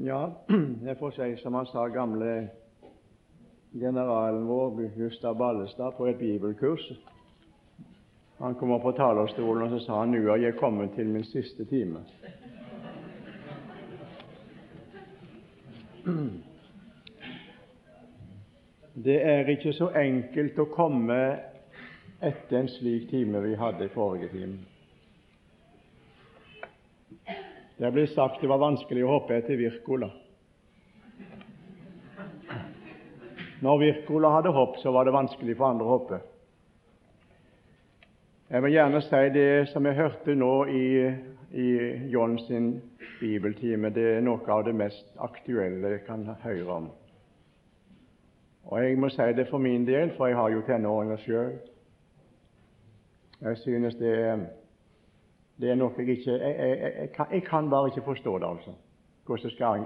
Ja, 0.00 0.32
jeg 0.86 0.96
får 0.96 1.10
si 1.10 1.36
som 1.42 1.54
han 1.54 1.66
sa, 1.68 1.88
gamle 1.92 2.48
generalen 3.72 4.46
vår, 4.48 4.88
Gustav 4.96 5.36
Ballestad, 5.36 5.92
på 5.96 6.06
et 6.06 6.18
bibelkurs. 6.18 6.92
Han 8.38 8.54
kom 8.54 8.70
opp 8.72 8.82
på 8.82 8.92
talerstolen 8.96 9.62
og 9.66 9.70
så 9.74 9.78
sa 9.84 9.98
han, 10.00 10.10
nå 10.16 10.32
er 10.32 10.36
jeg 10.46 10.56
kommet 10.56 10.94
til 10.96 11.06
min 11.12 11.24
siste 11.28 11.64
time. 11.68 12.00
Det 19.04 19.22
er 19.24 19.48
ikke 19.48 19.72
så 19.72 19.88
enkelt 19.96 20.58
å 20.60 20.66
komme 20.72 21.16
etter 22.20 22.58
en 22.58 22.68
slik 22.68 23.10
time 23.10 23.40
vi 23.44 23.54
hadde 23.56 23.84
i 23.86 23.92
forrige 23.92 24.28
time. 24.32 24.71
Det 27.82 27.88
ble 27.90 28.04
sagt 28.06 28.38
det 28.38 28.46
var 28.46 28.60
vanskelig 28.62 29.02
å 29.02 29.08
hoppe 29.16 29.34
etter 29.34 29.56
Wirkola. 29.58 30.06
Når 33.62 33.80
Wirkola 33.80 34.30
hadde 34.36 34.52
hopp, 34.54 34.76
så 34.78 34.92
var 34.94 35.08
det 35.08 35.14
vanskelig 35.16 35.56
for 35.58 35.66
andre 35.66 35.88
å 35.88 35.90
hoppe. 35.96 36.20
Jeg 38.54 38.62
vil 38.62 38.76
gjerne 38.76 39.00
si 39.02 39.22
det 39.34 39.48
som 39.72 39.90
jeg 39.90 39.98
hørte 39.98 40.38
nå 40.38 40.52
i, 40.70 40.86
i 41.58 41.68
John 42.14 42.38
sin 42.46 42.70
bibeltime, 43.18 43.90
det 43.90 44.06
er 44.12 44.24
noe 44.28 44.46
av 44.54 44.62
det 44.68 44.78
mest 44.78 45.10
aktuelle 45.18 45.96
jeg 45.96 46.06
kan 46.06 46.22
høre 46.46 46.78
om. 46.78 46.90
Og 48.70 48.78
jeg 48.78 48.98
må 49.02 49.10
si 49.10 49.30
det 49.34 49.50
for 49.50 49.58
min 49.58 49.88
del, 49.90 50.14
for 50.14 50.30
jeg 50.30 50.38
har 50.38 50.54
jo 50.54 50.62
tenåringer 50.70 51.26
sjøl. 51.26 51.54
Jeg 53.42 53.64
synes 53.66 53.98
det 53.98 54.18
er 54.22 54.50
det 55.60 55.70
er 55.70 55.78
noe 55.78 55.92
jeg 55.98 56.08
ikke 56.08 56.36
jeg, 56.36 56.54
jeg, 56.58 56.92
jeg, 57.00 57.10
kan, 57.16 57.26
jeg, 57.32 57.42
kan, 57.46 57.70
bare 57.70 57.88
ikke 57.88 58.04
forstå 58.04 58.38
det, 58.38 58.48
altså. 58.48 58.74
Hvordan 59.26 59.50
skal 59.50 59.84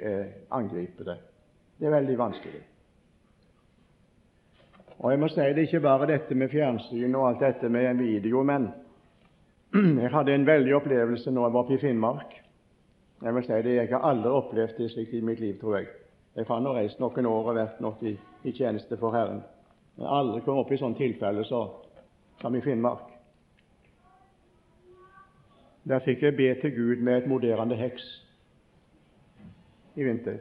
jeg 0.00 0.32
angripe 0.50 1.04
det. 1.04 1.16
Det 1.78 1.86
er 1.86 1.90
veldig 1.90 2.18
vanskelig. 2.18 2.62
Og 4.98 5.10
jeg 5.10 5.20
må 5.20 5.28
si 5.28 5.40
det 5.40 5.58
er 5.58 5.68
ikke 5.68 5.80
bare 5.80 6.08
dette 6.08 6.34
med 6.34 6.48
fjernsyn 6.48 7.14
og 7.14 7.28
alt 7.28 7.40
dette 7.40 7.68
med 7.68 7.96
video, 8.00 8.42
men 8.42 8.68
jeg 10.02 10.10
hadde 10.12 10.34
en 10.34 10.46
veldig 10.46 10.76
opplevelse 10.76 11.30
når 11.30 11.46
jeg 11.46 11.52
var 11.52 11.60
oppe 11.60 11.74
i 11.74 11.80
Finnmark. 11.80 12.36
Jeg 13.22 13.34
må 13.34 13.42
si 13.42 13.60
det, 13.64 13.74
jeg 13.76 13.88
har 13.92 14.04
aldri 14.04 14.32
opplevd 14.32 14.78
det 14.78 14.90
slikt 14.92 15.14
i 15.14 15.20
mitt 15.24 15.40
liv, 15.40 15.58
tror 15.60 15.78
jeg. 15.78 15.88
Jeg 16.36 16.44
har 16.48 16.60
nå 16.60 16.72
reist 16.76 17.00
noen 17.00 17.26
år 17.26 17.50
og 17.50 17.56
vært 17.56 17.80
nok 17.80 18.02
i, 18.04 18.12
i 18.44 18.52
tjeneste 18.52 18.96
for 19.00 19.16
Herren. 19.16 19.40
Men 19.96 20.08
aldri 20.12 20.42
kommet 20.44 20.66
opp 20.66 20.72
i 20.72 20.80
sånne 20.80 20.98
tilfeller 20.98 21.48
som 21.48 22.56
i 22.56 22.60
Finnmark. 22.64 23.15
Der 25.88 26.02
fikk 26.02 26.22
jeg 26.22 26.36
be 26.36 26.54
til 26.60 26.74
Gud 26.76 26.96
med 26.96 27.16
et 27.16 27.26
moderende 27.30 27.76
heks 27.76 28.06
i 29.96 30.04
vinter. 30.04 30.38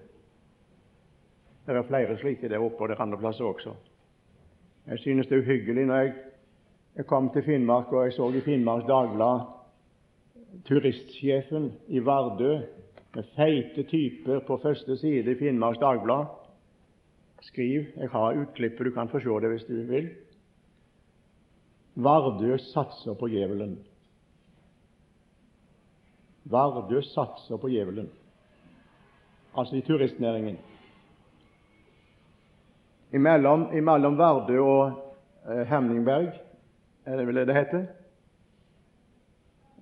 Det 1.65 1.75
er 1.75 1.83
flere 1.87 2.17
slike 2.17 2.49
der 2.49 2.59
oppe, 2.59 2.81
og 2.81 2.89
det 2.89 2.97
er 2.97 3.01
andre 3.01 3.17
plasser 3.17 3.45
også. 3.45 3.73
Jeg 4.87 4.99
synes 4.99 5.27
det 5.27 5.37
er 5.37 5.41
uhyggelig 5.41 5.85
når 5.85 5.95
jeg, 5.95 6.13
kom 7.05 7.29
til 7.33 7.43
Finnmark 7.43 7.91
og 7.91 8.03
jeg 8.03 8.13
så 8.13 8.29
i 8.33 8.41
Finnmarks 8.41 8.85
Dagblad 8.87 9.39
turistsjefen 10.63 11.71
i 11.87 11.99
Vardø 11.99 12.59
med 13.15 13.23
feite 13.35 13.83
typer 13.83 14.39
på 14.47 14.57
første 14.63 14.97
side 14.97 15.31
i 15.31 15.39
Finnmarks 15.39 15.79
Dagblad. 15.79 16.25
Skriv. 17.41 17.83
Jeg 17.97 18.09
har 18.09 18.39
utklippet, 18.41 18.85
du 18.85 18.91
kan 18.91 19.09
få 19.09 19.19
se 19.19 19.41
det 19.41 19.49
hvis 19.49 19.67
du 19.67 19.75
vil. 19.91 20.09
Vardø 21.95 22.57
satser 22.57 23.13
på 23.13 23.27
djevelen. 23.27 23.77
Vardø 26.45 27.01
satser 27.01 27.57
på 27.57 27.69
djevelen, 27.69 28.09
altså 29.57 29.75
i 29.75 29.81
turistnæringen. 29.81 30.57
Imellom, 33.13 33.69
imellom 33.73 34.17
Vardø 34.17 34.59
og 34.61 34.91
eh, 35.49 35.63
Hemningberg, 35.67 36.33
er 37.05 37.17
det 37.17 37.27
vel 37.27 37.35
det 37.35 37.47
det 37.47 37.55
heter, 37.55 37.85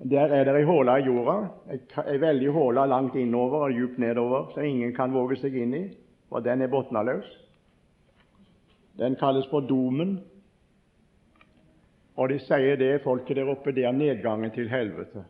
der 0.03 0.33
er 0.35 0.43
det 0.43 0.55
ei 0.59 0.65
håle 0.67 0.97
i 0.99 1.05
jorda, 1.05 1.35
ei 2.07 2.17
veldig 2.19 2.49
håle 2.51 2.87
langt 2.91 3.15
innover 3.15 3.67
og 3.67 3.75
djupt 3.75 3.99
nedover, 4.01 4.49
som 4.53 4.65
ingen 4.65 4.91
kan 4.95 5.13
våge 5.13 5.37
seg 5.39 5.55
inn 5.55 5.75
i, 5.77 5.83
for 6.29 6.43
den 6.43 6.61
er 6.61 6.71
bunnløs. 6.71 7.29
Den 8.99 9.15
kalles 9.15 9.47
for 9.51 9.63
Domen, 9.67 10.17
og 12.15 12.29
de 12.29 12.39
sier 12.43 12.77
det, 12.77 13.01
folket 13.03 13.39
der 13.39 13.49
oppe, 13.49 13.71
det 13.71 13.85
er 13.87 13.95
nedgangen 13.95 14.51
til 14.51 14.69
helvete. 14.69 15.23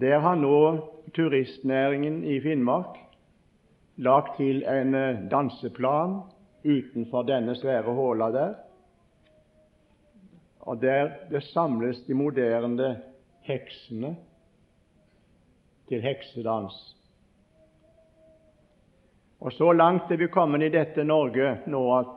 Der 0.00 0.18
har 0.18 0.34
nå 0.34 0.88
turistnæringen 1.14 2.24
i 2.24 2.40
Finnmark 2.40 2.96
lagt 3.96 4.36
til 4.36 4.64
en 4.66 4.94
eh, 4.94 5.20
danseplan 5.30 6.16
utenfor 6.64 7.22
denne 7.22 7.54
svære 7.54 7.94
håla 7.94 8.30
der. 8.34 8.54
Og 10.60 10.82
der 10.82 11.10
det 11.30 11.42
samles 11.42 12.00
de 12.06 12.14
moderne 12.14 12.96
heksene 13.46 14.16
til 15.88 16.02
heksedans. 16.02 16.74
Og 19.40 19.52
Så 19.52 19.72
langt 19.72 20.10
er 20.10 20.16
vi 20.16 20.26
kommet 20.26 20.62
i 20.62 20.72
dette 20.72 21.04
Norge 21.04 21.58
nå 21.66 21.98
at 21.98 22.12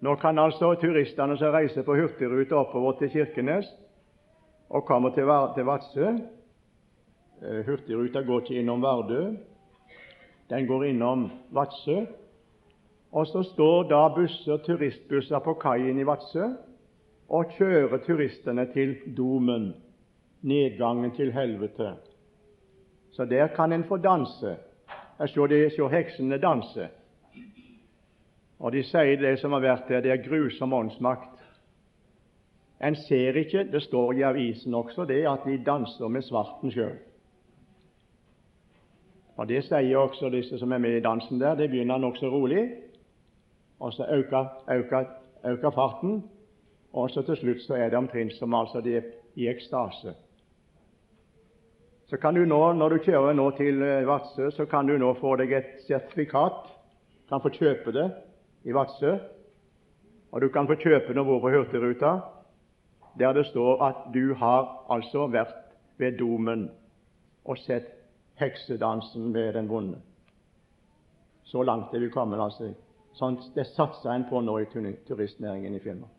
nå 0.00 0.14
kan 0.14 0.38
altså 0.38 0.74
turistene 0.74 1.38
som 1.38 1.52
reiser 1.52 1.82
på 1.82 1.96
hurtigrute 1.96 2.54
oppover 2.54 2.98
til 2.98 3.10
Kirkenes 3.10 3.66
og 4.68 4.84
kommer 4.84 5.10
til 5.10 5.24
Vadsø, 5.64 6.12
Hurtigruta 7.40 8.22
går 8.22 8.40
ikke 8.40 8.60
innom 8.60 8.82
Vardø, 8.82 9.36
den 10.50 10.66
går 10.66 10.84
innom 10.84 11.30
Vadsø. 11.50 12.04
Og 13.12 13.26
så 13.26 13.42
står 13.42 13.88
da 13.88 14.08
busser, 14.14 14.56
turistbusser 14.56 15.38
på 15.38 15.54
kaien 15.54 15.98
i 15.98 16.06
Vadsø 16.06 16.48
og 17.28 17.52
kjører 17.56 17.98
turistene 18.06 18.66
til 18.72 18.96
Domen, 19.16 19.74
nedgangen 20.42 21.14
til 21.16 21.32
helvete. 21.32 21.94
Så 23.12 23.24
der 23.24 23.46
kan 23.46 23.72
en 23.72 23.84
få 23.84 23.96
danse. 23.96 24.56
Jeg 25.18 25.28
ser, 25.28 25.46
de, 25.46 25.70
ser 25.70 25.88
heksene 25.88 26.38
danse. 26.38 26.88
Og 28.58 28.72
de 28.72 28.82
sier 28.84 29.16
det 29.20 29.38
som 29.40 29.52
har 29.52 29.64
vært 29.64 29.88
der, 29.88 30.00
det 30.00 30.12
er 30.12 30.24
grusom 30.28 30.72
åndsmakt. 30.72 31.40
En 32.84 32.96
ser 32.96 33.36
ikke, 33.40 33.64
det 33.72 33.82
står 33.82 34.12
i 34.12 34.22
avisen 34.22 34.74
også, 34.74 35.04
det 35.04 35.24
at 35.28 35.44
de 35.46 35.56
danser 35.64 36.08
med 36.08 36.22
svarten 36.22 36.72
sjøl. 36.72 36.98
Og 39.36 39.48
Det 39.48 39.64
sier 39.64 39.98
også 39.98 40.30
disse 40.32 40.58
som 40.58 40.72
er 40.72 40.78
med 40.78 40.96
i 40.96 41.00
dansen 41.00 41.40
der. 41.40 41.54
Det 41.54 41.70
begynner 41.70 41.98
nokså 41.98 42.28
rolig, 42.32 42.70
og 43.80 43.92
så 43.92 44.06
øker, 44.08 45.70
farten, 45.70 46.24
og 46.92 47.10
så 47.10 47.22
til 47.22 47.36
slutt 47.36 47.60
så 47.62 47.74
er 47.74 47.88
det 47.88 47.98
omtrent 47.98 48.32
som 48.32 48.54
altså 48.54 48.80
de 48.80 48.96
er 48.96 49.02
i 49.34 49.48
ekstase. 49.48 50.14
Så 52.06 52.16
kan 52.16 52.34
du 52.34 52.44
nå, 52.44 52.72
Når 52.72 52.88
du 52.88 52.98
kjører 52.98 53.32
nå 53.32 53.50
til 53.50 53.82
eh, 53.82 54.06
Vadsø, 54.06 54.50
så 54.50 54.64
kan 54.64 54.86
du 54.86 54.96
nå 54.98 55.14
få 55.20 55.36
deg 55.36 55.52
et 55.52 55.72
sertifikat. 55.86 56.70
Du 57.24 57.28
kan 57.28 57.42
få 57.42 57.48
kjøpe 57.48 57.92
det 57.92 58.10
i 58.64 58.74
Vadsø, 58.74 59.16
og 60.32 60.40
du 60.40 60.48
kan 60.48 60.66
få 60.66 60.74
kjøpe 60.74 61.14
det 61.14 61.18
over 61.18 61.40
på 61.40 61.50
Hurtigruta, 61.50 62.20
der 63.18 63.32
det 63.32 63.46
står 63.46 63.82
at 63.82 64.14
du 64.14 64.34
har 64.34 64.86
altså 64.90 65.26
vært 65.26 65.54
ved 65.98 66.18
domen 66.18 66.70
og 67.44 67.58
sett 67.58 67.95
heksedansen 68.36 69.32
med 69.32 69.54
den 69.54 69.68
vonde. 69.68 69.98
Så 71.44 71.62
langt 71.62 71.94
er 71.94 71.98
vi 71.98 72.10
kommet. 72.10 72.40
altså. 72.40 72.72
Sånn, 73.16 73.38
det 73.54 73.66
satser 73.72 74.12
en 74.12 74.26
på 74.28 74.40
nå 74.44 74.58
i 74.60 74.66
turistnæringen 75.08 75.74
i 75.74 75.80
Finnmark. 75.80 76.12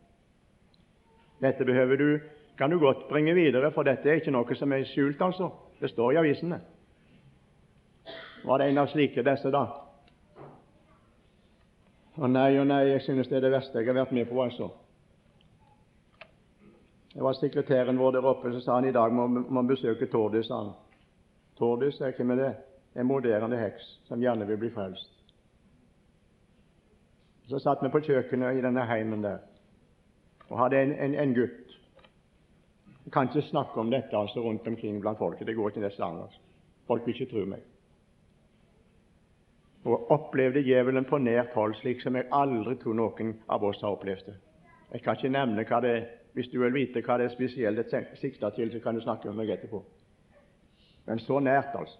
Dette 1.38 1.64
behøver 1.64 1.96
du, 1.96 2.20
kan 2.58 2.70
du 2.70 2.78
godt 2.78 3.08
bringe 3.08 3.34
videre, 3.34 3.70
for 3.70 3.86
dette 3.86 4.08
er 4.08 4.18
ikke 4.18 4.34
noe 4.34 4.54
som 4.58 4.72
er 4.72 4.84
skjult. 4.84 5.20
altså. 5.22 5.52
Det 5.80 5.90
står 5.90 6.12
i 6.12 6.16
avisene. 6.16 6.60
Var 8.44 8.58
det 8.58 8.68
en 8.68 8.78
av 8.78 8.90
slike 8.90 9.22
disse, 9.22 9.50
da? 9.54 9.66
Å 12.18 12.26
nei 12.26 12.58
og 12.58 12.66
nei, 12.66 12.82
jeg 12.88 13.04
synes 13.06 13.28
det 13.30 13.38
er 13.38 13.46
det 13.46 13.54
verste 13.54 13.78
jeg 13.78 13.86
har 13.86 14.00
vært 14.00 14.12
med 14.16 14.26
på. 14.26 14.42
altså. 14.42 14.72
Det 17.14 17.22
var 17.22 17.38
sekretæren 17.38 17.98
vår 17.98 18.12
der 18.12 18.26
oppe 18.26 18.50
som 18.52 18.60
sa 18.60 18.74
han 18.74 18.88
i 18.88 18.92
dag 18.94 19.12
må, 19.12 19.28
må 19.28 19.62
besøke 19.62 20.06
Tordis. 20.10 20.46
sa 20.46 20.62
han. 20.64 20.74
Tordis 21.58 22.00
er 22.00 22.12
ikke 22.14 22.24
med 22.24 22.38
det? 22.38 22.54
En 22.96 23.06
moderne 23.06 23.56
heks 23.58 23.86
som 24.08 24.20
gjerne 24.20 24.46
vil 24.46 24.58
bli 24.58 24.70
frelst. 24.74 25.10
Så 27.48 27.58
satt 27.58 27.82
vi 27.82 27.90
på 27.92 28.00
kjøkkenet 28.04 28.58
i 28.58 28.64
denne 28.64 28.84
heimen 28.86 29.22
der 29.24 29.38
og 30.48 30.58
hadde 30.62 30.82
en, 30.82 30.92
en, 30.92 31.14
en 31.14 31.34
gutt. 31.36 31.74
Jeg 33.04 33.12
kan 33.12 33.28
ikke 33.28 33.48
snakke 33.48 33.80
om 33.80 33.90
dette 33.90 34.16
altså 34.16 34.40
rundt 34.40 34.68
omkring 34.68 35.00
blant 35.00 35.18
folket. 35.18 35.46
Det 35.46 35.56
går 35.56 35.68
ikke 35.68 35.80
nesten 35.80 36.04
an. 36.04 36.22
Altså. 36.22 36.40
Folk 36.86 37.06
vil 37.06 37.14
ikke 37.14 37.32
tro 37.32 37.44
meg. 37.44 37.66
Og 39.84 40.10
opplevde 40.12 40.62
djevelen 40.64 41.04
på 41.04 41.18
nært 41.18 41.52
hold, 41.54 41.74
slik 41.74 42.00
som 42.00 42.16
jeg 42.16 42.28
aldri 42.32 42.76
tror 42.80 42.96
noen 42.96 43.34
av 43.48 43.64
oss 43.64 43.80
har 43.84 43.96
opplevd 43.96 44.26
det. 44.26 44.34
Jeg 44.92 45.04
kan 45.04 45.16
ikke 45.16 45.32
nevne 45.32 45.64
hva 45.68 45.80
det 45.84 45.92
er. 45.96 46.08
Hvis 46.32 46.48
du 46.52 46.58
vil 46.60 46.74
vite 46.74 47.00
hva 47.02 47.16
det 47.18 47.26
er 47.26 47.32
spesielt 47.34 47.94
sikta 48.20 48.50
til, 48.54 48.72
så 48.72 48.80
kan 48.80 48.94
du 48.94 49.00
snakke 49.00 49.28
med 49.28 49.40
meg 49.40 49.56
etterpå. 49.56 49.80
Men 51.08 51.18
så 51.24 51.40
nært, 51.40 51.72
altså. 51.74 51.98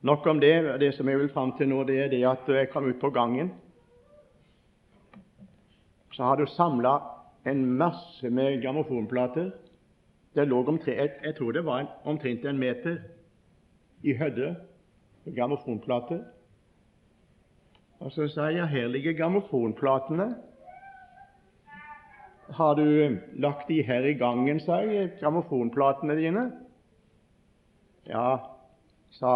Nok 0.00 0.26
om 0.26 0.40
det. 0.40 0.80
Det 0.80 0.94
som 0.94 1.08
jeg 1.08 1.18
vil 1.18 1.32
fram 1.32 1.52
til 1.58 1.68
nå, 1.68 1.82
det 1.84 1.98
er 2.00 2.12
det 2.12 2.22
at 2.24 2.48
jeg 2.48 2.70
kom 2.72 2.86
ut 2.88 3.00
på 3.00 3.10
gangen. 3.10 3.50
Så 6.12 6.24
har 6.24 6.36
du 6.36 6.46
samla 6.46 6.98
en 7.46 7.66
masse 7.78 8.30
med 8.30 8.62
grammofonplater. 8.62 9.50
Det 10.34 10.46
lå 10.48 10.62
omtrent, 10.64 10.96
jeg, 10.96 11.10
jeg 11.24 11.36
tror 11.36 11.52
det 11.52 11.64
var 11.66 11.80
en, 11.82 11.92
omtrent 12.04 12.44
en 12.46 12.58
meter 12.58 12.98
i 14.02 14.14
høyde 14.14 14.54
grammofonplater. 15.36 16.22
Og 17.98 18.12
så 18.14 18.28
sa 18.30 18.48
jeg 18.54 18.68
her 18.70 18.88
ligger 18.88 19.16
grammofonplatene. 19.18 20.28
Har 22.54 22.74
du 22.74 23.18
lagt 23.36 23.68
de 23.68 23.82
her 23.82 24.06
i 24.06 24.14
gangen, 24.16 24.60
sa 24.60 24.80
jeg, 24.86 25.10
grammofonplatene 25.20 26.16
dine? 26.16 26.46
Ja, 28.08 28.38
sa 29.10 29.32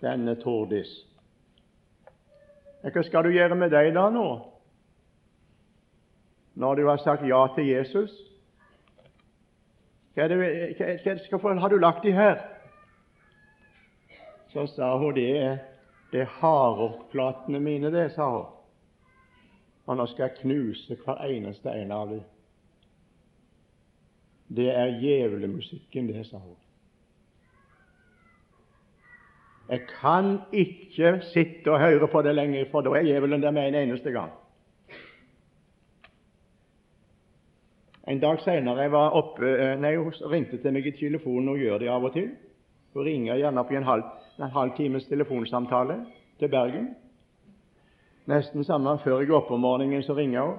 denne 0.00 0.36
Tordis. 0.40 0.90
Hva 2.82 3.02
skal 3.06 3.26
du 3.26 3.34
gjøre 3.34 3.58
med 3.58 3.70
deg 3.74 3.92
da 3.94 4.08
nå, 4.10 4.26
når 6.58 6.78
du 6.78 6.86
har 6.88 7.02
sagt 7.02 7.26
ja 7.26 7.42
til 7.54 7.68
Jesus? 7.70 8.14
Hva, 10.14 10.26
det, 10.28 10.38
hva, 10.78 11.38
hva 11.38 11.54
har 11.62 11.72
du 11.72 11.78
lagt 11.80 12.02
de 12.06 12.14
her? 12.14 12.42
Så 14.52 14.66
sa 14.74 14.94
hun 15.00 15.14
det 15.16 15.28
er 15.40 15.60
det 16.12 16.20
er 16.20 16.34
hardrockplatene 16.40 17.60
mine, 17.60 17.88
det, 17.92 18.10
sa 18.12 18.28
hun. 18.28 18.50
Og 19.86 19.96
nå 19.96 20.06
skal 20.06 20.28
jeg 20.28 20.42
knuse 20.42 20.96
hver 21.04 21.22
eneste 21.24 21.72
en 21.72 21.92
av 21.92 22.10
dem. 22.10 22.20
Det 24.52 24.68
er 24.68 24.98
djevlemusikken, 25.00 26.10
det, 26.12 26.26
sa 26.28 26.36
hun. 26.36 26.58
Jeg 29.72 29.86
kan 29.88 30.34
ikke 30.52 31.20
sitte 31.32 31.72
og 31.72 31.80
høre 31.80 32.08
på 32.08 32.20
det 32.22 32.34
lenger, 32.34 32.66
for 32.70 32.84
da 32.84 32.90
er 32.92 33.06
djevelen 33.06 33.42
der 33.42 33.50
med 33.50 33.68
en 33.68 33.74
eneste 33.74 34.10
gang. 34.12 34.30
En 38.08 38.20
dag 38.20 38.40
senere 38.44 38.82
jeg 38.82 38.92
var 38.92 39.16
oppe, 39.16 39.48
eh, 39.48 39.80
nei, 39.80 39.94
hun 39.96 40.12
ringte 40.32 40.58
til 40.60 40.76
meg 40.76 40.86
i 40.86 40.92
telefonen, 40.98 41.48
og 41.48 41.58
gjør 41.58 41.78
det 41.78 41.88
av 41.88 42.04
og 42.04 42.12
til. 42.12 42.28
Hun 42.92 43.06
ringer 43.06 43.40
gjerne 43.40 43.64
på 43.64 43.78
en 43.78 43.88
halv, 43.88 44.04
en 44.38 44.50
halv 44.50 44.76
times 44.76 45.08
telefonsamtale 45.08 45.96
til 46.38 46.48
Bergen. 46.48 46.94
Nesten 48.28 48.64
samme 48.64 48.98
før 48.98 49.22
jeg 49.22 49.32
går 49.32 49.40
opp 49.40 49.50
om 49.56 49.64
morgenen, 49.64 50.02
så 50.02 50.14
ringer 50.14 50.40
hun. 50.40 50.56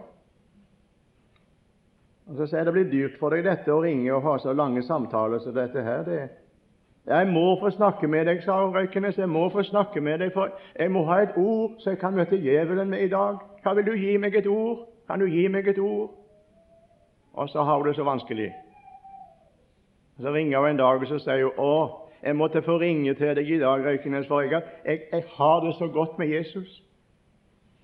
Og 2.28 2.36
Så 2.38 2.48
sier 2.48 2.64
jeg 2.64 2.66
det 2.66 2.74
blir 2.74 2.92
dyrt 2.92 3.20
for 3.20 3.30
deg 3.30 3.46
dette 3.46 3.70
å 3.70 3.84
ringe 3.84 4.14
og 4.16 4.24
ha 4.24 4.40
så 4.40 4.54
lange 4.54 4.82
samtaler 4.82 5.40
som 5.40 5.54
dette 5.54 5.84
her. 5.84 6.04
det 6.04 6.30
jeg 7.08 7.28
må 7.28 7.60
få 7.60 7.70
snakke 7.70 8.08
med 8.08 8.26
deg, 8.26 8.44
sa 8.44 8.52
Røykenes. 8.52 9.18
Jeg 9.18 9.30
må 9.30 9.50
få 9.50 9.64
snakke 9.64 10.02
med 10.02 10.20
deg, 10.20 10.32
for 10.34 10.50
jeg 10.80 10.92
må 10.92 11.04
ha 11.06 11.20
et 11.22 11.36
ord 11.38 11.76
så 11.80 11.90
jeg 11.90 12.00
kan 12.00 12.16
møte 12.16 12.40
djevelen 12.40 12.90
med 12.90 13.04
i 13.04 13.10
dag. 13.12 13.42
Hva 13.64 13.74
vil 13.76 13.86
du 13.86 13.92
gi 14.00 14.18
meg 14.18 14.36
et 14.36 14.48
ord? 14.48 14.86
Kan 15.08 15.20
du 15.20 15.28
gi 15.28 15.48
meg 15.48 15.68
et 15.68 15.80
ord? 15.80 16.14
Og 17.34 17.50
så 17.50 17.64
har 17.64 17.78
hun 17.78 17.88
det 17.88 17.96
så 17.96 18.04
vanskelig. 18.04 18.54
Så 20.22 20.32
ringer 20.32 20.60
hun 20.60 20.70
en 20.70 20.78
dag 20.78 21.02
og 21.02 21.08
så 21.08 21.20
sier 21.20 21.44
hun, 21.44 21.60
å, 21.60 22.08
jeg 22.24 22.40
måtte 22.40 22.64
få 22.64 22.80
ringe 22.80 23.14
til 23.20 23.36
deg 23.36 23.52
i 23.52 23.60
dag, 23.60 23.84
Røykenes, 23.84 24.28
for 24.28 24.48
jeg, 24.48 24.64
jeg, 24.86 25.02
jeg 25.12 25.24
har 25.36 25.60
det 25.60 25.76
så 25.76 25.88
godt 25.88 26.20
med 26.20 26.32
Jesus. 26.32 26.84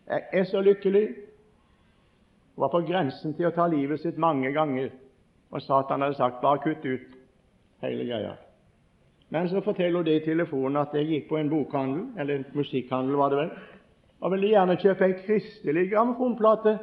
Jeg 0.07 0.23
er 0.31 0.43
så 0.43 0.61
lykkelig. 0.61 1.07
Hun 2.55 2.63
var 2.63 2.71
på 2.71 2.85
grensen 2.87 3.35
til 3.35 3.49
å 3.49 3.55
ta 3.55 3.67
livet 3.67 3.99
sitt 3.99 4.17
mange 4.17 4.53
ganger, 4.55 4.93
og 5.51 5.61
Satan 5.61 6.01
hadde 6.01 6.15
sagt 6.15 6.41
'bare 6.41 6.63
kutt 6.63 6.85
ut 6.85 7.17
hele 7.81 8.03
greia'. 8.07 8.48
Men 9.29 9.49
så 9.49 9.61
forteller 9.61 9.97
hun 9.97 10.05
det 10.05 10.21
i 10.21 10.25
telefonen 10.25 10.81
at 10.81 10.93
jeg 10.93 11.05
gikk 11.05 11.27
på 11.29 11.37
en 11.37 11.49
bokhandel, 11.49 12.07
eller 12.19 12.35
en 12.35 12.45
musikkhandel, 12.53 13.15
var 13.15 13.29
det 13.29 13.37
vel, 13.37 13.51
og 14.19 14.31
ville 14.31 14.47
gjerne 14.47 14.77
kjøpe 14.81 15.05
en 15.05 15.19
kristelig 15.25 15.85
grammofonplate. 15.91 16.79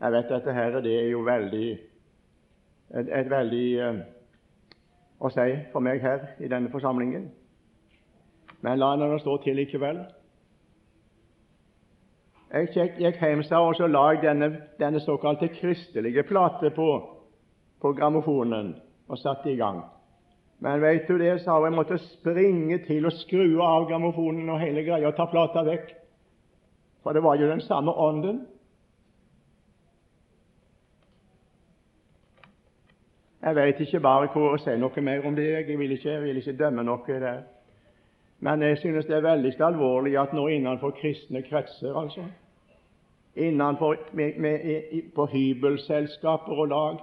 Jeg 0.00 0.12
vet 0.12 0.28
dette 0.30 0.52
her, 0.52 0.80
det 0.80 0.94
er 1.00 1.08
jo 1.10 1.24
veldig 1.26 1.66
et, 2.94 3.08
et 3.08 3.30
veldig 3.30 3.66
eh, 3.82 3.98
å 5.18 5.30
si 5.32 5.48
for 5.72 5.82
meg 5.82 6.04
her 6.04 6.28
i 6.38 6.48
denne 6.48 6.70
forsamlingen. 6.70 7.26
Men 8.62 8.78
la 8.78 8.94
det 9.00 9.20
stå 9.22 9.36
til 9.42 9.58
likevel. 9.58 10.04
Jeg 12.52 12.70
gikk 12.98 13.20
hjem 13.20 13.42
og 13.42 13.74
så 13.76 13.86
la 13.86 14.06
denne, 14.22 14.48
denne 14.78 15.00
såkalte 15.00 15.50
kristelige 15.52 16.22
plate 16.22 16.70
på, 16.70 17.17
på 17.80 17.92
grammofonen 17.92 18.74
og 19.08 19.18
satte 19.18 19.52
i 19.52 19.56
gang. 19.56 19.82
Men 20.58 20.82
veit 20.82 21.06
du 21.08 21.18
det, 21.18 21.40
sa 21.42 21.58
hun, 21.58 21.68
jeg 21.68 21.76
måtte 21.76 21.98
springe 22.02 22.80
til 22.86 23.06
og 23.06 23.14
skru 23.20 23.60
av 23.62 23.86
grammofonen 23.90 24.48
og 24.50 24.60
hele 24.60 24.82
greia 24.86 25.10
og 25.10 25.16
ta 25.16 25.28
plata 25.30 25.62
vekk. 25.66 25.92
For 27.02 27.14
det 27.14 27.22
var 27.22 27.38
jo 27.38 27.50
den 27.50 27.62
samme 27.62 27.94
ånden. 27.94 28.40
Jeg 33.42 33.54
vet 33.56 33.80
ikke 33.80 34.00
bare 34.02 34.26
hvor 34.32 34.56
å 34.56 34.58
si 34.58 34.74
noe 34.76 35.04
mer 35.06 35.26
om 35.26 35.36
det. 35.38 35.46
Jeg 35.46 35.78
vil 35.78 35.94
ikke, 35.94 36.10
jeg 36.10 36.22
vil 36.24 36.40
ikke 36.42 36.58
dømme 36.58 36.82
noe 36.84 37.20
der. 37.22 37.46
Men 38.40 38.62
jeg 38.62 38.78
synes 38.78 39.06
det 39.06 39.16
er 39.16 39.22
veldig 39.22 39.52
alvorlig 39.66 40.18
at 40.18 40.34
nå 40.34 40.46
innenfor 40.48 40.90
kristne 40.98 41.42
kretser, 41.42 41.94
altså, 41.98 42.22
innenfor 43.34 43.96
med, 44.12 44.38
med, 44.38 44.60
på 45.14 45.26
hybelselskaper 45.26 46.60
og 46.62 46.68
lag, 46.68 47.00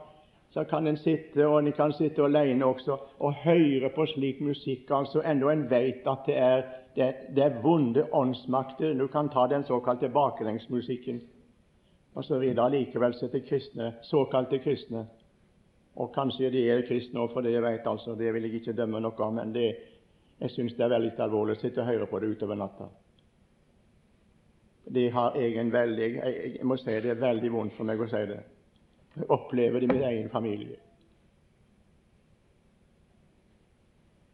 så 0.55 0.63
kan 0.63 0.87
en 0.87 0.97
sitte 0.97 1.47
og 1.47 1.57
en 1.59 1.73
kan 1.75 1.91
sitte 1.93 2.23
alene 2.23 2.65
også 2.65 2.95
og 3.19 3.33
høre 3.43 3.89
på 3.95 4.05
slik 4.07 4.37
musikk, 4.39 4.91
altså 4.91 5.19
enda 5.27 5.51
en 5.51 5.65
vet 5.69 6.07
at 6.07 6.23
det 6.29 6.37
er, 6.39 6.63
det, 6.95 7.09
det 7.35 7.43
er 7.43 7.57
vonde 7.63 8.05
åndsmakter. 8.13 8.93
Du 8.95 9.07
kan 9.11 9.27
ta 9.29 9.47
den 9.51 9.67
såkalte 9.67 10.09
baklengsmusikken 10.09 11.19
osv. 12.15 12.47
Likevel 12.71 13.17
sitter 13.19 13.43
kristne, 13.49 13.91
såkalte 14.07 14.61
kristne 14.63 15.03
og 15.95 16.15
kanskje 16.15 16.53
de 16.55 16.63
er 16.71 16.87
kristne 16.87 17.19
òg, 17.19 17.33
for 17.33 17.43
det 17.43 17.51
jeg 17.51 17.63
vet, 17.63 17.85
altså, 17.87 18.15
det 18.15 18.33
vil 18.33 18.47
jeg 18.47 18.61
ikke 18.61 18.79
dømme 18.79 19.03
noe 19.03 19.27
om. 19.27 19.35
Men 19.35 19.51
det, 19.55 19.67
jeg 20.39 20.55
syns 20.55 20.79
det 20.79 20.87
er 20.87 20.95
veldig 20.95 21.15
alvorlig 21.19 21.59
å 21.59 21.63
sitte 21.65 21.83
og 21.83 21.91
høre 21.91 22.07
på 22.07 22.23
det 22.23 22.31
utover 22.31 22.63
natta. 22.63 22.93
Det 24.87 25.09
har 25.11 25.35
jeg 25.35 25.59
en 25.59 25.71
veldig 25.73 26.11
jeg 26.15 26.67
må 26.67 26.79
si 26.79 26.95
det 27.03 27.11
er 27.11 27.23
veldig 27.27 27.51
vondt 27.51 27.75
for 27.75 27.91
meg 27.91 27.99
å 27.99 28.07
si 28.07 28.27
det. 28.31 28.43
Opplever 29.29 29.79
det 29.79 29.83
i 29.83 29.93
min 29.93 30.03
egen 30.03 30.29
familie. 30.29 30.75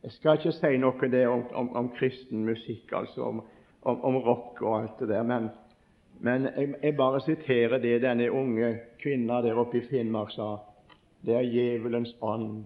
Jeg 0.04 0.12
skal 0.12 0.38
ikke 0.38 0.52
si 0.58 0.78
noe 0.82 1.10
det 1.14 1.28
om, 1.30 1.44
om, 1.54 1.76
om 1.78 1.90
kristen 1.94 2.46
musikk, 2.46 2.90
altså 2.92 3.22
om, 3.22 3.44
om, 3.82 4.18
rock 4.18 4.62
og 4.62 4.80
alt 4.80 5.00
det 5.00 5.10
der, 5.10 5.24
men, 5.24 5.50
men 6.20 6.48
jeg, 6.50 6.74
jeg, 6.84 6.96
bare 6.98 7.22
siterer 7.22 7.78
det 7.78 8.02
denne 8.02 8.32
unge 8.32 8.74
kvinna 9.02 9.42
der 9.46 9.60
oppe 9.62 9.78
i 9.78 9.86
Finnmark 9.86 10.34
sa 10.34 10.56
det 11.22 11.36
er 11.38 11.46
djevelens 11.46 12.16
ånd. 12.22 12.64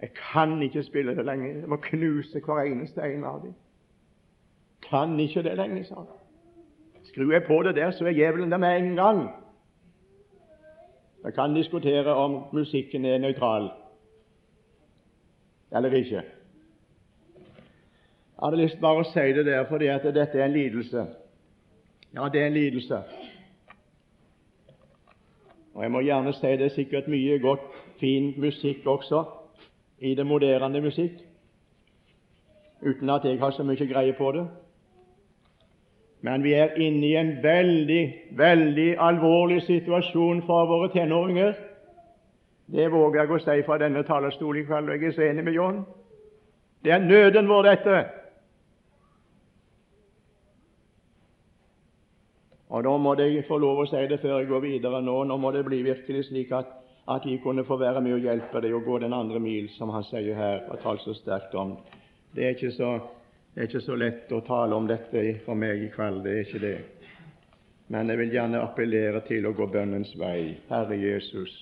Jeg 0.00 0.10
kan 0.14 0.62
ikke 0.62 0.82
spille 0.82 1.16
det 1.16 1.24
lenger. 1.26 1.46
Jeg 1.46 1.68
må 1.68 1.76
knuse 1.76 2.40
hver 2.40 2.62
eneste 2.62 3.02
en 3.02 3.24
av 3.24 3.40
dem. 3.42 3.54
Kan 4.86 5.18
ikke 5.20 5.42
det 5.42 5.56
lenger, 5.58 5.82
sa 5.84 5.94
han. 5.94 6.06
Skrur 7.10 7.32
jeg 7.32 7.42
på 7.46 7.62
det 7.62 7.74
der, 7.74 7.90
så 7.90 8.06
er 8.06 8.14
djevelen 8.14 8.50
der 8.50 8.62
med 8.62 8.78
en 8.78 8.96
gang. 8.96 9.28
Jeg 11.24 11.34
kan 11.34 11.54
diskutere 11.54 12.14
om 12.14 12.44
musikken 12.52 13.04
er 13.04 13.18
nøytral 13.18 13.70
eller 15.72 15.92
ikke. 15.92 16.22
Jeg 18.40 18.46
hadde 18.46 18.62
lyst 18.62 18.80
bare 18.80 19.02
å 19.04 19.08
si 19.10 19.26
det 19.36 19.44
der 19.46 19.66
fordi 19.68 19.90
at 19.92 20.06
dette 20.14 20.38
er 20.38 20.46
en 20.48 20.52
lidelse. 20.52 21.04
Ja, 22.14 22.28
det 22.32 22.40
er 22.40 22.46
en 22.46 22.56
lidelse. 22.56 23.02
Og 25.74 25.82
jeg 25.82 25.92
må 25.92 26.00
gjerne 26.00 26.32
si 26.32 26.54
det 26.56 26.66
er 26.66 26.74
sikkert 26.74 27.08
mye 27.08 27.38
godt, 27.38 27.68
fin 28.00 28.32
musikk 28.40 28.86
også 28.86 29.24
i 30.00 30.14
det 30.14 30.26
moderne 30.26 30.80
musikk, 30.80 31.20
uten 32.80 33.10
at 33.10 33.24
jeg 33.24 33.38
har 33.38 33.50
så 33.50 33.62
mye 33.62 33.86
greie 33.86 34.16
på 34.16 34.32
det. 34.32 34.46
Men 36.20 36.42
vi 36.44 36.52
er 36.52 36.76
inne 36.76 37.06
i 37.06 37.16
en 37.16 37.32
veldig, 37.42 38.02
veldig 38.36 38.90
alvorlig 39.00 39.62
situasjon 39.64 40.42
for 40.46 40.68
våre 40.68 40.90
tenåringer. 40.92 41.54
Det 42.70 42.90
våger 42.92 43.22
jeg 43.22 43.32
å 43.32 43.38
si 43.42 43.62
fra 43.66 43.78
denne 43.80 44.02
talerstolen 44.06 44.62
i 44.62 44.66
kveld, 44.68 44.88
og 44.88 44.94
jeg 44.94 45.08
er 45.08 45.16
så 45.16 45.26
enig 45.26 45.44
med 45.44 45.56
John. 45.56 45.80
Det 46.84 46.92
er 46.92 47.04
nøden 47.04 47.48
vår, 47.48 47.62
dette. 47.62 48.02
Og 52.70 52.84
Da 52.84 52.96
må 52.96 53.14
jeg 53.18 53.44
få 53.48 53.58
lov 53.58 53.80
å 53.82 53.86
si 53.90 54.06
det 54.06 54.20
før 54.22 54.38
jeg 54.38 54.48
går 54.48 54.60
videre 54.62 55.00
nå. 55.02 55.24
Nå 55.24 55.36
må 55.36 55.50
det 55.50 55.64
bli 55.66 55.82
virkelig 55.82 56.28
slik 56.28 56.52
at, 56.54 56.68
at 57.08 57.24
vi 57.26 57.40
kunne 57.42 57.64
få 57.64 57.76
være 57.80 58.00
med 58.00 58.14
og 58.14 58.28
hjelpe 58.28 58.60
deg 58.62 58.76
å 58.76 58.84
gå 58.84 58.98
den 59.02 59.16
andre 59.16 59.40
mil, 59.42 59.66
som 59.74 59.90
han 59.90 60.06
sier 60.06 60.36
her, 60.38 60.62
og 60.70 60.78
taler 60.84 61.02
så 61.02 61.16
sterkt 61.18 61.56
om. 61.58 61.74
Det 62.36 62.44
er, 62.44 62.54
ikke 62.54 62.70
så, 62.76 62.92
det 63.54 63.60
er 63.60 63.66
ikke 63.66 63.82
så 63.82 63.96
lett 63.98 64.30
å 64.32 64.44
tale 64.46 64.76
om 64.76 64.86
dette 64.86 65.22
for 65.44 65.58
meg 65.58 65.82
i 65.82 65.88
kveld. 65.90 66.22
Det 66.22 66.34
er 66.34 66.44
ikke 66.44 66.62
det. 66.62 66.76
Men 67.90 68.12
jeg 68.12 68.20
vil 68.20 68.36
gjerne 68.36 68.60
appellere 68.62 69.24
til 69.26 69.48
å 69.48 69.54
gå 69.58 69.66
bønnens 69.66 70.12
vei. 70.18 70.60
Herre 70.68 70.96
Jesus, 70.96 71.56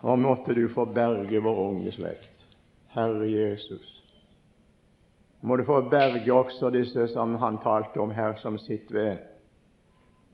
og 0.00 0.18
måtte 0.20 0.54
du 0.56 0.66
få 0.72 0.84
berge 0.92 1.40
vår 1.40 1.62
unge 1.64 1.92
slekt. 1.96 2.44
Herre 2.92 3.26
Jesus, 3.28 3.96
må 5.40 5.56
du 5.56 5.64
få 5.64 5.80
berge 5.88 6.32
også 6.32 6.68
disse 6.74 7.06
som 7.14 7.34
han 7.40 7.58
talte 7.64 8.00
om 8.00 8.12
her, 8.12 8.36
som 8.42 8.58
sitter 8.60 8.94
ved, 8.94 9.26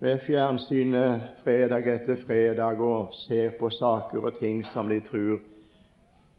ved 0.03 0.23
fjernsynet 0.27 1.43
fredag 1.45 1.87
etter 1.95 2.19
fredag 2.27 2.83
og 2.83 3.15
ser 3.27 3.55
på 3.61 3.71
saker 3.71 4.27
og 4.27 4.41
ting 4.41 4.65
som 4.75 4.91
de 4.91 4.99
tror 5.07 5.39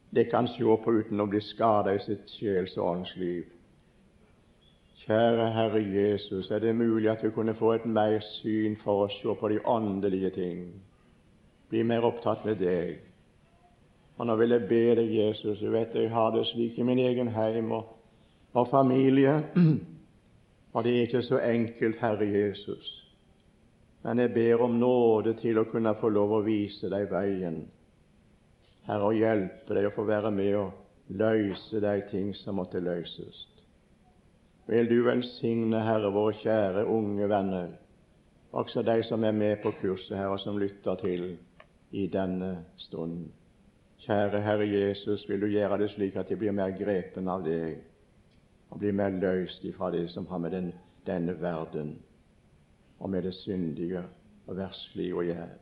de 0.09 0.23
kan 0.23 0.47
se 0.47 0.63
på 0.83 0.93
uten 0.93 1.19
å 1.19 1.27
bli 1.27 1.41
skada 1.41 1.93
i 1.95 2.01
sitt 2.05 2.29
sjels 2.37 2.77
og 2.77 2.89
åndsliv. 2.91 3.45
Kjære 5.07 5.51
Herre 5.55 5.81
Jesus, 5.83 6.49
er 6.51 6.59
det 6.59 6.75
mulig 6.75 7.09
at 7.09 7.23
vi 7.23 7.31
kunne 7.31 7.55
få 7.55 7.73
et 7.77 7.85
mer 7.85 8.19
syn 8.41 8.75
for 8.83 9.05
å 9.05 9.11
se 9.11 9.35
på 9.39 9.49
de 9.51 9.59
åndelige 9.63 10.33
ting, 10.35 10.63
bli 11.69 11.83
mer 11.83 12.07
opptatt 12.07 12.43
med 12.47 12.59
deg. 12.59 12.97
Og 14.17 14.27
nå 14.27 14.35
vil 14.35 14.55
jeg 14.55 14.67
be 14.67 14.81
deg, 14.99 15.13
Jesus, 15.13 15.59
du 15.59 15.69
vet 15.71 15.95
jeg 15.95 16.11
har 16.11 16.33
det 16.35 16.47
slik 16.49 16.79
i 16.79 16.87
min 16.87 16.99
egen 16.99 17.31
heim 17.31 17.71
og, 17.71 17.93
og 18.53 18.67
familie, 18.71 19.37
og 20.73 20.83
det 20.83 20.93
er 20.93 21.07
ikke 21.07 21.23
så 21.23 21.39
enkelt, 21.39 21.99
Herre 22.01 22.27
Jesus. 22.27 22.91
Men 24.03 24.19
jeg 24.19 24.33
ber 24.33 24.63
om 24.63 24.75
nåde 24.79 25.37
til 25.41 25.59
å 25.59 25.67
kunne 25.71 25.95
få 25.99 26.09
lov 26.09 26.35
å 26.35 26.43
vise 26.45 26.89
deg 26.91 27.09
veien. 27.11 27.65
Herre, 28.87 29.09
å 29.09 29.15
hjelpe 29.15 29.75
deg 29.75 29.89
å 29.89 29.95
få 29.95 30.05
være 30.07 30.31
med 30.31 30.53
og 30.55 31.15
løse 31.19 31.81
de 31.83 31.95
ting 32.11 32.33
som 32.35 32.55
måtte 32.59 32.79
løses. 32.79 33.43
Vil 34.67 34.87
du 34.87 35.01
velsigne, 35.03 35.79
Herre, 35.83 36.11
våre 36.11 36.35
kjære 36.41 36.85
unge 36.91 37.27
venner, 37.29 37.75
også 38.51 38.81
de 38.87 39.01
som 39.03 39.23
er 39.23 39.35
med 39.35 39.61
på 39.63 39.73
kurset 39.81 40.17
her, 40.17 40.31
og 40.31 40.39
som 40.39 40.59
lytter 40.59 40.95
til 41.03 41.27
i 41.91 42.07
denne 42.11 42.63
stunden. 42.77 43.29
Kjære 44.07 44.41
Herre 44.41 44.67
Jesus, 44.67 45.29
vil 45.29 45.41
du 45.41 45.47
gjøre 45.51 45.77
det 45.81 45.91
slik 45.91 46.15
at 46.15 46.29
de 46.29 46.35
blir 46.39 46.55
mer 46.55 46.71
grepen 46.79 47.27
av 47.27 47.43
deg, 47.43 47.79
og 48.71 48.79
blir 48.79 48.95
mer 48.95 49.15
løst 49.15 49.63
ifra 49.67 49.91
det 49.91 50.09
som 50.11 50.27
har 50.27 50.39
med 50.43 50.51
den, 50.51 50.71
denne 51.07 51.35
verden 51.41 51.97
og 52.99 53.09
med 53.09 53.23
det 53.23 53.33
syndige 53.33 54.03
og 54.47 54.57
verslige 54.57 55.15
å 55.15 55.23
gjøre. 55.27 55.59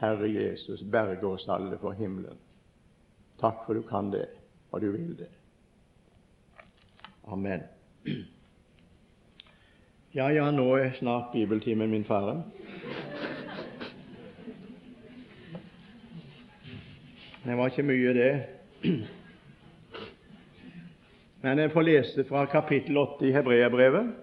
Herre 0.00 0.28
Jesus, 0.28 0.82
berge 0.92 1.26
oss 1.26 1.48
alle 1.48 1.78
for 1.80 1.96
himmelen. 1.96 2.36
Takk 3.40 3.66
for 3.66 3.74
du 3.74 3.82
kan 3.82 4.12
det, 4.12 4.26
og 4.72 4.80
du 4.80 4.90
vil 4.92 5.18
det. 5.18 5.28
Amen. 7.26 7.60
Ja, 10.14 10.28
ja, 10.28 10.50
nå 10.50 10.76
er 10.76 10.92
snart 10.96 11.32
bibeltimen 11.32 11.90
min 11.90 12.04
ferdig. 12.04 12.42
Det 17.46 17.56
var 17.56 17.66
ikke 17.66 17.82
mye, 17.82 18.14
det. 18.14 18.42
Men 21.42 21.58
jeg 21.58 21.70
får 21.70 21.82
lese 21.82 22.24
fra 22.28 22.46
kapittel 22.46 22.96
8 22.98 23.28
i 23.28 23.32
Hebreabrevet, 23.32 24.14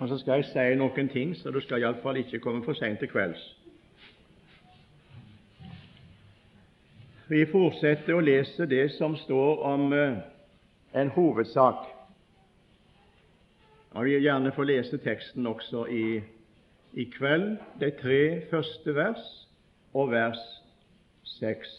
og 0.00 0.08
så 0.08 0.18
skal 0.18 0.42
jeg 0.42 0.50
si 0.50 0.74
noen 0.76 1.08
ting, 1.08 1.36
så 1.36 1.50
du 1.50 1.60
skal 1.60 1.80
iallfall 1.80 2.16
ikke 2.20 2.42
komme 2.44 2.64
for 2.64 2.76
seint 2.76 2.98
til 2.98 3.08
kvelds. 3.08 3.65
Vi 7.26 7.40
fortsetter 7.50 8.14
å 8.14 8.22
lese 8.22 8.68
det 8.70 8.84
som 8.94 9.16
står 9.18 9.62
om 9.66 9.88
uh, 9.90 10.18
en 10.94 11.08
hovedsak. 11.10 11.88
Vi 13.96 14.12
vil 14.12 14.28
gjerne 14.28 14.52
få 14.54 14.66
lese 14.68 15.00
teksten 15.02 15.48
også 15.50 15.86
i, 15.90 16.20
i 16.94 17.06
kveld, 17.16 17.56
de 17.80 17.90
tre 17.98 18.20
første 18.50 18.94
vers 18.94 19.24
og 19.96 20.12
vers 20.12 20.42
seks. 21.36 21.72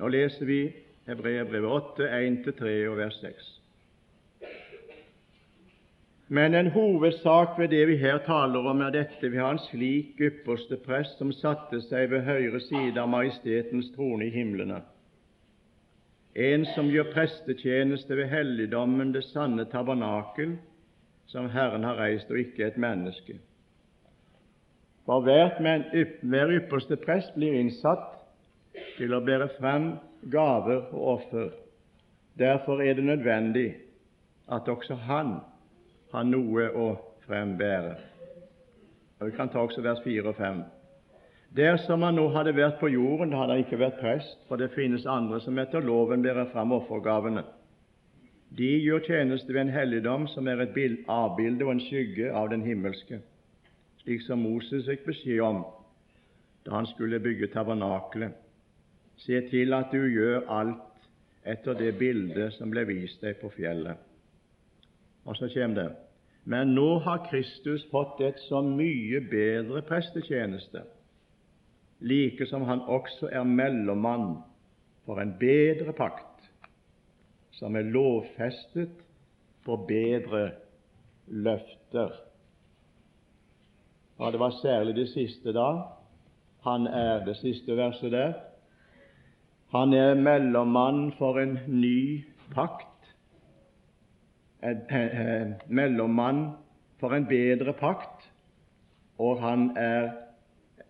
Nå 0.00 0.10
leser 0.10 0.50
vi 0.50 0.60
Hebreerbrevet 1.06 1.70
8, 1.70 2.10
1-3 2.18 2.78
og 2.88 2.98
vers 2.98 3.20
6. 3.22 3.53
Men 6.34 6.54
en 6.54 6.66
hovedsak 6.70 7.58
ved 7.58 7.68
det 7.68 7.84
vi 7.88 7.96
her 7.96 8.18
taler 8.26 8.64
om, 8.66 8.80
er 8.82 8.90
dette 8.90 9.28
vi 9.30 9.38
har 9.38 9.52
en 9.54 9.60
slik 9.68 10.18
ypperste 10.18 10.74
prest 10.82 11.20
som 11.20 11.28
satte 11.32 11.78
seg 11.84 12.08
ved 12.10 12.24
høyre 12.26 12.58
side 12.64 12.98
av 12.98 13.06
majestetens 13.12 13.92
trone 13.94 14.26
i 14.26 14.32
himlene, 14.34 14.80
en 16.46 16.64
som 16.72 16.90
gjør 16.90 17.12
prestetjeneste 17.12 18.18
ved 18.18 18.32
helligdommen, 18.32 19.12
det 19.14 19.22
sanne 19.28 19.68
tabernakel, 19.70 20.56
som 21.30 21.46
Herren 21.54 21.86
har 21.86 22.02
reist, 22.02 22.34
og 22.34 22.42
ikke 22.42 22.66
et 22.66 22.82
menneske. 22.82 23.38
For 25.06 25.22
hver 25.22 26.56
ypperste 26.58 26.98
prest 27.06 27.30
blir 27.38 27.60
innsatt 27.60 28.10
til 28.98 29.14
å 29.14 29.22
bære 29.22 29.52
frem 29.60 29.92
gaver 30.34 30.88
og 30.90 31.08
offer. 31.14 31.50
Derfor 32.42 32.82
er 32.82 32.98
det 32.98 33.06
nødvendig 33.06 33.68
at 34.50 34.66
også 34.68 34.98
han 35.06 35.36
har 36.14 36.24
noe 36.28 36.68
å 36.78 36.88
frembære. 37.26 37.94
Og 39.20 39.26
Vi 39.26 39.36
kan 39.36 39.48
ta 39.50 39.62
også 39.64 39.82
vers 39.82 40.02
4 40.04 40.28
og 40.28 40.36
5. 40.38 40.62
Dersom 41.54 42.02
han 42.02 42.16
nå 42.18 42.28
hadde 42.34 42.54
vært 42.54 42.80
på 42.80 42.90
jorden, 42.90 43.34
hadde 43.34 43.54
han 43.54 43.62
ikke 43.62 43.78
vært 43.78 44.00
prest, 44.00 44.38
for 44.48 44.58
det 44.58 44.72
finnes 44.74 45.06
andre 45.06 45.40
som 45.40 45.58
etter 45.58 45.82
loven 45.82 46.22
bærer 46.22 46.50
frem 46.52 46.72
offergavene. 46.74 47.44
De 48.58 48.70
gjør 48.82 49.02
tjeneste 49.06 49.52
ved 49.52 49.60
en 49.64 49.74
helligdom 49.74 50.26
som 50.30 50.48
er 50.48 50.62
et 50.62 50.78
avbilde 51.08 51.64
og 51.64 51.72
en 51.72 51.80
skygge 51.80 52.30
av 52.30 52.50
den 52.50 52.62
himmelske, 52.62 53.20
slik 54.02 54.22
som 54.22 54.42
Moses 54.42 54.86
fikk 54.86 55.06
beskjed 55.06 55.40
om 55.42 55.64
da 56.64 56.78
han 56.78 56.86
skulle 56.86 57.20
bygge 57.20 57.50
tabernakelet. 57.52 58.32
Se 59.16 59.40
til 59.50 59.74
at 59.74 59.90
du 59.92 60.06
gjør 60.06 60.46
alt 60.48 61.08
etter 61.44 61.74
det 61.74 61.98
bildet 61.98 62.54
som 62.54 62.70
ble 62.70 62.86
vist 62.88 63.20
deg 63.22 63.36
på 63.40 63.50
fjellet. 63.52 63.98
Og 65.24 65.36
så 65.36 65.48
kommer 65.54 65.76
det 65.76 66.03
Men 66.44 66.74
nå 66.74 66.98
har 67.04 67.24
Kristus 67.30 67.86
fått 67.90 68.20
et 68.20 68.40
så 68.48 68.60
mye 68.62 69.20
bedre 69.30 69.80
prestetjeneste, 69.88 70.82
like 72.04 72.46
som 72.50 72.66
han 72.68 72.82
også 72.84 73.30
er 73.32 73.48
mellommann 73.48 74.42
for 75.06 75.20
en 75.22 75.32
bedre 75.40 75.94
pakt, 75.96 76.50
som 77.56 77.76
er 77.76 77.88
lovfestet 77.88 79.00
på 79.64 79.76
bedre 79.88 80.50
løfter. 81.28 82.12
Og 84.18 84.32
Det 84.32 84.40
var 84.40 84.50
særlig 84.62 84.94
det 84.94 85.08
siste 85.08 85.52
da. 85.52 85.70
Han 86.64 86.86
er 86.86 87.24
det 87.24 87.36
siste 87.36 87.76
verset 87.76 88.12
der. 88.12 88.34
Han 89.72 89.92
er 89.92 90.14
mellommann 90.14 91.12
for 91.18 91.40
en 91.40 91.58
ny 91.66 92.24
pakt, 92.54 92.93
mellommann 95.68 96.46
for 97.00 97.14
en 97.14 97.26
bedre 97.28 97.74
pakt, 97.76 98.30
og 99.18 99.40
han 99.42 99.70
er 99.76 100.10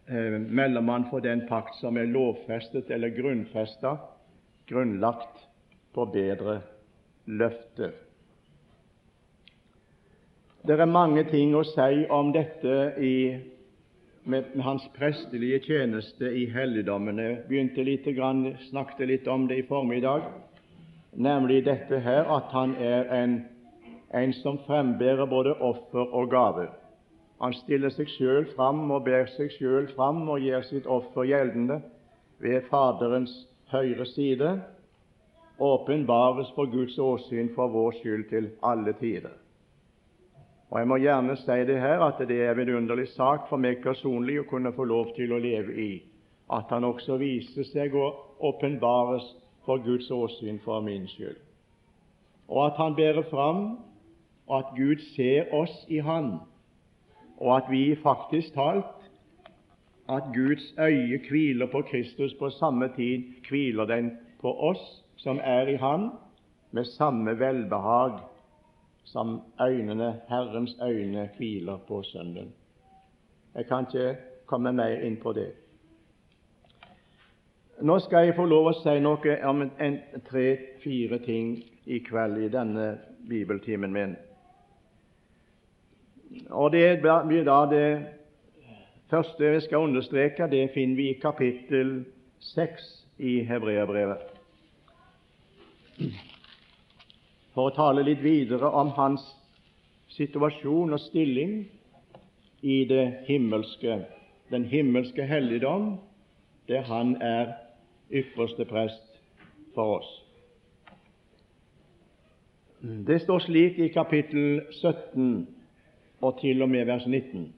eh, 0.08 0.38
mellommann 0.40 1.08
for 1.10 1.24
den 1.24 1.46
pakt 1.48 1.76
som 1.80 1.98
er 1.98 2.10
lovfestet 2.10 2.90
eller 2.94 3.14
grunnfesta, 3.16 3.96
grunnlagt 4.68 5.42
på 5.94 6.06
bedre 6.12 6.60
løfter. 7.26 7.92
Det 10.64 10.78
er 10.80 10.88
mange 10.88 11.26
ting 11.28 11.52
å 11.52 11.64
si 11.68 12.06
om 12.08 12.30
dette 12.32 12.94
i 12.96 13.16
med, 14.24 14.44
med 14.54 14.64
hans 14.64 14.84
prestelige 14.96 15.60
tjeneste 15.66 16.30
i 16.32 16.46
helligdommene. 16.50 17.22
Jeg 17.22 17.40
begynte 17.48 17.84
litt, 17.84 18.08
snakket 18.70 19.08
litt 19.08 19.28
om 19.28 19.46
det 19.48 19.58
i 19.60 19.66
formiddag, 19.68 20.28
nemlig 21.12 21.64
dette 21.66 22.00
her 22.00 22.28
at 22.32 22.54
han 22.56 22.74
er 22.80 23.10
en, 23.12 23.34
en 24.14 24.32
som 24.32 24.58
frembærer 24.66 25.26
både 25.26 25.54
offer 25.58 26.14
og 26.14 26.30
gave. 26.30 26.68
Han 27.42 27.54
stiller 27.64 27.90
seg 27.90 28.08
sjøl 28.14 28.46
fram 28.54 28.86
og 28.94 29.04
ber 29.08 29.26
seg 29.34 29.50
sjøl 29.56 29.88
fram 29.96 30.22
og 30.30 30.44
gjør 30.44 30.62
sitt 30.68 30.86
offer 30.86 31.26
gjeldende 31.28 31.80
ved 32.42 32.68
Faderens 32.70 33.34
høyre 33.72 34.06
side, 34.06 34.52
åpenbares 35.58 36.50
for 36.54 36.70
Guds 36.70 36.98
åsyn 36.98 37.50
for 37.54 37.70
vår 37.74 37.98
skyld 38.00 38.28
til 38.30 38.50
alle 38.62 38.94
tider. 39.00 39.34
Og 40.70 40.78
Jeg 40.78 40.88
må 40.88 40.96
gjerne 40.98 41.36
si 41.36 41.58
det 41.68 41.80
her 41.80 42.02
at 42.02 42.18
det 42.28 42.40
er 42.42 42.50
en 42.50 42.58
vidunderlig 42.58 43.08
sak 43.14 43.48
for 43.48 43.62
meg 43.62 43.82
personlig 43.82 44.40
å 44.40 44.48
kunne 44.50 44.72
få 44.74 44.86
lov 44.90 45.12
til 45.14 45.32
å 45.32 45.38
leve 45.38 45.74
i, 45.78 46.02
at 46.50 46.70
Han 46.70 46.84
også 46.84 47.18
viser 47.20 47.66
seg 47.68 47.94
og 47.94 48.42
åpenbares 48.42 49.26
for 49.66 49.82
Guds 49.84 50.10
åsyn 50.10 50.58
for 50.64 50.82
min 50.82 51.06
skyld, 51.08 51.38
og 52.48 52.66
at 52.66 52.80
Han 52.82 52.96
bærer 52.98 53.26
fram, 53.30 53.76
og 54.46 54.58
at 54.58 54.74
Gud 54.76 55.00
ser 55.14 55.54
oss 55.54 55.86
i 55.88 55.98
Han, 55.98 56.38
og 57.36 57.56
at 57.56 57.70
vi 57.70 57.96
faktisk 58.02 58.54
talt 58.54 59.10
at 60.08 60.22
Guds 60.34 60.74
øye 60.78 61.18
hviler 61.28 61.66
på 61.66 61.82
Kristus, 61.82 62.34
på 62.34 62.50
samme 62.50 62.88
tid 62.96 63.24
hviler 63.48 63.84
den 63.84 64.12
på 64.40 64.52
oss 64.60 65.04
som 65.16 65.40
er 65.42 65.68
i 65.68 65.76
Han, 65.76 66.10
med 66.70 66.84
samme 66.84 67.38
velbehag 67.38 68.18
som 69.04 69.42
øynene, 69.60 70.20
Herrens 70.28 70.76
øyne 70.82 71.30
hviler 71.36 71.76
på 71.88 72.02
Sønnen. 72.02 72.52
Jeg 73.54 73.66
kan 73.66 73.86
ikke 73.86 74.16
komme 74.46 74.72
mer 74.72 75.00
inn 75.06 75.16
på 75.22 75.32
det. 75.32 75.52
Nå 77.82 77.98
skal 77.98 78.26
jeg 78.26 78.36
få 78.36 78.44
lov 78.46 78.70
å 78.70 78.76
si 78.78 78.92
noe 79.02 79.36
om 79.46 79.64
tre-fire 80.28 81.18
ting 81.24 81.56
i 81.86 81.98
kveld 81.98 82.38
i 82.42 82.48
denne 82.48 82.86
bibeltimen 83.28 83.92
min. 83.92 84.16
Og 86.50 86.72
Det 86.72 87.00
blir 87.00 87.44
da 87.44 87.58
det 87.70 88.06
første 89.10 89.50
vi 89.54 89.60
skal 89.60 89.78
understreke, 89.88 90.48
det 90.50 90.70
finner 90.74 90.96
vi 90.96 91.08
i 91.10 91.18
kapittel 91.22 92.04
6 92.40 93.06
i 93.18 93.40
Hebreabrevet. 93.46 94.18
For 97.54 97.68
å 97.70 97.74
tale 97.76 98.02
litt 98.02 98.22
videre 98.24 98.66
om 98.74 98.90
hans 98.96 99.22
situasjon 100.16 100.92
og 100.96 101.00
stilling 101.00 101.68
i 102.62 102.80
det 102.90 103.04
himmelske, 103.28 104.00
den 104.50 104.64
himmelske 104.64 105.26
helligdom, 105.26 105.98
der 106.68 106.82
han 106.88 107.14
er 107.22 107.54
ypperste 108.10 108.64
prest 108.64 109.20
for 109.74 110.00
oss. 110.00 110.10
Det 112.82 113.20
står 113.22 113.38
slik 113.46 113.78
i 113.78 113.88
kapittel 113.94 114.64
17 114.82 115.46
og 116.24 116.38
til 116.40 116.62
og 116.62 116.68
med 116.68 116.86
vers 116.88 117.06
19. 117.06 117.52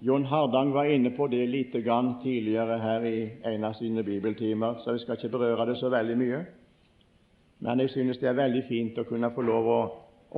John 0.00 0.24
Hardang 0.24 0.72
var 0.74 0.84
inne 0.84 1.10
på 1.16 1.26
det 1.26 1.48
lite 1.48 1.82
grann 1.82 2.14
tidligere 2.22 2.78
her 2.78 3.04
i 3.04 3.18
en 3.52 3.64
av 3.64 3.74
sine 3.74 4.04
bibeltimer, 4.06 4.78
så 4.84 4.94
vi 4.94 5.02
skal 5.02 5.18
ikke 5.18 5.32
berøre 5.34 5.66
det 5.66 5.76
så 5.76 5.90
veldig 5.92 6.16
mye. 6.16 6.40
Men 7.60 7.80
jeg 7.80 7.90
synes 7.90 8.18
det 8.18 8.28
er 8.30 8.38
veldig 8.38 8.62
fint 8.68 8.98
å 8.98 9.04
kunne 9.08 9.32
få 9.34 9.42
lov 9.42 9.70
å 9.74 9.80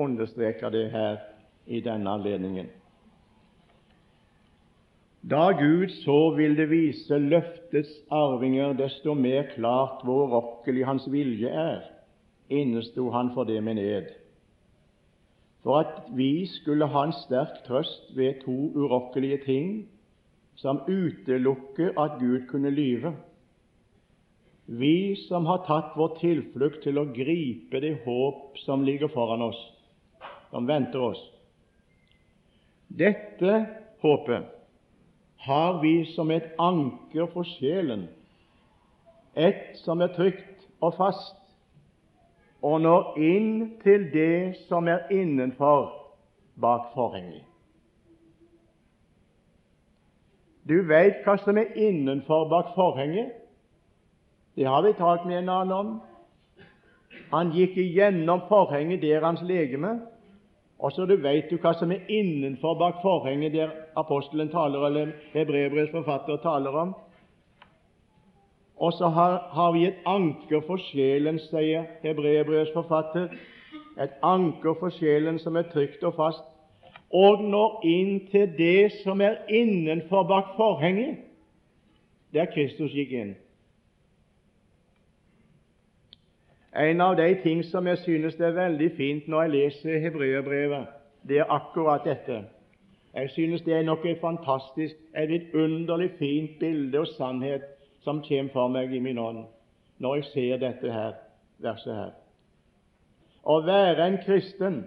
understreke 0.02 0.70
det 0.72 0.86
her 0.90 1.18
i 1.66 1.82
denne 1.84 2.10
anledningen. 2.10 2.70
Da 5.30 5.50
Gud 5.52 5.92
så 6.00 6.30
ville 6.36 6.64
vise 6.66 7.18
løftets 7.18 7.92
arvinger 8.10 8.72
desto 8.72 9.14
mer 9.14 9.50
klart 9.54 10.00
hvor 10.08 10.32
rokkelig 10.32 10.86
Hans 10.88 11.10
vilje 11.12 11.52
er, 11.52 11.84
innesto 12.48 13.10
Han 13.12 13.34
for 13.34 13.44
det 13.44 13.60
med 13.62 13.76
ned 13.76 14.08
for 15.62 15.80
at 15.80 16.04
vi 16.16 16.46
skulle 16.46 16.88
ha 16.88 17.04
en 17.04 17.16
sterk 17.26 17.62
trøst 17.66 18.12
ved 18.16 18.40
to 18.44 18.56
urokkelige 18.74 19.40
ting 19.44 19.72
som 20.60 20.80
utelukker 20.88 21.96
at 22.00 22.18
Gud 22.20 22.46
kunne 22.48 22.70
lyve. 22.70 23.14
Vi 24.66 25.16
som 25.28 25.46
har 25.46 25.64
tatt 25.66 25.96
vår 25.98 26.14
tilflukt 26.20 26.84
til 26.84 27.00
å 27.00 27.08
gripe 27.10 27.80
det 27.82 27.96
håp 28.04 28.58
som 28.64 28.84
ligger 28.86 29.10
foran 29.10 29.42
oss, 29.42 29.58
som 30.52 30.68
venter 30.68 31.02
oss. 31.10 31.20
Dette 32.88 33.56
håpet 34.02 34.46
har 35.46 35.80
vi 35.82 35.94
som 36.14 36.30
et 36.30 36.52
anker 36.60 37.30
for 37.32 37.48
sjelen, 37.56 38.06
et 39.34 39.76
som 39.80 40.00
er 40.04 40.12
trygt 40.14 40.66
og 40.80 40.94
fast, 40.98 41.39
og 42.62 42.80
når 42.80 43.14
inn 43.16 43.52
til 43.82 44.10
det 44.12 44.56
som 44.68 44.88
er 44.88 45.08
innenfor 45.10 45.88
bak 46.60 46.90
forhenget. 46.94 47.46
Du 50.68 50.76
veit 50.86 51.24
hva 51.24 51.38
som 51.40 51.58
er 51.58 51.72
innenfor 51.74 52.48
bak 52.50 52.74
forhenget. 52.76 53.32
Det 54.56 54.68
har 54.68 54.82
vi 54.84 54.92
talt 54.98 55.24
med 55.26 55.38
en 55.40 55.48
annen 55.48 55.72
om. 55.72 55.92
Han 57.30 57.52
gikk 57.54 57.78
igjennom 57.78 58.44
forhenget 58.48 59.02
der 59.02 59.24
hans 59.24 59.42
legeme, 59.46 60.00
og 60.78 60.92
så 60.92 61.06
du 61.06 61.16
veit 61.22 61.50
du 61.50 61.56
hva 61.60 61.72
som 61.78 61.92
er 61.92 62.08
innenfor 62.08 62.76
bak 62.78 63.00
forhenget 63.02 63.54
der 63.56 63.72
apostelen 63.96 64.50
taler, 64.52 64.86
eller 64.86 65.12
hebreerbrevets 65.32 65.92
forfatter 65.94 66.36
taler 66.44 66.76
om. 66.76 66.94
Og 68.80 68.92
så 68.92 69.08
har, 69.08 69.38
har, 69.52 69.72
vi 69.72 69.86
et 69.86 69.98
anker 70.08 70.62
for 70.66 70.80
sjelen, 70.88 71.36
sier 71.50 71.84
Hebreerbrevets 72.00 72.72
forfatter. 72.72 73.28
Et 74.00 74.12
anker 74.24 74.78
for 74.80 74.94
sjelen 74.96 75.36
som 75.38 75.58
er 75.60 75.66
trygt 75.68 76.04
og 76.08 76.14
fast, 76.16 76.46
og 77.12 77.42
når 77.44 77.82
inn 77.84 78.14
til 78.30 78.46
det 78.56 78.92
som 79.02 79.20
er 79.20 79.42
innenfor 79.48 80.22
bak 80.30 80.54
forhenget, 80.56 81.18
der 82.32 82.48
Kristus 82.54 82.94
gikk 82.94 83.12
inn. 83.12 83.34
En 86.80 87.02
av 87.02 87.16
de 87.18 87.26
ting 87.42 87.64
som 87.66 87.88
jeg 87.90 87.98
synes 88.06 88.38
det 88.38 88.46
er 88.46 88.56
veldig 88.56 88.88
fint 88.96 89.28
når 89.28 89.42
jeg 89.42 89.52
leser 89.56 90.00
Hebreerbrevet, 90.06 90.86
det 91.28 91.42
er 91.42 91.52
akkurat 91.52 92.06
dette. 92.06 92.44
Jeg 93.12 93.30
synes 93.34 93.66
det 93.66 93.74
er 93.74 93.84
noe 93.84 94.14
fantastisk, 94.22 94.96
et 95.18 95.28
vidunderlig 95.28 96.12
fint 96.22 96.56
bilde 96.62 97.02
og 97.02 97.10
sannhet 97.18 97.66
som 98.04 98.22
kommer 98.24 98.52
for 98.52 98.72
meg 98.72 98.92
i 98.94 99.02
min 99.02 99.18
ånd 99.18 99.44
når 100.00 100.16
jeg 100.16 100.28
ser 100.32 100.60
dette 100.62 100.92
her, 100.92 101.16
verset 101.60 101.92
her. 101.92 102.12
Å 103.44 103.58
være 103.64 104.06
en 104.06 104.18
kristen, 104.24 104.78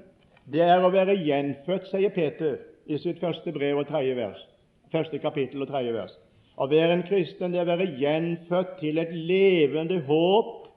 det 0.50 0.64
er 0.66 0.82
å 0.82 0.90
være 0.94 1.20
gjenfødt, 1.22 1.90
sier 1.92 2.14
Peter 2.14 2.58
i 2.90 2.98
sitt 2.98 3.22
første 3.22 3.54
brev 3.54 3.84
og 3.84 3.88
tredje 3.92 4.16
vers, 4.18 4.40
første 4.92 5.20
kapittel 5.22 5.62
og 5.62 5.70
tredje 5.70 5.94
vers. 5.94 6.16
Å 6.58 6.68
være 6.70 6.98
en 6.98 7.06
kristen, 7.06 7.54
det 7.54 7.62
er 7.62 7.68
å 7.68 7.74
være 7.76 7.94
gjenfødt 8.02 8.76
til 8.82 9.02
et 9.02 9.14
levende 9.14 10.00
håp 10.10 10.68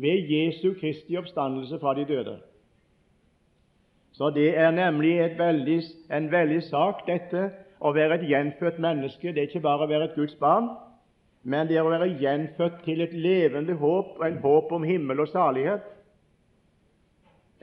ved 0.00 0.32
Jesu 0.32 0.72
Kristi 0.80 1.16
oppstandelse 1.20 1.78
fra 1.80 1.94
de 1.96 2.04
døde. 2.08 2.38
Så 4.12 4.30
det 4.30 4.50
er 4.56 4.70
nemlig 4.72 5.16
veldig, 5.38 5.78
en 6.12 6.28
veldig 6.32 6.60
sak, 6.68 7.06
dette 7.08 7.46
å 7.80 7.92
være 7.96 8.20
et 8.20 8.28
gjenfødt 8.28 8.80
menneske. 8.80 9.32
Det 9.32 9.40
er 9.40 9.48
ikke 9.48 9.64
bare 9.64 9.86
å 9.86 9.90
være 9.90 10.10
et 10.10 10.18
Guds 10.18 10.36
barn, 10.40 10.68
men 11.42 11.66
det 11.66 11.76
er 11.76 11.86
å 11.86 11.90
være 11.90 12.12
gjenfødt 12.20 12.82
til 12.84 13.02
et 13.02 13.14
levende 13.14 13.74
håp 13.78 14.18
og 14.18 14.26
en 14.26 14.38
håp 14.44 14.74
om 14.76 14.84
himmel 14.86 15.24
og 15.24 15.30
salighet. 15.32 15.82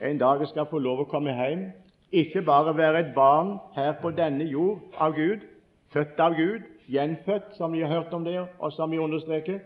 En 0.00 0.20
dag 0.20 0.40
jeg 0.40 0.52
skal 0.52 0.68
få 0.68 0.80
lov 0.80 1.04
å 1.04 1.08
komme 1.08 1.32
hjem, 1.36 1.70
ikke 2.12 2.42
bare 2.44 2.76
være 2.76 3.00
et 3.04 3.14
barn 3.14 3.56
her 3.76 3.94
på 4.02 4.12
denne 4.16 4.44
jord 4.50 4.82
av 5.00 5.16
Gud, 5.16 5.44
født 5.94 6.20
av 6.20 6.36
Gud, 6.36 6.66
gjenfødt, 6.90 7.54
som 7.56 7.72
vi 7.72 7.82
har 7.84 7.92
hørt 7.92 8.14
om 8.14 8.24
det, 8.24 8.36
og 8.58 8.72
som 8.72 8.90
vi 8.90 8.98
understreker, 8.98 9.60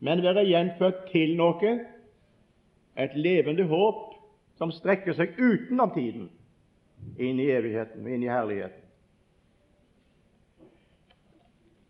men 0.00 0.22
være 0.24 0.46
gjenfødt 0.48 1.04
til 1.12 1.36
noe, 1.38 1.74
et 2.98 3.14
levende 3.16 3.64
håp 3.70 4.08
som 4.60 4.72
strekker 4.74 5.14
seg 5.16 5.38
utenom 5.38 5.92
tiden, 5.94 6.26
inn 7.18 7.38
i 7.40 7.50
evigheten, 7.54 8.06
inn 8.06 8.24
i 8.24 8.30
herligheten. 8.30 8.80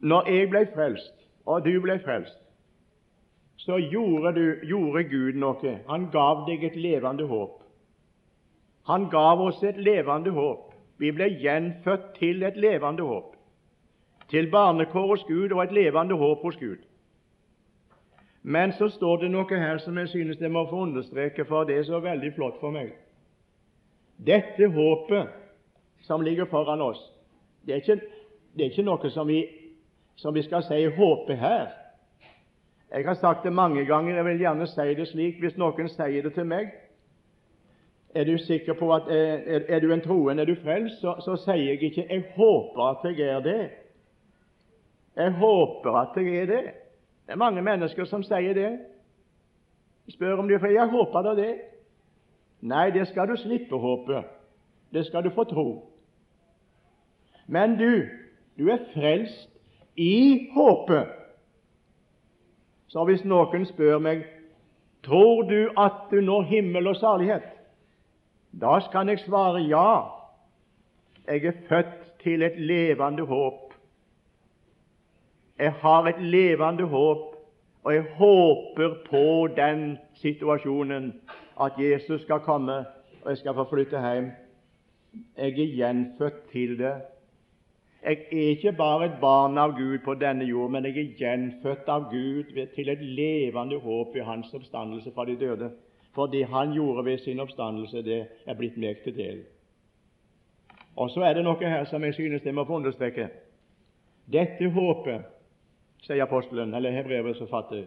Når 0.02 0.28
jeg 0.30 0.50
ble 0.50 0.62
frelst, 0.74 1.21
og 1.46 1.64
du 1.64 1.74
ble 1.82 1.98
frelst, 2.04 2.38
så 3.62 3.78
gjorde, 3.78 4.32
du, 4.34 4.66
gjorde 4.66 5.04
Gud 5.10 5.38
noe. 5.38 5.74
Han 5.88 6.08
gav 6.10 6.46
deg 6.48 6.64
et 6.66 6.76
levende 6.76 7.26
håp. 7.30 7.60
Han 8.90 9.06
gav 9.10 9.40
oss 9.40 9.62
et 9.62 9.78
levende 9.78 10.32
håp. 10.34 10.72
Vi 10.98 11.12
ble 11.14 11.28
gjenfødt 11.38 12.14
til 12.18 12.42
et 12.42 12.58
levende 12.58 13.06
håp. 13.06 13.36
Til 14.30 14.50
barnekår 14.50 15.06
hos 15.12 15.22
Gud 15.28 15.52
og 15.52 15.62
et 15.62 15.76
levende 15.76 16.18
håp 16.18 16.42
hos 16.42 16.56
Gud. 16.56 16.82
Men 18.42 18.72
så 18.74 18.88
står 18.90 19.22
det 19.22 19.30
noe 19.30 19.58
her 19.58 19.78
som 19.78 19.98
jeg 19.98 20.10
synes 20.10 20.40
jeg 20.40 20.50
må 20.50 20.64
få 20.70 20.82
understreke, 20.88 21.44
for 21.46 21.64
det 21.64 21.78
er 21.78 21.86
så 21.86 22.00
veldig 22.02 22.32
flott 22.34 22.58
for 22.60 22.74
meg. 22.74 22.90
Dette 24.18 24.66
håpet 24.74 25.30
som 26.02 26.22
ligger 26.22 26.50
foran 26.50 26.82
oss, 26.82 26.98
det 27.66 27.74
er 27.74 27.82
ikke, 27.84 28.00
det 28.56 28.64
er 28.64 28.70
ikke 28.74 28.86
noe 28.86 29.10
som 29.14 29.30
vi 29.30 29.44
som 30.16 30.34
vi 30.34 30.42
skal 30.42 30.62
si 30.62 30.84
håpe 30.96 31.36
her. 31.36 31.70
Jeg 32.92 33.04
har 33.06 33.14
sagt 33.14 33.44
det 33.44 33.52
mange 33.52 33.84
ganger, 33.84 34.16
jeg 34.16 34.24
vil 34.24 34.38
gjerne 34.38 34.66
si 34.66 34.94
det 34.94 35.08
slik 35.08 35.40
hvis 35.40 35.56
noen 35.56 35.88
sier 35.88 36.22
det 36.22 36.34
til 36.34 36.44
meg. 36.46 36.72
Er 38.14 38.24
du 38.28 38.36
sikker 38.38 38.76
på 38.76 38.90
at 38.92 39.08
eh, 39.08 39.40
er, 39.54 39.64
er 39.68 39.80
du 39.80 39.92
en 39.92 40.02
troen, 40.04 40.38
er 40.38 40.44
du 40.44 40.54
frelst, 40.60 41.00
så, 41.00 41.14
så, 41.24 41.36
sier 41.40 41.72
jeg 41.72 41.82
ikke 41.82 42.06
'jeg 42.10 42.24
håper 42.36 42.82
at 42.82 43.18
jeg 43.18 43.28
er 43.28 43.40
det'. 43.40 43.70
Jeg 45.16 45.32
håper 45.32 45.96
at 45.96 46.16
jeg 46.16 46.36
er 46.36 46.46
det. 46.46 46.64
Det 47.26 47.32
er 47.32 47.36
mange 47.36 47.62
mennesker 47.62 48.04
som 48.04 48.22
sier 48.22 48.54
det. 48.54 48.78
Spør 50.08 50.36
om 50.36 50.48
de 50.48 50.58
får 50.58 50.66
'jeg 50.66 50.88
håper 50.88 51.22
da 51.22 51.34
det'. 51.42 51.60
Nei, 52.60 52.90
det 52.90 53.08
skal 53.08 53.28
du 53.28 53.36
slippe 53.36 53.74
å 53.74 53.78
håpe. 53.78 54.24
Det 54.92 55.06
skal 55.06 55.24
du 55.24 55.30
få 55.30 55.44
tro. 55.44 55.88
Men 57.46 57.78
du, 57.78 58.04
du 58.58 58.68
er 58.68 58.84
frelst 58.94 59.51
i 59.96 60.48
håpet. 60.54 61.08
Så 62.88 63.04
hvis 63.08 63.24
noen 63.24 63.66
spør 63.66 63.98
meg 64.04 64.24
tror 65.02 65.42
du 65.48 65.72
at 65.80 66.10
du 66.10 66.20
når 66.20 66.42
himmel 66.50 66.92
og 66.92 66.96
salighet, 66.96 67.44
da 68.52 68.78
kan 68.92 69.08
jeg 69.08 69.22
svare 69.24 69.62
ja. 69.64 70.04
Jeg 71.26 71.44
er 71.44 71.60
født 71.68 72.22
til 72.22 72.42
et 72.42 72.58
levende 72.60 73.24
håp. 73.26 73.74
Jeg 75.58 75.72
har 75.72 76.06
et 76.06 76.22
levende 76.22 76.84
håp, 76.84 77.36
og 77.84 77.94
jeg 77.94 78.04
håper 78.18 78.94
på 79.10 79.48
den 79.56 79.98
situasjonen 80.14 81.12
at 81.60 81.72
Jesus 81.78 82.22
skal 82.22 82.40
komme 82.40 82.84
og 83.22 83.30
jeg 83.30 83.38
skal 83.38 83.54
få 83.54 83.64
flytte 83.70 84.00
hjem. 84.00 84.30
Jeg 85.36 85.48
er 85.48 85.74
gjenfødt 85.76 86.38
til 86.52 86.78
det. 86.78 86.94
Jeg 88.02 88.18
er 88.32 88.48
ikke 88.50 88.72
bare 88.72 89.06
et 89.06 89.18
barn 89.20 89.58
av 89.58 89.76
Gud 89.78 89.98
på 90.04 90.14
denne 90.18 90.44
jord, 90.44 90.70
men 90.70 90.84
jeg 90.84 90.98
er 90.98 91.12
gjenfødt 91.20 91.88
av 91.88 92.08
Gud 92.10 92.50
til 92.74 92.88
et 92.90 93.02
levende 93.02 93.78
håp 93.78 94.16
i 94.16 94.24
Hans 94.26 94.50
oppstandelse 94.54 95.12
fra 95.14 95.24
de 95.24 95.36
døde. 95.38 95.70
For 96.14 96.26
det 96.26 96.46
Han 96.46 96.72
gjorde 96.72 97.04
ved 97.04 97.18
sin 97.18 97.40
oppstandelse, 97.40 98.02
det 98.02 98.26
er 98.46 98.54
blitt 98.54 98.76
meg 98.76 98.98
til 99.04 99.16
del. 99.16 99.44
Og 100.96 101.10
så 101.10 101.22
er 101.22 101.34
det 101.34 101.44
noe 101.44 101.56
her 101.62 101.84
som 101.84 102.04
jeg 102.04 102.14
synes 102.14 102.44
jeg 102.44 102.54
må 102.54 102.64
få 102.64 102.80
understreke. 102.82 103.28
Dette 104.32 104.68
håpet, 104.70 105.22
sier 106.02 106.24
apostelen, 106.24 106.74
eller 106.74 106.90
hebreerets 106.90 107.38
forfatter, 107.38 107.86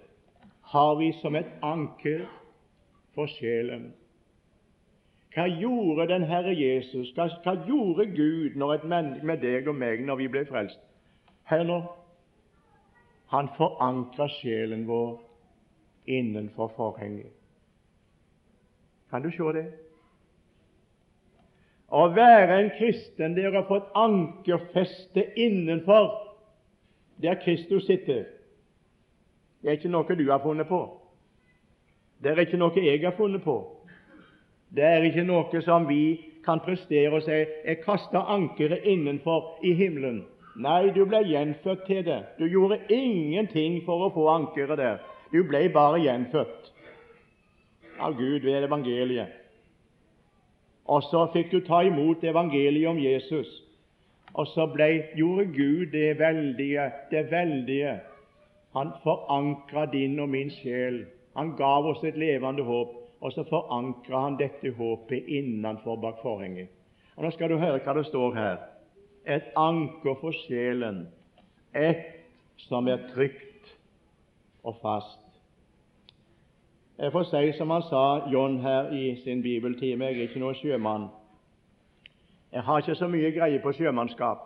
har 0.71 0.95
vi 0.95 1.12
som 1.21 1.36
et 1.36 1.51
anker 1.62 2.25
for 3.15 3.28
sjelen. 3.28 3.91
Hva 5.36 5.50
gjorde 5.52 6.08
den 6.08 6.24
Herre 6.24 6.54
Jesus, 6.56 7.10
hva, 7.15 7.28
hva 7.43 7.58
gjorde 7.67 8.06
Gud 8.15 8.56
med 8.56 9.41
deg 9.41 9.67
og 9.67 9.76
meg 9.76 10.06
når 10.08 10.21
vi 10.21 10.28
ble 10.32 10.45
frelst? 10.48 10.80
Hør 11.52 11.63
nå. 11.67 11.80
Han 13.34 13.50
forankra 13.58 14.30
sjelen 14.38 14.86
vår 14.88 15.17
innenfor 16.08 16.71
forhenget. 16.78 17.34
Kan 19.12 19.26
du 19.26 19.32
se 19.36 19.52
det? 19.58 19.65
Å 21.91 22.08
være 22.15 22.62
en 22.62 22.71
kristen 22.80 23.36
det 23.36 23.45
er 23.45 23.60
å 23.60 23.67
få 23.67 23.82
et 23.82 23.93
ankerfeste 24.00 25.28
innenfor 25.36 26.10
der 27.21 27.38
Kristus 27.43 27.86
sitter. 27.91 28.26
Det 29.62 29.69
er 29.69 29.80
ikke 29.80 29.91
noe 29.91 30.15
du 30.15 30.30
har 30.32 30.43
funnet 30.43 30.67
på. 30.71 30.82
Det 32.24 32.32
er 32.32 32.45
ikke 32.48 32.58
noe 32.58 32.88
jeg 32.88 33.04
har 33.04 33.19
funnet 33.19 33.43
på. 33.43 33.75
Det 34.73 34.84
er 34.84 35.04
ikke 35.04 35.23
noe 35.23 35.62
som 35.62 35.88
vi 35.89 36.19
kan 36.45 36.60
prestere 36.60 37.13
og 37.13 37.23
si 37.23 37.32
'Jeg 37.32 37.82
kasta 37.86 38.17
ankeret 38.17 38.84
innenfor 38.84 39.60
i 39.63 39.73
himmelen'. 39.73 40.23
Nei, 40.56 40.89
du 40.95 41.06
ble 41.06 41.19
gjenfødt 41.28 41.86
til 41.88 42.06
det. 42.06 42.23
Du 42.39 42.45
gjorde 42.47 42.80
ingenting 42.89 43.84
for 43.86 44.06
å 44.06 44.13
få 44.13 44.28
ankeret 44.28 44.78
der. 44.78 44.97
Du 45.32 45.43
ble 45.43 45.69
bare 45.69 45.99
gjenfødt 45.99 46.71
av 47.99 48.15
Gud 48.17 48.39
ved 48.39 48.63
evangeliet. 48.63 49.28
Og 50.86 51.04
så 51.04 51.25
fikk 51.34 51.51
du 51.51 51.60
ta 51.60 51.82
imot 51.82 52.23
evangeliet 52.23 52.88
om 52.88 52.99
Jesus. 52.99 53.49
Og 54.34 54.47
så 54.47 54.67
ble, 54.67 55.04
gjorde 55.15 55.45
Gud 55.45 55.91
det 55.91 56.19
veldige, 56.19 56.91
det 57.12 57.32
veldige. 57.32 57.99
Han 58.75 58.91
forankra 59.04 59.86
din 59.91 60.19
og 60.19 60.30
min 60.30 60.51
sjel. 60.51 61.06
Han 61.36 61.56
gav 61.58 61.88
oss 61.88 62.04
et 62.04 62.17
levende 62.17 62.63
håp 62.63 63.05
og 63.26 63.32
så 63.34 63.44
forankrer 63.50 64.20
han 64.20 64.36
dette 64.38 64.70
håpet 64.78 65.26
innenfor 65.28 65.96
bak 65.98 66.20
forhenget. 66.22 66.70
Og 67.16 67.24
Nå 67.24 67.32
skal 67.34 67.50
du 67.50 67.58
høre 67.58 67.80
hva 67.82 67.96
det 67.98 68.06
står 68.06 68.36
her. 68.36 68.58
Et 69.26 69.48
anker 69.58 70.20
for 70.22 70.36
sjelen, 70.46 71.08
et 71.74 72.04
som 72.68 72.86
er 72.88 73.08
trygt 73.16 73.72
og 74.64 74.78
fast. 74.84 75.24
Jeg 77.00 77.12
får 77.12 77.26
si 77.32 77.58
som 77.58 77.74
han 77.74 77.88
sa, 77.90 78.04
John, 78.30 78.60
her 78.62 78.94
i 78.94 79.16
sin 79.24 79.42
bibeltime, 79.42 80.06
jeg 80.06 80.20
er 80.20 80.30
ikke 80.30 80.44
noen 80.46 80.62
sjømann. 80.62 81.10
Jeg 82.54 82.62
har 82.64 82.78
ikke 82.80 82.96
så 82.96 83.10
mye 83.10 83.34
greie 83.34 83.60
på 83.60 83.74
sjømannskap. 83.74 84.46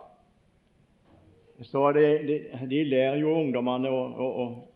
Så 1.68 1.84
de, 1.92 2.08
de, 2.26 2.40
de 2.70 2.84
ler 2.84 3.20
jo 3.20 3.36
ungdommene 3.42 3.92
og, 3.92 4.16
og, 4.16 4.40
og 4.40 4.69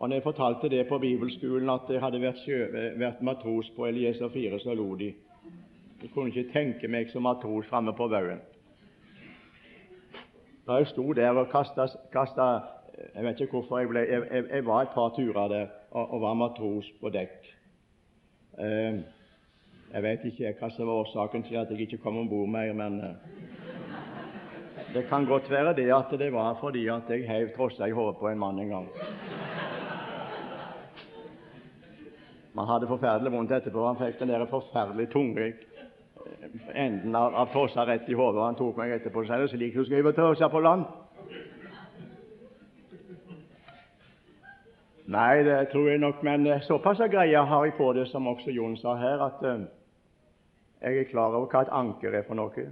og 0.00 0.08
når 0.08 0.16
jeg 0.16 0.22
fortalte 0.22 0.68
det 0.68 0.86
på 0.88 0.98
bibelskolen 0.98 1.70
at 1.70 1.90
jeg 1.92 2.00
hadde 2.00 2.20
vært, 2.22 2.38
sjø, 2.40 2.60
vært 2.96 3.18
matros 3.20 3.68
på 3.76 3.84
Elieser 3.84 4.30
4, 4.32 4.58
så 4.62 4.74
lo 4.74 4.94
de. 4.96 5.10
Jeg 6.02 6.10
kunne 6.14 6.32
ikke 6.32 6.52
tenke 6.52 6.88
meg 6.88 7.10
som 7.12 7.26
matros 7.28 7.68
framme 7.68 7.92
på 7.92 8.06
baugen. 8.08 8.40
Da 10.66 10.78
jeg 10.80 10.88
sto 10.88 11.04
der 11.12 11.36
og 11.36 11.52
kasta 11.52 12.48
Jeg 13.14 13.24
vet 13.24 13.40
ikke 13.40 13.52
hvorfor 13.52 13.78
jeg 13.78 13.88
ble 13.88 14.00
Jeg, 14.00 14.22
jeg, 14.30 14.44
jeg 14.50 14.64
var 14.66 14.82
et 14.82 14.94
par 14.94 15.12
turer 15.16 15.48
der 15.48 15.66
og, 15.90 16.12
og 16.12 16.20
var 16.20 16.34
matros 16.34 16.88
på 17.00 17.08
dekk. 17.08 17.48
Uh, 18.56 19.00
jeg 19.92 20.02
vet 20.02 20.24
ikke 20.24 20.54
hva 20.60 20.70
som 20.70 20.86
var 20.86 21.02
årsaken 21.04 21.44
til 21.44 21.60
at 21.60 21.70
jeg 21.70 21.80
ikke 21.80 22.00
kom 22.04 22.16
om 22.16 22.28
bord 22.28 22.48
mer, 22.48 22.72
men 22.72 23.00
uh, 23.00 23.14
det 24.94 25.04
kan 25.08 25.26
godt 25.26 25.50
være 25.50 25.74
det 25.76 25.90
at 25.92 26.18
det 26.18 26.32
var 26.32 26.56
fordi 26.60 26.86
at 26.88 27.08
jeg 27.08 27.28
heiv 27.28 27.52
trossa 27.56 27.84
i 27.84 27.92
hodet 27.92 28.16
på 28.20 28.28
en 28.28 28.38
mann 28.38 28.58
en 28.58 28.68
gang. 28.68 28.88
Man 32.52 32.66
hadde 32.66 32.88
forferdelig 32.90 33.32
vondt 33.32 33.52
etterpå. 33.54 33.84
Han 33.86 33.98
fikk 34.00 34.18
den 34.18 34.32
der 34.32 34.46
forferdelig 34.50 35.10
tunge 35.12 35.46
eh, 35.50 36.72
enden 36.74 37.14
av, 37.14 37.34
av 37.34 37.52
tossa 37.52 37.86
rett 37.86 38.08
i 38.10 38.16
hodet. 38.18 38.42
Han 38.42 38.58
tok 38.58 38.80
meg 38.80 38.96
etterpå 38.96 39.22
og 39.22 39.30
sa 39.30 39.38
det 39.38 39.52
slik 39.52 39.76
du 39.76 39.84
skriver 39.86 40.16
tossa 40.16 40.50
på 40.50 40.62
land. 40.64 40.88
Nei, 45.10 45.42
det 45.42 45.72
tror 45.72 45.88
jeg 45.90 45.98
nok, 45.98 46.22
men 46.22 46.46
eh, 46.46 46.62
såpass 46.62 47.00
greie 47.10 47.38
har 47.52 47.64
jeg 47.66 47.74
på 47.74 47.92
det, 47.96 48.06
som 48.12 48.28
også 48.30 48.52
Jon 48.54 48.76
sa 48.78 48.94
her, 48.94 49.22
at 49.24 49.40
uh, 49.42 49.64
jeg 50.80 51.00
er 51.00 51.08
klar 51.10 51.34
over 51.34 51.48
hva 51.50 51.64
et 51.64 51.72
anker 51.74 52.14
er 52.14 52.22
for 52.28 52.38
noe. 52.38 52.66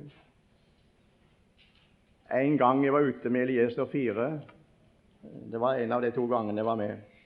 En 2.38 2.58
gang 2.60 2.84
jeg 2.84 2.94
var 2.94 3.08
ute 3.10 3.32
med 3.34 3.48
Elieser 3.48 3.90
4, 3.90 4.28
det 5.50 5.60
var 5.60 5.82
en 5.82 5.96
av 5.96 6.04
de 6.04 6.12
to 6.14 6.28
gangene 6.30 6.62
jeg 6.62 6.68
var 6.68 6.78
med, 6.78 7.17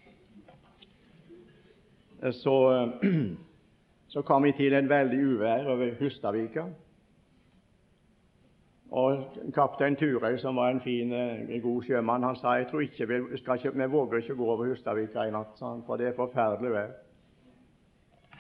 så, 2.31 2.89
så 4.15 4.23
kom 4.23 4.43
vi 4.43 4.53
til 4.53 4.75
en 4.75 4.89
veldig 4.89 5.27
uvær 5.27 5.67
over 5.67 5.95
Hustadvika. 5.99 6.65
Og 8.93 9.39
Kaptein 9.55 9.97
Turøy, 9.97 10.37
som 10.39 10.57
var 10.57 10.69
en 10.71 10.81
fin, 10.81 11.13
eh, 11.13 11.63
god 11.63 11.83
sjømann, 11.83 12.23
han 12.23 12.37
sa 12.37 12.49
jeg 12.49 12.67
tror 12.71 12.81
ikke 12.81 13.09
vi, 13.09 13.39
skal 13.39 13.57
ikke, 13.57 13.73
vi 13.73 13.87
våger 13.91 14.17
ikke 14.17 14.35
gå 14.35 14.51
over 14.51 14.69
Hustadvika 14.69 15.25
i 15.25 15.31
natt, 15.31 15.57
for 15.87 15.97
det 15.97 16.07
er 16.07 16.17
forferdelig 16.17 16.73
vær. 16.73 16.93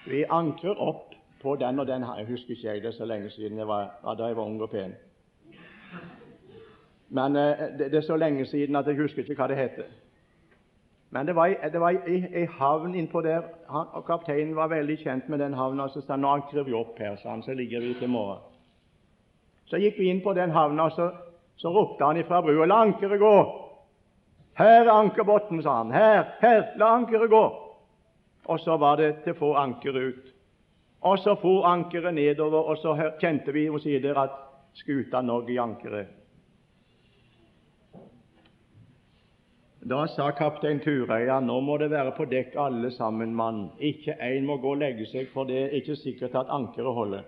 Vi 0.07 0.25
ankrer 0.29 0.75
opp 0.77 1.15
på 1.43 1.57
den 1.57 1.79
og 1.79 1.87
den 1.87 2.03
her. 2.03 2.19
Jeg 2.19 2.27
husker 2.27 2.51
ikke 2.51 2.69
jeg 2.69 2.83
det 2.83 2.95
så 2.95 3.05
lenge 3.05 3.31
siden 3.31 3.59
jeg 3.59 3.69
var, 3.69 4.15
da 4.19 4.27
jeg 4.27 4.37
var 4.37 4.43
ung 4.43 4.63
og 4.63 4.71
pen. 4.71 4.95
Men 7.09 7.37
eh, 7.37 7.59
det, 7.79 7.91
det, 7.91 7.95
er 7.95 8.01
så 8.01 8.17
lenge 8.17 8.47
siden 8.47 8.77
at 8.77 8.87
jeg 8.87 8.97
husker 8.97 9.23
ikke 9.23 9.35
hva 9.35 9.49
det 9.49 9.57
heter. 9.57 9.89
Men 11.13 11.27
det 11.27 11.35
var, 11.37 11.49
det 11.73 11.81
var 11.81 11.97
ei 12.09 12.47
havn 12.59 12.95
innpå 12.97 13.21
der, 13.21 13.43
han, 13.69 13.91
og 13.93 14.07
kapteinen 14.07 14.55
var 14.57 14.71
veldig 14.73 14.95
kjent 15.03 15.27
med 15.29 15.43
den 15.45 15.53
havna. 15.55 15.91
Så 15.93 16.01
sa 16.01 16.15
han 16.15 16.23
nå 16.25 16.31
ankrer 16.33 16.65
vi 16.65 16.73
opp 16.73 16.97
her, 17.05 17.19
sa 17.21 17.35
han, 17.35 17.43
så 17.45 17.53
ligger 17.53 17.85
vi 17.85 17.93
til 17.99 18.09
morgen. 18.09 18.41
Så 19.69 19.77
gikk 19.77 19.99
vi 20.01 20.09
inn 20.09 20.23
på 20.25 20.33
den 20.33 20.55
havna, 20.57 20.89
så, 20.91 21.11
så 21.61 21.73
ropte 21.73 22.05
han 22.09 22.17
ifra 22.17 22.41
brua 22.43 22.65
la 22.65 22.81
ankeret 22.87 23.21
gå. 23.21 23.35
Her 24.57 24.87
er 24.87 24.93
ankerbotnen, 24.95 25.61
sa 25.63 25.83
han. 25.83 25.93
Her, 25.93 26.25
her, 26.41 26.65
la 26.81 26.95
ankeret 26.97 27.31
gå. 27.31 27.45
Og 28.49 28.61
så 28.65 28.77
var 28.81 28.97
det 28.97 29.13
til 29.27 29.37
få 29.37 29.53
anker 29.61 29.99
ut. 30.01 30.33
Og 31.03 31.19
så 31.19 31.37
for 31.45 31.69
ankeret 31.69 32.15
nedover, 32.15 32.73
og 32.73 32.81
så 32.81 32.97
kjente 33.21 33.53
vi 33.53 33.69
omsider 33.69 34.17
at 34.17 34.41
skuta 34.81 35.21
nådde 35.21 35.53
i 35.53 35.61
ankeret. 35.61 36.22
Da 39.83 40.05
sa 40.07 40.29
kaptein 40.31 40.79
Tureia 40.79 41.41
nå 41.43 41.57
må 41.67 41.75
det 41.81 41.89
være 41.91 42.13
på 42.15 42.29
dekk 42.31 42.55
alle 42.55 42.91
sammen, 42.95 43.33
mann. 43.35 43.65
Ikke 43.83 44.15
én 44.23 44.47
må 44.47 44.61
gå 44.63 44.77
og 44.77 44.79
legge 44.79 45.09
seg, 45.11 45.27
for 45.35 45.49
det 45.49 45.59
er 45.59 45.75
ikke 45.81 45.97
sikkert 45.99 46.37
at 46.39 46.53
ankeret 46.55 46.95
holder. 46.95 47.25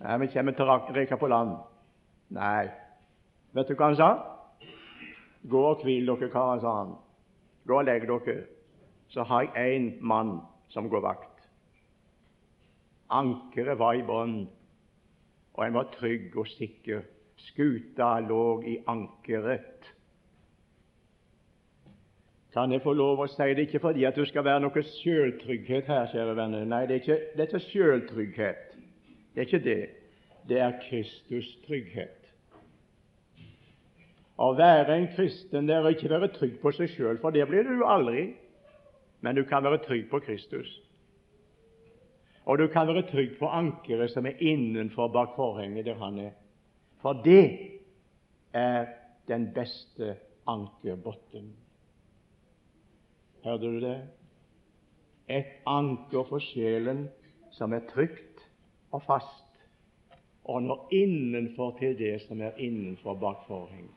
Nei, 0.00 0.18
vi 0.24 0.30
kommer 0.34 0.58
til 0.58 0.74
å 0.74 0.78
reke 0.98 1.20
på 1.22 1.30
land. 1.30 1.54
Nei. 2.34 2.66
Vet 3.54 3.70
du 3.70 3.78
hva 3.78 3.92
han 3.92 4.00
sa? 4.02 4.10
Gå 5.46 5.62
og 5.70 5.86
hvil 5.86 6.10
dere, 6.10 6.32
karer, 6.34 6.60
sa 6.66 6.76
han. 6.82 6.94
Gå 7.62 7.78
og 7.78 7.86
legg 7.86 8.10
dere. 8.10 8.38
Så 9.14 9.22
har 9.22 9.46
jeg 9.46 9.78
én 9.78 9.90
mann 10.02 10.40
som 10.74 10.90
går 10.90 11.06
vakt. 11.06 11.46
Ankeret 13.06 13.78
var 13.78 13.94
i 13.94 14.02
bånn, 14.02 14.40
og 15.54 15.62
en 15.62 15.78
var 15.78 15.94
trygg 15.94 16.34
og 16.34 16.50
sikker 16.58 17.06
skuta 17.36 18.18
lå 18.20 18.62
i 18.62 18.78
ankeret. 18.86 19.92
Kan 22.56 22.72
jeg 22.72 22.80
få 22.80 22.94
lov 22.96 23.20
å 23.20 23.28
si 23.28 23.50
det 23.52 23.66
ikke 23.66 23.82
fordi 23.84 24.06
at 24.08 24.16
du 24.16 24.24
skal 24.24 24.46
være 24.46 24.62
noe 24.64 24.82
sjøltrygghet 24.88 25.90
her, 25.92 26.06
kjære 26.08 26.36
venner. 26.38 26.64
Nei, 26.64 26.86
det 26.88 26.94
er 26.94 27.02
ikke, 27.02 27.18
det 27.36 27.62
sjøltrygghet. 27.66 28.62
Det 29.34 29.42
er 29.42 29.48
ikke 29.50 29.64
det. 29.64 29.82
Det 30.48 30.60
er 30.62 30.78
Kristus 30.86 31.50
trygghet. 31.66 32.22
Å 34.40 34.48
være 34.56 34.96
en 34.96 35.06
kristen 35.16 35.68
det 35.68 35.76
er 35.76 35.84
å 35.84 35.92
ikke 35.92 36.08
være 36.12 36.32
trygg 36.32 36.56
på 36.62 36.72
seg 36.76 36.90
sjøl, 36.92 37.20
for 37.20 37.32
det 37.32 37.44
blir 37.48 37.68
du 37.68 37.84
aldri. 37.84 38.30
Men 39.24 39.36
du 39.36 39.44
kan 39.48 39.64
være 39.64 39.82
trygg 39.84 40.08
på 40.08 40.20
Kristus. 40.24 40.70
Og 42.46 42.60
du 42.60 42.68
kan 42.72 42.88
være 42.88 43.04
trygg 43.10 43.36
på 43.40 43.48
ankeret 43.52 44.12
som 44.12 44.26
er 44.28 44.40
innenfor 44.40 45.08
bak 45.12 45.36
forhenget 45.36 45.88
der 45.88 46.00
han 46.00 46.20
er. 46.24 46.34
For 47.02 47.22
det 47.24 47.44
er 48.52 48.86
den 49.28 49.50
beste 49.54 50.16
ankerbunnen. 50.46 51.54
Hørte 53.44 53.66
du 53.66 53.80
det? 53.80 53.98
et 55.28 55.46
anker 55.66 56.26
for 56.28 56.42
sjelen 56.42 57.06
som 57.54 57.74
er 57.74 57.86
trygt 57.90 58.44
og 58.94 59.02
fast, 59.02 59.44
og 60.44 60.62
når 60.62 60.88
innenfor 60.94 61.76
til 61.80 61.96
det 61.98 62.20
som 62.22 62.40
er 62.40 62.58
innenfor 62.62 63.14
bak 63.18 63.42
forhenget, 63.48 63.90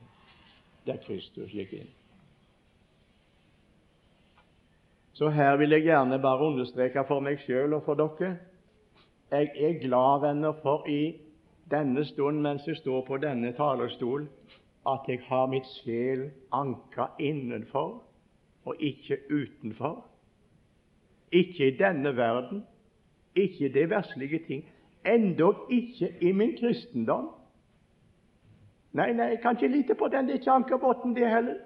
der 0.86 0.98
Kristus 1.06 1.52
gikk 1.54 1.72
inn. 1.78 1.90
Så 5.14 5.28
her 5.30 5.56
vil 5.60 5.70
jeg 5.76 5.84
gjerne 5.84 6.18
bare 6.18 6.46
understreke 6.48 7.04
for 7.06 7.22
meg 7.22 7.42
sjøl 7.44 7.76
og 7.76 7.84
for 7.86 7.98
dere 7.98 8.36
jeg 9.30 9.52
er 9.62 9.76
glad, 9.78 10.24
venner, 10.24 10.56
for 10.62 10.88
i 10.90 11.12
denne 11.70 12.04
stund 12.04 12.40
mens 12.42 12.66
jeg 12.66 12.76
står 12.76 13.04
på 13.06 13.16
denne 13.22 13.52
talerstol, 13.52 14.26
at 14.86 15.08
jeg 15.08 15.20
har 15.28 15.46
mitt 15.46 15.66
sjel 15.80 16.30
anka 16.52 17.10
innenfor 17.18 18.02
og 18.64 18.76
ikke 18.78 19.18
utenfor. 19.30 20.04
Ikke 21.32 21.68
i 21.68 21.76
denne 21.76 22.16
verden, 22.16 22.64
ikke 23.34 23.66
i 23.66 23.72
det 23.72 23.90
verslige 23.90 24.40
ting, 24.46 24.64
endog 25.06 25.66
ikke 25.70 26.14
i 26.20 26.32
min 26.32 26.56
kristendom. 26.58 27.30
Nei, 28.92 29.12
nei, 29.12 29.26
jeg 29.34 29.40
kan 29.42 29.56
ikke 29.56 29.68
lite 29.68 29.94
på 29.94 30.08
den. 30.08 30.26
Det 30.26 30.34
er 30.34 30.40
ikke 30.40 30.52
ankerbåten, 30.52 31.14
det 31.16 31.30
heller. 31.30 31.60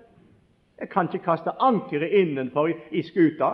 Jeg 0.79 0.89
kan 0.89 1.09
ikke 1.09 1.25
kaste 1.25 1.51
ankeret 1.61 2.13
innenfor 2.13 2.67
i, 2.67 2.75
i 2.91 3.03
skuta. 3.03 3.51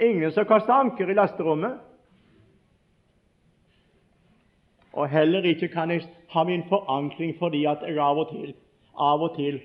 Ingen 0.00 0.32
som 0.32 0.46
kaster 0.48 0.72
anker 0.72 1.10
i 1.10 1.14
lasterommet. 1.14 1.78
Og 4.92 5.08
heller 5.08 5.44
ikke 5.48 5.68
kan 5.68 5.90
jeg 5.90 6.08
ha 6.28 6.44
min 6.44 6.64
forankring 6.68 7.36
fordi 7.38 7.64
at 7.64 7.84
jeg 7.86 7.98
av 7.98 8.18
og 8.18 8.28
til, 8.32 8.54
av 8.98 9.22
og 9.22 9.36
til 9.36 9.60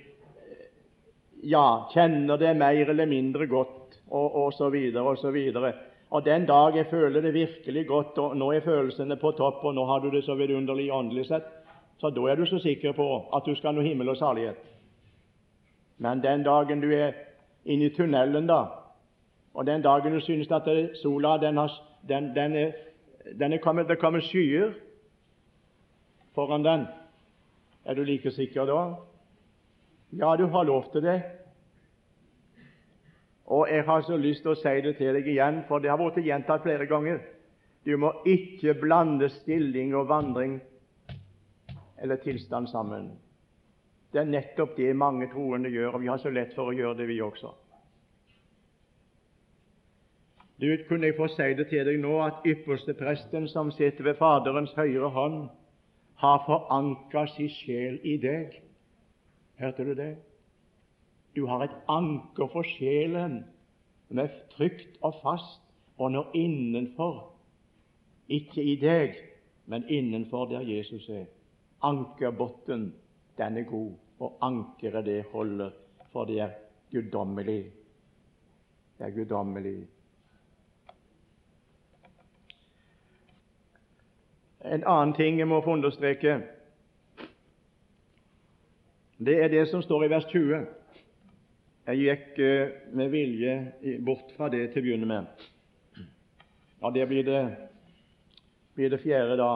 ja, 1.43 1.87
kjenner 1.93 2.37
det 2.37 2.55
mer 2.57 2.89
eller 2.89 3.05
mindre 3.05 3.47
godt, 3.47 3.99
og, 4.09 4.35
og 4.35 4.53
så 4.53 4.69
videre 4.69 5.03
og 5.03 5.17
så 5.17 5.31
videre. 5.31 5.73
Og 6.09 6.25
den 6.25 6.45
dag 6.47 6.75
jeg 6.75 6.87
føler 6.89 7.21
det 7.21 7.33
virkelig 7.33 7.87
godt, 7.87 8.17
og 8.17 8.37
nå 8.37 8.51
er 8.51 8.63
følelsene 8.63 9.17
på 9.19 9.31
topp, 9.31 9.63
og 9.63 9.75
nå 9.75 9.85
har 9.85 9.99
du 9.99 10.09
det 10.09 10.23
så 10.23 10.35
vidunderlig 10.35 10.91
åndelig 10.93 11.27
sett, 11.27 11.43
så 11.99 12.09
da 12.09 12.23
er 12.31 12.35
du 12.35 12.45
så 12.45 12.59
sikker 12.63 12.95
på 12.95 13.07
at 13.35 13.45
du 13.45 13.55
skal 13.55 13.75
nå 13.75 13.83
himmel 13.83 14.09
og 14.09 14.17
salighet. 14.17 14.59
Men 15.97 16.23
den 16.23 16.43
dagen 16.45 16.81
du 16.81 16.91
er 16.93 17.11
inne 17.65 17.89
i 17.89 17.93
tunnelen, 17.93 18.47
da, 18.47 18.63
og 19.53 19.65
den 19.65 19.81
dagen 19.81 20.13
du 20.13 20.21
synes 20.21 20.51
at 20.51 20.69
sola 21.01 21.37
den, 21.41 21.57
har, 21.57 21.71
den, 22.07 22.35
den 22.35 22.55
er, 22.55 22.71
den 23.39 23.53
er 23.53 23.57
kommet, 23.57 23.89
det 23.89 23.99
kommer 23.99 24.21
skyer 24.21 24.71
foran 26.37 26.65
den, 26.65 26.85
er 27.85 27.97
du 27.97 28.03
like 28.05 28.31
sikker 28.31 28.69
da? 28.69 28.81
Ja, 30.19 30.35
du 30.37 30.45
har 30.53 30.63
lov 30.69 30.91
til 30.91 31.01
det. 31.01 31.17
Og 33.47 33.67
jeg 33.71 33.83
har 33.87 34.01
så 34.03 34.17
lyst 34.17 34.43
til 34.43 34.53
å 34.53 34.59
si 34.59 34.73
det 34.83 34.97
til 34.99 35.15
deg 35.15 35.27
igjen, 35.27 35.63
for 35.67 35.81
det 35.81 35.89
har 35.89 35.99
vært 35.99 36.19
gjentatt 36.21 36.65
flere 36.67 36.85
ganger. 36.85 37.21
Du 37.87 37.95
må 37.97 38.11
ikke 38.27 38.75
blande 38.75 39.29
stilling 39.31 39.95
og 39.95 40.09
vandring 40.11 40.59
eller 41.97 42.19
tilstand 42.21 42.67
sammen. 42.69 43.13
Det 44.11 44.19
er 44.21 44.29
nettopp 44.29 44.75
det 44.77 44.93
mange 44.95 45.29
troende 45.31 45.71
gjør, 45.71 45.95
og 45.95 46.03
vi 46.03 46.11
har 46.11 46.19
så 46.21 46.29
lett 46.29 46.53
for 46.55 46.69
å 46.69 46.75
gjøre 46.75 46.99
det, 46.99 47.07
vi 47.07 47.21
også. 47.23 47.53
Du, 50.59 50.67
kunne 50.89 51.07
jeg 51.07 51.17
få 51.17 51.27
si 51.31 51.47
det 51.57 51.67
til 51.69 51.85
deg 51.85 51.99
nå 52.01 52.17
at 52.25 52.45
ypperste 52.45 52.95
presten 52.97 53.47
som 53.49 53.71
sitter 53.71 54.09
ved 54.09 54.19
Faderens 54.19 54.73
høyre 54.77 55.09
hånd, 55.13 55.47
har 56.17 56.43
forankra 56.45 57.27
sin 57.35 57.49
sjel 57.49 57.99
i 58.03 58.17
deg. 58.21 58.55
Hørte 59.61 59.85
du 59.85 59.93
det? 59.97 60.15
Du 61.35 61.45
har 61.45 61.63
et 61.65 61.75
anker 61.89 62.49
for 62.49 62.65
sjelen 62.65 63.43
som 64.07 64.21
er 64.23 64.33
trygt 64.55 64.97
og 65.05 65.19
fast 65.21 65.61
og 65.97 66.11
når 66.11 66.31
innenfor. 66.37 67.33
Ikke 68.27 68.63
i 68.63 68.75
deg, 68.81 69.17
men 69.65 69.85
innenfor 69.89 70.49
der 70.49 70.65
Jesus 70.65 71.09
er. 71.09 71.25
Ankerbunnen, 71.85 72.93
den 73.37 73.57
er 73.57 73.67
god, 73.69 73.91
og 74.19 74.37
ankeret 74.41 75.05
det 75.05 75.25
holder, 75.31 75.69
for 76.11 76.25
det 76.25 76.39
er 76.41 76.55
guddommelig. 76.91 77.63
Det 78.97 79.05
er 79.05 79.13
guddommelig. 79.15 79.87
En 84.67 84.83
annen 84.83 85.13
ting 85.15 85.39
jeg 85.39 85.47
må 85.47 85.61
få 85.63 85.77
understreke, 85.77 86.41
det 89.17 89.35
er 89.43 89.49
det 89.49 89.63
som 89.71 89.81
står 89.81 90.05
i 90.05 90.09
vers 90.11 90.25
20. 90.29 90.65
Jeg 91.87 92.01
gikk 92.03 92.39
eh, 92.43 92.73
med 92.93 93.09
vilje 93.09 93.53
bort 94.05 94.33
fra 94.35 94.49
det 94.53 94.67
til 94.73 94.83
å 94.83 94.85
begynne 94.85 95.07
med. 95.09 95.47
Ja, 96.81 96.91
Det 96.91 97.07
blir 97.09 97.23
det, 97.23 97.41
blir 98.75 98.91
det 98.93 99.01
fjerde, 99.01 99.39
da. 99.39 99.51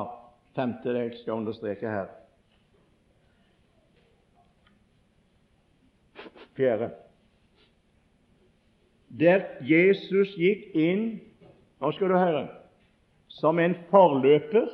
Femte 0.56 0.94
det 0.96 1.04
jeg 1.04 1.20
skal 1.20 1.44
understreke 1.44 1.92
her. 1.92 2.10
Fjerde. 6.58 6.90
Der 9.20 9.46
Jesus 9.68 10.34
gikk 10.40 10.72
inn 10.76 11.06
Nå 11.82 11.90
skal 11.96 12.12
du 12.12 12.16
høre 12.16 12.42
som 13.34 13.60
en 13.60 13.74
forløper 13.90 14.68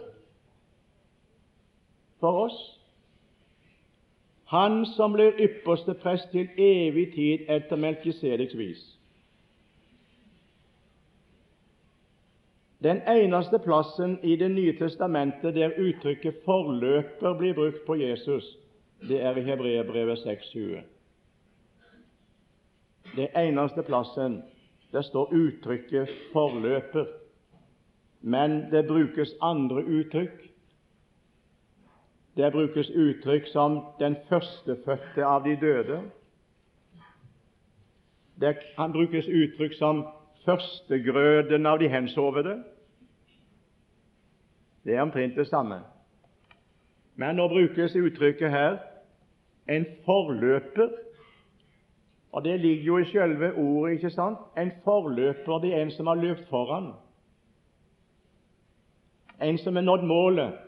for 2.19 2.45
oss 2.47 2.77
han 4.47 4.85
som 4.85 5.11
blir 5.11 5.35
ypperste 5.43 5.91
prest 5.99 6.29
til 6.31 6.47
evig 6.57 7.09
tid 7.15 7.49
etter 7.51 7.75
Melkisedeks 7.75 8.53
vis. 8.55 8.83
Den 12.83 13.01
eneste 13.11 13.59
plassen 13.59 14.19
i 14.23 14.35
Det 14.35 14.51
nye 14.51 14.77
testamentet 14.79 15.55
der 15.55 15.75
uttrykket 15.77 16.35
'forløper' 16.45 17.37
blir 17.37 17.53
brukt 17.53 17.85
på 17.85 17.95
Jesus, 17.95 18.57
det 19.01 19.21
er 19.21 19.35
i 19.35 19.41
Hebreerbrevet 19.41 20.17
6,20. 20.17 20.81
Den 23.15 23.27
eneste 23.35 23.83
plassen 23.83 24.43
der 24.91 25.01
står 25.01 25.33
uttrykket 25.33 26.07
'forløper', 26.33 27.05
men 28.21 28.71
det 28.71 28.87
brukes 28.87 29.35
andre 29.41 29.83
uttrykk 29.83 30.46
der 32.37 32.51
brukes 32.51 32.89
uttrykk 32.89 33.47
som 33.47 33.85
'den 33.99 34.15
førstefødte 34.29 35.25
av 35.25 35.43
de 35.43 35.55
døde'. 35.55 36.01
Der 38.41 38.53
kan 38.75 38.91
brukes 38.91 39.27
uttrykk 39.27 39.73
som 39.73 40.07
'førstegrøden 40.45 41.65
av 41.65 41.79
de 41.79 41.89
hensovede'. 41.89 42.63
Det 44.85 44.95
er 44.95 45.01
omtrent 45.01 45.35
det 45.35 45.47
samme. 45.47 45.81
Men 47.15 47.35
nå 47.35 47.47
brukes 47.47 47.95
uttrykket 47.95 48.51
her 48.51 48.77
'en 49.69 49.85
forløper'. 50.05 50.89
Og 52.31 52.43
Det 52.43 52.59
ligger 52.59 52.83
jo 52.83 52.97
i 52.97 53.05
selve 53.05 53.53
ordet. 53.53 53.93
ikke 53.93 54.09
sant? 54.09 54.37
En 54.57 54.71
forløper 54.83 55.59
det 55.59 55.73
er 55.73 55.81
en 55.81 55.91
som 55.91 56.07
har 56.07 56.15
løpt 56.15 56.49
foran. 56.49 56.93
En 59.41 59.57
som 59.57 59.75
har 59.75 59.81
nådd 59.81 60.03
målet. 60.03 60.66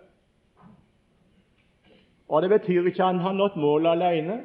Og 2.30 2.42
Det 2.42 2.50
betyr 2.50 2.86
ikke 2.86 3.04
at 3.04 3.08
han 3.08 3.20
har 3.20 3.34
nådd 3.34 3.56
målet 3.58 3.92
alene, 3.92 4.42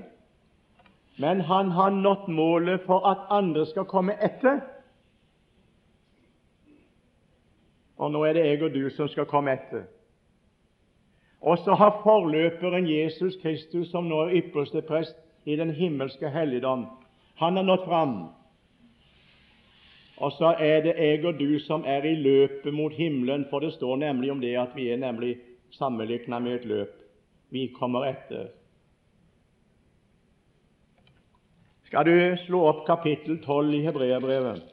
men 1.19 1.41
han 1.41 1.71
har 1.71 1.91
nådd 1.91 2.29
målet 2.29 2.81
for 2.87 3.07
at 3.07 3.27
andre 3.31 3.67
skal 3.67 3.85
komme 3.85 4.17
etter. 4.25 4.61
Og 7.97 8.11
nå 8.11 8.25
er 8.25 8.33
det 8.33 8.47
jeg 8.47 8.63
og 8.63 8.73
du 8.75 8.89
som 8.91 9.09
skal 9.09 9.29
komme 9.29 9.53
etter. 9.53 9.85
Og 11.41 11.59
så 11.59 11.75
har 11.75 12.01
forløperen 12.03 12.89
Jesus 12.89 13.37
Kristus, 13.43 13.91
som 13.91 14.09
nå 14.09 14.23
er 14.25 14.41
ypperste 14.41 14.83
prest 14.83 15.17
i 15.45 15.57
den 15.57 15.71
himmelske 15.71 16.31
helligdom, 16.31 16.87
han 17.37 17.57
har 17.57 17.63
nådd 17.63 17.85
fram. 17.85 18.17
Og 20.17 20.33
så 20.33 20.55
er 20.59 20.81
det 20.81 20.95
jeg 20.99 21.25
og 21.27 21.39
du 21.39 21.59
som 21.59 21.85
er 21.87 22.05
i 22.07 22.15
løpet 22.15 22.75
mot 22.75 22.93
himmelen, 22.93 23.45
for 23.51 23.61
det 23.61 23.73
står 23.73 23.97
nemlig 23.97 24.31
om 24.33 24.41
det 24.41 24.57
at 24.57 24.77
vi 24.77 24.89
er 24.89 24.97
nemlig 24.97 25.37
sammenlignet 25.71 26.43
med 26.43 26.55
et 26.55 26.65
løp 26.65 27.04
vi 27.55 27.69
kommer 27.75 28.07
etter. 28.09 28.49
Skal 31.87 32.09
du 32.09 32.37
slå 32.47 32.65
opp 32.67 32.81
kapittel 32.89 33.39
12 33.45 33.75
i 33.79 33.83
Hebreabrevet, 33.85 34.65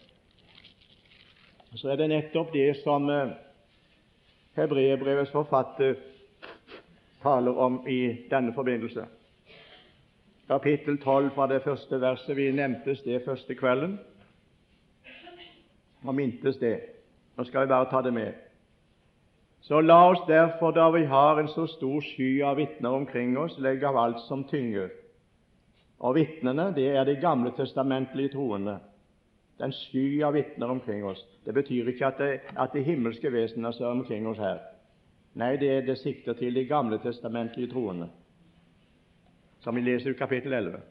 så 1.78 1.92
er 1.94 2.02
det 2.02 2.08
nettopp 2.10 2.50
det 2.56 2.72
som 2.82 3.06
eh, 3.14 3.36
Hebreabrevets 4.58 5.30
forfatter 5.32 5.94
taler 7.22 7.62
om 7.68 7.84
i 7.88 8.26
denne 8.34 8.54
forbindelse. 8.58 9.06
Kapittel 10.50 10.98
12 10.98 11.30
fra 11.38 11.48
det 11.48 11.62
første 11.64 12.02
verset. 12.02 12.34
Vi 12.36 12.50
nevntes 12.52 13.06
det 13.06 13.22
første 13.26 13.56
kvelden 13.56 14.00
og 16.02 16.16
mintes 16.18 16.58
det. 16.58 16.80
Nå 17.38 17.46
skal 17.46 17.68
vi 17.68 17.76
bare 17.78 17.94
ta 17.94 18.02
det 18.02 18.18
med. 18.18 18.51
Så 19.62 19.82
la 19.82 20.10
oss 20.10 20.24
derfor, 20.28 20.72
da 20.72 20.90
vi 20.90 21.06
har 21.06 21.40
en 21.40 21.48
så 21.48 21.68
stor 21.68 22.02
sky 22.02 22.42
av 22.44 22.58
vitner 22.58 22.90
omkring 22.90 23.38
oss, 23.38 23.60
legge 23.60 23.88
av 23.88 23.98
alt 23.98 24.20
som 24.26 24.44
tynger. 24.50 24.90
Og 26.02 26.16
vitnene, 26.18 26.72
det 26.74 26.88
er 26.96 27.06
de 27.06 27.16
gamle 27.22 27.52
testamentlige 27.58 28.34
troende. 28.34 28.80
Den 29.62 29.74
sky 29.74 30.24
av 30.26 30.34
vitner 30.34 30.72
omkring 30.74 31.06
oss. 31.06 31.22
Det 31.46 31.54
betyr 31.54 31.92
ikke 31.94 32.08
at 32.08 32.18
det, 32.18 32.32
at 32.58 32.74
de 32.74 32.82
himmelske 32.82 33.30
vesenet 33.32 33.78
er 33.82 33.92
omkring 33.92 34.26
oss 34.28 34.42
her. 34.42 34.64
Nei, 35.38 35.56
det, 35.62 35.86
det 35.86 36.00
sikter 36.02 36.34
til 36.34 36.56
de 36.56 36.66
gamle 36.66 36.98
testamentlige 37.00 37.70
troende, 37.72 38.10
som 39.64 39.78
vi 39.78 39.82
leser 39.86 40.12
i 40.12 40.18
kapittel 40.20 40.54
11. 40.54 40.82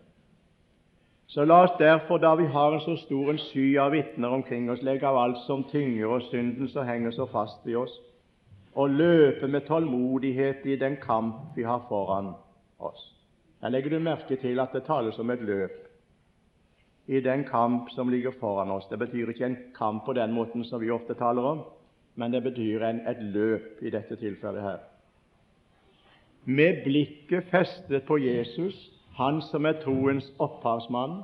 Så 1.27 1.45
la 1.45 1.59
oss 1.65 1.75
derfor, 1.79 2.19
da 2.19 2.33
vi 2.35 2.47
har 2.47 2.73
en 2.73 2.81
så 2.81 2.95
stor 3.03 3.31
en 3.31 3.43
sky 3.51 3.67
av 3.79 3.93
vitner 3.93 4.33
omkring 4.33 4.71
oss, 4.71 4.83
legge 4.83 5.07
av 5.07 5.19
alt 5.19 5.43
som 5.45 5.67
tynger 5.71 6.07
og 6.07 6.23
synden 6.31 6.71
som 6.71 6.87
henger 6.87 7.13
så 7.15 7.27
fast 7.31 7.67
i 7.69 7.77
oss, 7.79 7.93
og 8.75 8.91
løpe 8.91 9.49
med 9.49 9.67
tålmodighet 9.67 10.67
i 10.67 10.77
den 10.77 10.97
kamp 11.03 11.57
vi 11.57 11.63
har 11.63 11.87
foran 11.89 12.35
oss. 12.79 13.17
Her 13.63 13.69
legger 13.69 13.91
du 13.91 13.99
merke 13.99 14.37
til 14.37 14.61
at 14.61 14.73
det 14.73 14.85
tales 14.87 15.19
om 15.19 15.31
et 15.31 15.43
løp 15.43 15.91
i 17.11 17.21
den 17.21 17.45
kamp 17.45 17.91
som 17.91 18.09
ligger 18.09 18.31
foran 18.41 18.71
oss. 18.71 18.87
Det 18.91 18.99
betyr 18.99 19.29
ikke 19.29 19.47
en 19.47 19.59
kamp 19.77 20.05
på 20.05 20.13
den 20.13 20.33
måten 20.33 20.65
som 20.65 20.81
vi 20.81 20.91
ofte 20.91 21.15
taler 21.15 21.43
om, 21.43 21.65
men 22.15 22.33
det 22.33 22.43
betyr 22.43 22.85
en, 22.87 23.01
et 23.09 23.23
løp 23.35 23.83
i 23.83 23.91
dette 23.91 24.17
tilfellet 24.17 24.63
her. 24.63 24.79
Med 26.45 26.85
blikket 26.85 27.51
festet 27.51 28.07
på 28.07 28.19
Jesus, 28.19 28.77
han 29.19 29.43
som 29.43 29.67
er 29.67 29.83
troens 29.83 30.31
opphavsmann. 30.39 31.21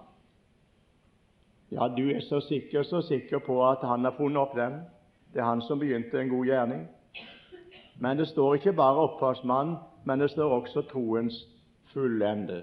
Ja, 1.71 1.89
du 1.89 2.11
er 2.11 2.21
så 2.21 2.41
sikker, 2.41 2.83
så 2.83 3.01
sikker 3.03 3.39
på 3.39 3.63
at 3.71 3.87
han 3.87 4.05
har 4.05 4.15
funnet 4.19 4.43
opp 4.43 4.57
den. 4.57 4.83
Det 5.33 5.41
er 5.41 5.49
han 5.49 5.63
som 5.63 5.79
begynte 5.79 6.21
en 6.21 6.29
god 6.29 6.47
gjerning. 6.47 6.87
Men 7.99 8.17
det 8.17 8.29
står 8.29 8.55
ikke 8.55 8.73
bare 8.77 9.09
opphavsmann, 9.09 9.77
men 10.05 10.21
det 10.21 10.31
står 10.31 10.53
også 10.61 10.83
troens 10.91 11.37
fullender. 11.93 12.63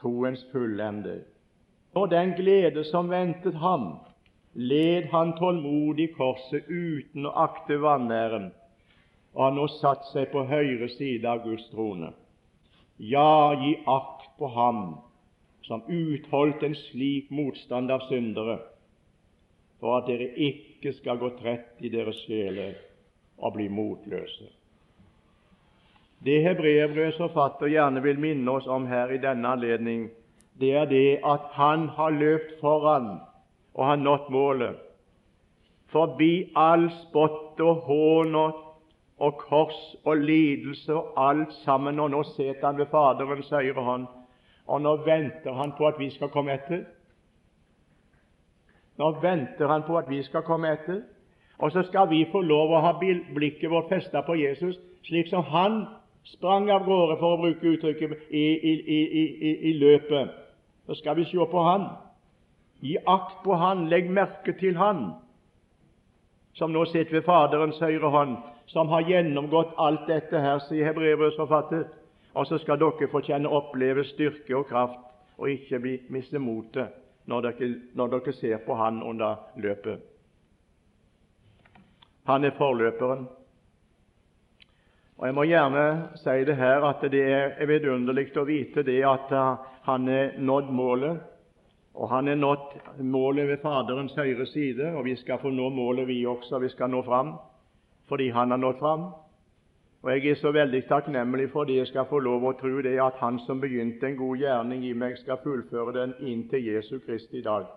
Troens 0.00 0.46
fullender. 0.52 1.20
Og 1.94 2.10
den 2.10 2.32
glede 2.38 2.84
som 2.84 3.10
ventet 3.10 3.54
ham, 3.54 3.98
led 4.54 5.10
han 5.12 5.34
tålmodig 5.38 6.08
korset 6.16 6.64
uten 6.68 7.26
å 7.26 7.34
akte 7.44 7.76
vanæren, 7.82 8.50
og 9.34 9.44
har 9.44 9.54
nå 9.54 9.66
satt 9.76 10.08
seg 10.14 10.30
på 10.32 10.46
høyre 10.48 10.88
side 10.96 11.28
av 11.28 11.44
Guds 11.44 11.68
trone. 11.70 12.12
Ja, 12.98 13.52
gi 13.60 13.76
akt 13.86 14.30
på 14.38 14.48
ham 14.54 14.82
som 15.66 15.84
utholdt 15.86 16.62
en 16.66 16.74
slik 16.74 17.30
motstand 17.30 17.92
av 17.94 18.06
syndere, 18.08 18.58
for 19.80 20.00
at 20.00 20.08
dere 20.08 20.32
ikke 20.34 20.92
skal 20.98 21.20
gå 21.20 21.34
trett 21.38 21.84
i 21.84 21.92
deres 21.92 22.18
sjeler 22.26 22.78
og 23.40 23.52
bli 23.56 23.68
motløse. 23.68 24.48
Det 26.24 26.42
hebreerbrevets 26.44 27.16
forfatter 27.16 27.72
gjerne 27.72 28.02
vil 28.04 28.18
minne 28.20 28.50
oss 28.52 28.66
om 28.68 28.86
her 28.86 29.08
i 29.08 29.20
denne 29.20 29.48
anledning, 29.48 30.10
det 30.60 30.74
er 30.76 30.84
det 30.84 31.20
at 31.24 31.46
han 31.56 31.88
har 31.96 32.10
løpt 32.10 32.58
foran 32.60 33.20
og 33.74 33.86
har 33.86 33.96
nådd 33.96 34.30
målet. 34.30 34.76
Forbi 35.88 36.52
all 36.56 36.90
spott 36.90 37.60
og 37.60 37.86
hån 37.86 38.34
og, 38.34 38.52
kors 39.38 39.78
og 40.04 40.16
lidelse 40.16 40.94
og 40.94 41.16
alt 41.16 41.52
sammen, 41.64 42.00
og 42.00 42.10
nå 42.10 42.22
sitter 42.22 42.66
han 42.66 42.78
ved 42.78 42.86
Faderens 42.92 43.50
høyre 43.50 43.82
hånd, 43.84 44.06
og 44.66 44.82
nå 44.82 44.96
venter 45.04 45.52
han 45.52 45.72
på 45.78 45.88
at 45.88 45.98
vi 45.98 46.10
skal 46.10 46.28
komme 46.28 46.54
etter. 46.54 46.84
Nå 49.00 49.10
venter 49.22 49.68
han 49.68 49.82
på 49.88 49.98
at 49.98 50.08
vi 50.08 50.22
skal 50.22 50.44
komme 50.44 50.72
etter. 50.72 51.02
Og 51.60 51.72
så 51.72 51.82
skal 51.82 52.08
vi 52.10 52.24
få 52.32 52.40
lov 52.40 52.72
å 52.72 52.80
ha 52.80 52.92
blikket 52.98 53.70
vårt 53.70 53.90
festet 53.92 54.24
på 54.26 54.36
Jesus, 54.40 54.78
slik 55.04 55.28
som 55.28 55.44
han 55.52 55.82
sprang 56.24 56.70
av 56.72 56.86
gårde, 56.88 57.18
for 57.20 57.36
å 57.36 57.40
bruke 57.40 57.74
uttrykket, 57.74 58.14
i, 58.30 58.44
i, 58.70 58.74
i, 58.96 59.50
i 59.70 59.72
løpet. 59.80 60.32
Så 60.88 60.96
skal 61.00 61.18
vi 61.18 61.26
se 61.28 61.46
på 61.52 61.64
han. 61.64 61.90
Gi 62.80 62.96
akt 63.04 63.42
på 63.44 63.56
han, 63.60 63.88
legg 63.92 64.08
merke 64.08 64.54
til 64.56 64.78
han, 64.80 65.10
som 66.56 66.72
nå 66.72 66.86
sitter 66.88 67.18
ved 67.18 67.26
Faderens 67.28 67.80
høyre 67.80 68.08
hånd, 68.12 68.38
som 68.72 68.88
har 68.88 69.04
gjennomgått 69.08 69.76
alt 69.78 70.08
dette 70.08 70.40
her, 70.40 70.62
sier 70.64 70.88
Hebrevets 70.88 71.36
forfatter. 71.36 71.84
Og 72.34 72.46
så 72.46 72.60
skal 72.62 72.78
dere 72.80 73.08
få 73.10 73.20
kjenne 73.26 73.50
oppleve 73.52 74.04
styrke 74.08 74.56
og 74.56 74.68
kraft, 74.70 75.00
og 75.36 75.50
ikke 75.50 75.80
bli 75.82 75.98
miste 76.12 76.40
motet 76.40 76.96
når 77.30 77.52
når 77.94 78.08
dere 78.16 78.32
ser 78.32 78.62
på 78.64 78.74
han 78.74 79.02
under 79.02 79.36
løpet. 79.56 80.09
Han 82.26 82.44
er 82.44 82.56
forløperen. 82.58 83.28
Og 85.20 85.26
Jeg 85.26 85.34
må 85.34 85.42
gjerne 85.44 85.84
si 86.16 86.44
det 86.48 86.56
her 86.56 86.84
at 86.88 87.02
det 87.12 87.24
er 87.28 87.66
vidunderlig 87.68 88.30
å 88.40 88.46
vite 88.48 88.82
det 88.82 89.02
at 89.04 89.32
han 89.84 90.08
er 90.08 90.38
nådd 90.38 90.70
målet. 90.72 91.18
Og 91.94 92.08
han 92.08 92.28
er 92.28 92.38
nådd 92.40 93.02
målet 93.04 93.48
ved 93.48 93.60
Faderens 93.60 94.14
høyre 94.16 94.46
side, 94.46 94.94
og 94.94 95.04
vi 95.04 95.16
skal 95.20 95.40
få 95.42 95.50
nå 95.50 95.68
målet, 95.68 96.06
vi 96.08 96.22
også. 96.26 96.58
Vi 96.58 96.68
skal 96.72 96.90
nå 96.90 97.02
fram 97.04 97.36
fordi 98.08 98.30
han 98.34 98.50
har 98.50 98.58
nådd 98.58 98.78
fram. 98.78 99.04
Og 100.02 100.10
Jeg 100.10 100.30
er 100.30 100.34
så 100.40 100.50
veldig 100.52 100.80
takknemlig 100.88 101.50
for 101.52 101.64
det 101.64 101.76
jeg 101.76 101.86
skal 101.86 102.08
få 102.08 102.18
lov 102.18 102.44
å 102.48 102.56
tro 102.58 102.80
det 102.82 102.96
at 102.98 103.20
Han 103.20 103.38
som 103.46 103.60
begynte 103.60 104.06
en 104.06 104.16
god 104.16 104.36
gjerning 104.40 104.84
i 104.88 104.94
meg, 104.94 105.18
skal 105.18 105.38
fullføre 105.44 105.92
den 105.92 106.14
inn 106.20 106.48
til 106.48 106.64
Jesu 106.64 106.98
Kristi 107.04 107.42
dag. 107.44 107.68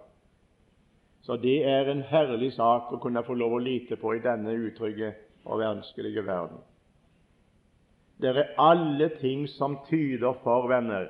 Så 1.24 1.38
det 1.40 1.64
er 1.64 1.88
en 1.88 2.04
herlig 2.04 2.52
sak 2.58 2.92
å 2.92 3.00
kunne 3.00 3.24
få 3.24 3.36
lov 3.40 3.56
å 3.56 3.64
lite 3.64 3.96
på 3.96 4.12
i 4.18 4.24
denne 4.24 4.58
utrygge 4.68 5.14
og 5.46 5.62
vanskelige 5.62 6.26
verden. 6.28 6.60
Det 8.20 8.34
er 8.34 8.52
alle 8.60 9.08
ting 9.22 9.48
som 9.48 9.78
tyder 9.88 10.36
for, 10.44 10.68
venner, 10.68 11.08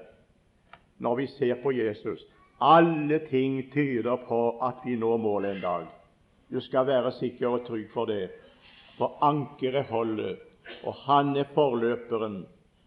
når 1.02 1.18
vi 1.18 1.28
ser 1.34 1.58
på 1.64 1.74
Jesus. 1.74 2.22
Alle 2.62 3.20
ting 3.30 3.58
tyder 3.74 4.22
på 4.28 4.40
at 4.62 4.86
vi 4.86 4.96
når 5.02 5.18
målet 5.18 5.56
en 5.56 5.66
dag. 5.66 5.90
Du 6.54 6.62
skal 6.62 6.88
være 6.88 7.12
sikker 7.18 7.50
og 7.50 7.66
trygg 7.68 7.90
for 7.94 8.06
det. 8.06 8.30
For 8.98 9.18
ankeret 9.26 9.90
holder, 9.90 10.38
og 10.86 10.94
han 11.08 11.36
er 11.38 11.50
forløperen. 11.58 12.44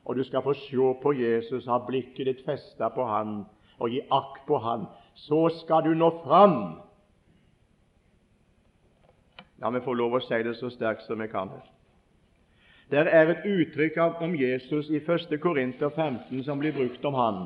Og 0.06 0.16
du 0.16 0.22
skal 0.24 0.46
få 0.46 0.54
se 0.54 0.94
på 1.02 1.12
Jesus, 1.18 1.66
ha 1.66 1.82
blikket 1.82 2.26
ditt 2.30 2.46
festet 2.46 2.94
på 2.94 3.04
han, 3.10 3.40
og 3.82 3.90
gi 3.90 4.00
akt 4.14 4.44
på 4.46 4.62
han. 4.62 4.86
Så 5.26 5.48
skal 5.58 5.82
du 5.82 5.94
nå 5.98 6.12
fram 6.22 6.85
La 9.62 9.70
meg 9.72 9.84
få 9.86 9.94
lov 9.96 10.18
å 10.18 10.20
si 10.24 10.42
det 10.44 10.56
så 10.58 10.70
sterkt 10.72 11.06
som 11.06 11.20
jeg 11.22 11.32
kan. 11.32 11.52
Det 12.90 13.00
er 13.00 13.30
et 13.32 13.46
uttrykk 13.48 13.96
om 14.22 14.36
Jesus 14.38 14.90
i 14.94 15.00
1. 15.00 15.32
Korinter 15.42 15.90
15 15.90 16.44
som 16.44 16.60
blir 16.60 16.76
brukt 16.76 17.04
om 17.04 17.16
han. 17.18 17.40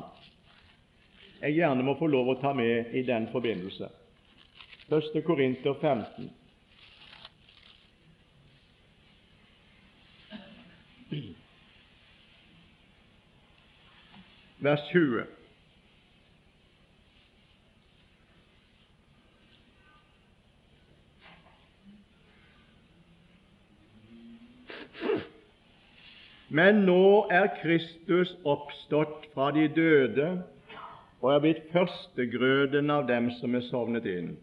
Jeg 1.41 1.57
gjerne 1.57 1.83
må 1.83 1.95
få 1.97 2.11
lov 2.11 2.29
å 2.29 2.37
ta 2.41 2.53
med 2.53 2.93
i 2.93 3.01
den 3.07 3.25
forbindelse. 3.31 3.89
1. 4.91 5.23
Korinter 5.25 5.73
15. 5.81 6.29
Vers 14.61 14.83
20. 14.91 15.40
Men 26.51 26.81
nå 26.83 27.27
er 27.31 27.47
Kristus 27.61 28.33
oppstått 28.43 29.29
fra 29.33 29.51
de 29.55 29.69
døde 29.71 30.25
og 31.21 31.29
er 31.31 31.43
blitt 31.43 31.67
førstegrøden 31.71 32.91
av 32.91 33.05
dem 33.07 33.29
som 33.37 33.55
er 33.55 33.63
sovnet 33.69 34.07
inn. 34.09 34.33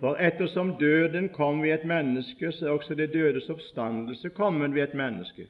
For 0.00 0.18
ettersom 0.22 0.72
døden 0.80 1.28
kom 1.34 1.62
ved 1.62 1.76
et 1.76 1.86
menneske, 1.86 2.50
så 2.52 2.66
er 2.66 2.74
også 2.74 2.96
det 2.98 3.12
dødes 3.14 3.46
oppstandelse 3.50 4.30
kommet 4.34 4.74
ved 4.74 4.88
et 4.88 4.96
menneske. 4.98 5.46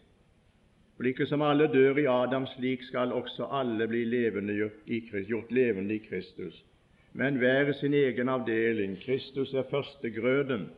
For 0.96 1.06
like 1.06 1.26
som 1.30 1.44
alle 1.46 1.68
dør 1.72 2.00
i 2.02 2.06
Adam, 2.10 2.46
slik 2.56 2.82
skal 2.82 3.12
også 3.12 3.48
alle 3.54 3.86
bli 3.88 4.04
levende 4.04 4.56
gjort 5.28 5.52
levende 5.52 5.94
i 5.94 6.04
Kristus. 6.08 6.64
Men 7.12 7.36
hver 7.36 7.72
sin 7.72 7.94
egen 7.94 8.28
avdeling. 8.28 8.98
Kristus 9.04 9.54
er 9.54 9.64
førstegrøden. 9.70 10.68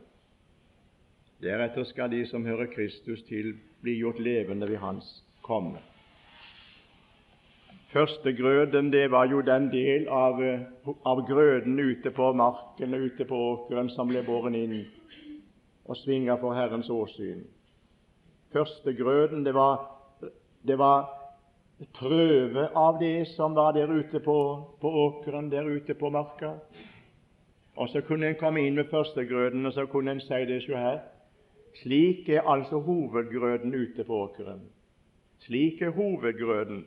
Deretter 1.41 1.83
skal 1.89 2.11
de 2.11 2.25
som 2.29 2.45
hører 2.45 2.69
Kristus 2.69 3.23
til, 3.25 3.55
bli 3.81 3.95
gjort 3.97 4.19
levende 4.19 4.67
ved 4.69 4.77
Hans 4.77 5.05
komme. 5.41 5.79
Førstegrøden 7.91 8.91
det 8.93 9.11
var 9.11 9.25
jo 9.25 9.41
den 9.41 9.71
del 9.71 10.05
av, 10.07 10.37
av 11.05 11.23
grøden 11.27 11.79
ute 11.79 12.11
på 12.11 12.27
marken 12.33 12.93
ute 12.93 13.25
på 13.25 13.39
åkeren 13.47 13.89
som 13.89 14.07
ble 14.07 14.21
båren 14.23 14.55
inn 14.55 14.75
og 15.89 15.97
svinga 15.97 16.37
for 16.39 16.55
Herrens 16.55 16.89
åsyn. 16.93 17.41
Førstegrøden 18.53 19.43
det 19.43 19.53
var, 19.57 19.81
det 20.63 20.77
var 20.79 21.09
prøve 21.97 22.67
av 22.77 22.99
det 22.99 23.27
som 23.33 23.55
var 23.57 23.73
der 23.73 23.89
ute 23.89 24.19
på, 24.19 24.37
på 24.81 24.93
åkeren, 25.07 25.49
der 25.49 25.65
ute 25.65 25.97
på 25.97 26.09
marka. 26.09 26.53
Og 27.75 27.89
så 27.89 28.01
kunne 28.05 28.29
en 28.29 28.39
komme 28.39 28.61
inn 28.61 28.77
med 28.77 28.91
førstegrøden, 28.91 29.65
og 29.65 29.73
så 29.73 29.87
kunne 29.89 30.15
en 30.15 30.21
si 30.21 30.45
det, 30.45 30.61
sjå 30.63 30.77
her, 30.77 31.01
slik 31.73 32.29
er 32.29 32.41
altså 32.41 32.79
hovedgrøden 32.79 33.75
ute 33.75 34.03
på 34.03 34.23
åkeren. 34.23 34.61
Slik 35.39 35.81
er 35.81 35.89
hovedgrøden. 35.89 36.85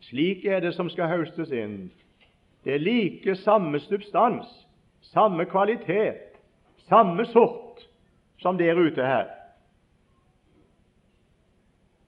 Slik 0.00 0.44
er 0.44 0.60
det 0.60 0.74
som 0.74 0.90
skal 0.90 1.08
høstes 1.08 1.50
inn. 1.50 1.90
Det 2.64 2.74
er 2.74 2.78
like 2.78 3.34
samme 3.36 3.80
substans, 3.80 4.46
samme 5.00 5.44
kvalitet, 5.44 6.38
samme 6.88 7.26
sort 7.26 7.88
som 8.38 8.58
der 8.58 8.74
ute 8.74 9.02
her. 9.02 9.26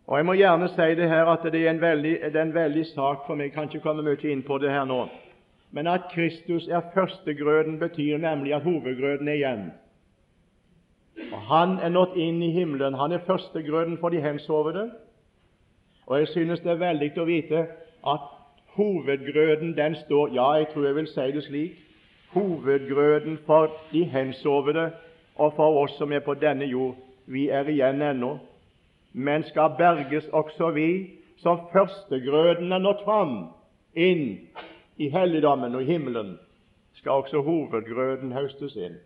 Og 0.07 0.16
Jeg 0.16 0.27
må 0.27 0.33
gjerne 0.35 0.68
si 0.68 0.95
det 0.99 1.09
her 1.09 1.25
at 1.31 1.53
det 1.53 1.66
er 1.66 1.71
en 1.71 1.81
veldig, 1.81 2.18
det 2.33 2.37
er 2.37 2.43
en 2.43 2.55
veldig 2.55 2.87
sak 2.87 3.27
for 3.27 3.35
meg. 3.35 3.45
Jeg 3.45 3.53
kan 3.53 3.68
ikke 3.68 3.81
komme 3.85 4.03
mye 4.03 4.33
inn 4.33 4.43
på 4.43 4.59
det 4.59 4.71
her 4.71 4.85
nå. 4.85 5.05
Men 5.71 5.87
at 5.87 6.09
Kristus 6.11 6.66
er 6.68 6.81
førstegrøden, 6.95 7.79
betyr 7.79 8.18
nemlig 8.18 8.55
at 8.55 8.62
hovedgrøden 8.62 9.29
er 9.29 9.39
igjen. 9.39 9.71
Og 11.33 11.41
Han 11.41 11.79
er 11.79 11.89
nådd 11.89 12.17
inn 12.17 12.43
i 12.43 12.51
himmelen. 12.51 12.95
Han 12.95 13.13
er 13.13 13.25
førstegrøden 13.27 13.99
for 13.99 14.09
de 14.09 14.21
hensovede. 14.21 14.91
Og 16.07 16.19
jeg 16.19 16.29
synes 16.29 16.61
det 16.61 16.71
er 16.73 16.83
veldig 16.83 17.13
å 17.19 17.25
vite 17.25 17.67
at 18.07 18.27
hovedgrøden 18.75 19.77
den 19.77 19.95
står 20.05 20.35
Ja, 20.35 20.53
jeg 20.59 20.69
tror 20.73 20.87
jeg 20.87 20.95
vil 20.95 21.09
si 21.09 21.27
det 21.37 21.45
slik. 21.45 21.79
Hovedgrøden 22.35 23.39
for 23.47 23.71
de 23.93 24.05
hensovede 24.05 24.91
og 25.37 25.53
for 25.57 25.83
oss 25.83 25.97
som 25.99 26.13
er 26.13 26.21
på 26.21 26.35
denne 26.35 26.65
jord, 26.65 26.95
vi 27.27 27.49
er 27.49 27.69
igjen 27.69 28.03
ennå. 28.03 28.39
Men 29.13 29.43
skal 29.43 29.75
berges 29.79 30.27
også 30.33 30.71
vi, 30.71 31.11
som 31.39 31.59
førstegrøden 31.73 32.73
er 32.73 32.79
nådd 32.79 33.05
fram 33.05 33.37
inn 33.95 34.27
i 35.01 35.09
helligdommen 35.09 35.75
og 35.75 35.87
himmelen, 35.89 36.35
skal 36.95 37.23
også 37.23 37.41
hovedgrøden 37.43 38.33
høstes 38.33 38.77
inn. 38.77 38.99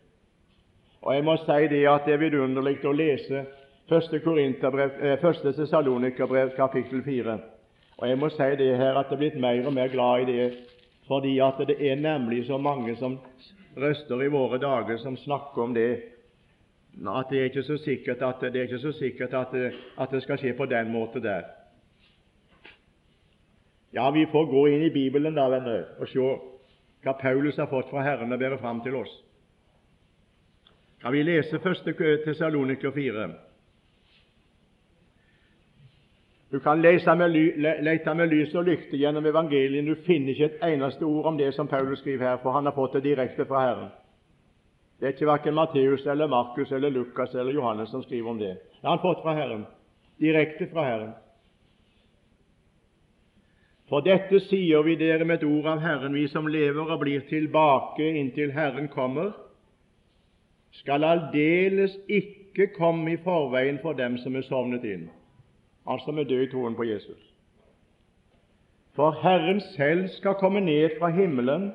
Og 1.04 1.14
Jeg 1.14 1.24
må 1.24 1.36
si 1.36 1.66
det 1.68 1.82
at 1.88 2.06
det 2.06 2.14
er 2.14 2.20
vidunderlig 2.22 2.78
å 2.88 2.92
lese 2.96 3.42
1. 3.92 4.22
Første 5.20 5.50
Tessalonikerbrev 5.52 6.54
kapittel 6.56 7.02
4. 7.04 7.34
Og 7.98 8.08
jeg 8.08 8.18
må 8.18 8.30
si 8.32 8.46
det 8.56 8.70
her 8.80 8.96
at 8.96 9.10
jeg 9.12 9.18
er 9.18 9.20
blitt 9.20 9.36
mer 9.40 9.66
og 9.68 9.74
mer 9.76 9.90
glad 9.92 10.24
i 10.24 10.32
det, 10.32 10.46
fordi 11.04 11.34
at 11.44 11.60
det 11.68 11.76
er 11.76 12.00
nemlig 12.00 12.46
så 12.46 12.56
mange 12.56 12.96
som 12.96 13.18
røster 13.76 14.22
i 14.24 14.30
våre 14.32 14.58
dager 14.58 14.96
som 15.02 15.16
snakker 15.16 15.62
om 15.62 15.74
det, 15.74 15.90
at 17.04 17.28
det 17.30 17.40
er 17.40 17.50
ikke 17.50 17.66
så 17.68 17.76
sikkert 17.84 18.22
at 18.22 18.40
det, 18.40 18.56
er 18.56 18.70
ikke 18.70 18.78
så 18.78 18.92
sikkert 18.96 19.34
at 19.34 19.52
det, 19.52 19.74
at 20.00 20.10
det 20.10 20.22
skal 20.22 20.40
skje 20.40 20.54
på 20.56 20.66
den 20.72 20.92
måten 20.92 21.22
der. 21.22 21.44
Ja, 23.92 24.08
vi 24.10 24.24
får 24.32 24.48
gå 24.50 24.66
inn 24.72 24.88
i 24.88 24.94
Bibelen 24.94 25.36
da, 25.36 25.50
venner, 25.52 25.84
og 26.00 26.08
se 26.08 26.32
hva 27.04 27.12
Paulus 27.20 27.60
har 27.60 27.68
fått 27.68 27.92
fra 27.92 28.02
Herren 28.02 28.32
og 28.32 28.40
bære 28.40 28.58
fram 28.58 28.80
til 28.80 28.96
oss. 28.96 29.12
Kan 31.04 31.12
vi 31.12 31.22
leser 31.22 31.56
1. 31.56 32.24
Tessaloniker 32.24 32.90
4? 32.90 33.30
Du 36.50 36.60
kan 36.60 36.82
lete 36.82 37.14
med, 37.14 37.30
lete 37.84 38.14
med 38.14 38.28
lys 38.28 38.54
og 38.54 38.64
lykte 38.64 38.96
gjennom 38.96 39.26
evangelien. 39.28 39.84
Du 39.84 40.00
finner 40.06 40.32
ikke 40.32 40.48
et 40.48 40.64
eneste 40.64 41.04
ord 41.04 41.28
om 41.28 41.36
det 41.36 41.50
som 41.52 41.68
Paulus 41.68 42.00
skriver 42.00 42.24
her, 42.24 42.40
for 42.40 42.56
han 42.56 42.64
har 42.64 42.72
fått 42.72 42.96
det 42.96 43.04
direkte 43.04 43.44
fra 43.44 43.66
Herren. 43.66 43.92
Det 44.96 45.10
er 45.10 45.12
ikke 45.12 45.28
verken 45.28 45.58
Matteus 45.60 46.06
eller 46.06 46.26
Markus 46.26 46.72
eller 46.72 46.96
Lukas 46.96 47.34
eller 47.34 47.52
Johannes 47.52 47.92
som 47.92 48.02
skriver 48.02 48.30
om 48.30 48.40
det. 48.40 48.54
Det 48.56 48.88
har 48.88 48.96
han 48.96 49.04
fått 49.04 49.22
fra 49.22 49.36
Herren, 49.36 49.66
direkte 50.16 50.72
fra 50.72 50.88
Herren. 50.88 51.12
For 53.92 54.00
dette 54.00 54.40
sier 54.48 54.88
vi 54.88 54.96
dere 54.96 55.28
med 55.28 55.42
et 55.42 55.48
ord 55.52 55.68
av 55.68 55.84
Herren, 55.84 56.16
vi 56.16 56.28
som 56.32 56.48
lever 56.48 56.88
og 56.88 57.00
blir 57.04 57.28
tilbake 57.28 58.08
inntil 58.08 58.56
Herren 58.56 58.88
kommer, 58.88 59.34
skal 60.80 61.04
aldeles 61.04 61.98
ikke 62.08 62.72
komme 62.76 63.12
i 63.12 63.20
forveien 63.24 63.78
for 63.82 63.92
dem 63.92 64.18
som 64.22 64.36
er 64.36 64.46
sovnet 64.46 64.84
inn 64.84 65.08
altså 65.86 66.12
med 66.12 66.24
død 66.24 66.42
i 66.42 66.50
troen 66.50 66.74
på 66.74 66.84
Jesus. 66.84 67.34
For 68.94 69.10
Herren 69.22 69.60
selv 69.60 70.08
skal 70.08 70.34
komme 70.34 70.60
ned 70.60 70.90
fra 70.98 71.10
himmelen 71.10 71.72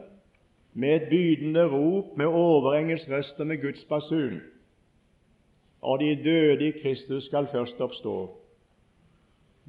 med 0.74 0.96
et 0.96 1.10
bydende 1.10 1.66
rop, 1.68 2.18
med 2.18 2.26
overengels 2.26 3.10
røst 3.10 3.40
og 3.40 3.48
med 3.48 3.62
Guds 3.62 3.86
basun. 3.90 4.42
Og 5.82 6.00
de 6.00 6.24
døde 6.24 6.68
i 6.68 6.72
Kristus 6.82 7.24
skal 7.24 7.48
først 7.52 7.82
oppstå. 7.82 8.36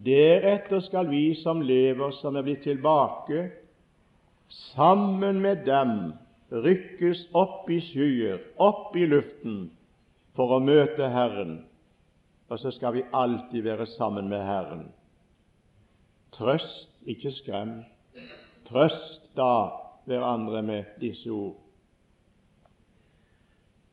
Deretter 0.05 0.81
skal 0.81 1.11
vi 1.11 1.35
som 1.35 1.61
lever, 1.61 2.11
som 2.11 2.37
er 2.37 2.43
blitt 2.43 2.62
tilbake, 2.62 3.51
sammen 4.49 5.41
med 5.41 5.66
dem 5.66 6.12
rykkes 6.51 7.27
opp 7.37 7.71
i 7.71 7.81
skyer, 7.91 8.41
opp 8.59 8.97
i 8.97 9.07
luften, 9.07 9.71
for 10.35 10.57
å 10.57 10.63
møte 10.63 11.09
Herren 11.11 11.61
og 12.51 12.59
så 12.59 12.71
skal 12.71 12.95
vi 12.95 13.03
alltid 13.13 13.63
være 13.63 13.87
sammen 13.87 14.29
med 14.29 14.43
Herren. 14.43 14.89
Trøst, 16.33 16.89
ikke 17.07 17.31
skrem. 17.33 17.85
Trøst 18.67 19.37
da 19.37 19.71
hverandre 20.05 20.63
med 20.63 20.85
disse 21.01 21.31
ord. 21.31 21.55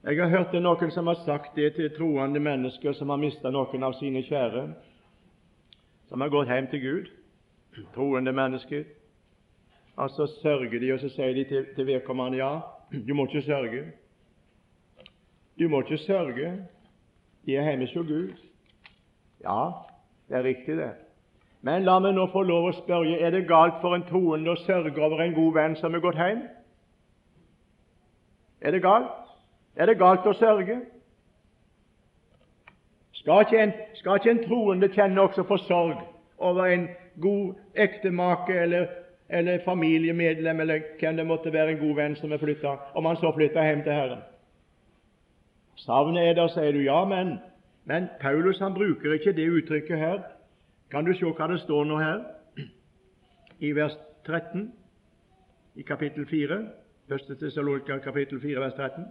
Jeg 0.03 0.17
har 0.21 0.29
hørt 0.29 0.51
det 0.51 0.61
noen 0.63 0.91
som 0.91 1.07
har 1.07 1.19
sagt 1.25 1.55
det 1.55 1.75
til 1.75 1.91
troende 1.97 2.39
mennesker 2.39 2.93
som 2.97 3.09
har 3.09 3.21
mistet 3.21 3.53
noen 3.53 3.83
av 3.83 3.93
sine 3.99 4.23
kjære, 4.25 4.67
som 6.09 6.21
har 6.21 6.33
gått 6.33 6.49
hjem 6.49 6.69
til 6.71 6.81
Gud, 6.81 7.09
troende 7.93 8.33
mennesker. 8.33 8.85
Og 9.97 10.09
så 10.09 10.27
sørger 10.41 10.79
de, 10.79 10.91
og 10.93 10.99
så 10.99 11.09
sier 11.09 11.33
de 11.33 11.43
til, 11.49 11.65
til 11.75 11.87
vedkommende 11.87 12.37
ja, 12.37 12.59
du 13.07 13.13
må 13.13 13.25
ikke 13.25 13.41
sørge. 13.41 13.83
Du 15.59 15.69
må 15.69 15.81
ikke 15.81 15.97
sørge. 15.97 16.51
De 17.45 17.55
er 17.55 17.69
hjemme 17.69 17.85
hos 17.85 17.93
Gud. 17.93 18.33
Ja, 19.41 19.71
det 20.29 20.37
er 20.37 20.43
riktig, 20.43 20.77
det. 20.77 20.91
Men 21.61 21.83
la 21.83 21.97
meg 21.99 22.13
nå 22.13 22.27
få 22.29 22.43
lov 22.45 22.67
å 22.69 22.75
spørre 22.77 23.17
er 23.17 23.33
det 23.33 23.47
galt 23.49 23.81
for 23.81 23.97
en 23.97 24.05
troende 24.05 24.53
å 24.53 24.59
sørge 24.61 25.01
over 25.01 25.23
en 25.23 25.33
god 25.33 25.55
venn 25.55 25.75
som 25.79 25.95
er 25.97 26.03
gått 26.03 26.19
hjem? 26.21 26.43
Er 28.61 28.71
det 28.71 28.83
galt? 28.85 29.33
Er 29.75 29.89
det 29.89 29.97
galt 29.97 30.25
å 30.29 30.35
sørge? 30.37 30.77
Skal 33.17 33.43
ikke 33.43 33.63
en, 33.63 33.73
skal 33.97 34.21
ikke 34.21 34.31
en 34.35 34.43
troende 34.45 34.89
kjenne 34.93 35.25
også 35.25 35.43
for 35.49 35.65
sorg 35.65 36.05
over 36.37 36.69
en 36.69 36.87
god 37.21 37.57
ektemake 37.75 38.53
eller, 38.61 38.87
eller 39.29 39.59
familiemedlem 39.65 40.59
eller 40.59 40.79
hvem 40.99 41.17
det 41.17 41.27
måtte 41.27 41.53
være, 41.53 41.71
en 41.71 41.83
god 41.83 41.95
venn 41.95 42.15
som 42.15 42.31
er 42.31 42.41
flytta, 42.41 42.75
om 42.95 43.05
han 43.05 43.19
så 43.19 43.31
flytter 43.35 43.63
hjem 43.63 43.83
til 43.83 43.93
Herren? 43.93 44.23
Savnet 45.77 46.29
er 46.29 46.33
der, 46.33 46.47
sier 46.47 46.71
du. 46.73 46.79
Ja, 46.81 47.03
men 47.05 47.37
men 47.87 48.07
Paulus 48.19 48.59
han 48.59 48.73
bruker 48.73 49.13
ikke 49.13 49.31
det 49.33 49.49
uttrykket 49.49 49.97
her. 49.97 50.17
Kan 50.91 51.05
du 51.05 51.13
se 51.15 51.25
hva 51.25 51.47
det 51.47 51.61
står 51.61 51.85
nå 51.87 51.99
her? 52.01 52.19
I 53.63 53.71
vers 53.75 53.95
13 54.27 54.65
i 55.75 55.85
kapittel 55.87 56.27
4. 56.27 56.57
1. 57.07 57.37
Tessalonika 57.39 57.97
kapittel 58.03 58.41
4, 58.41 58.59
vers 58.59 58.73
13. 58.75 59.05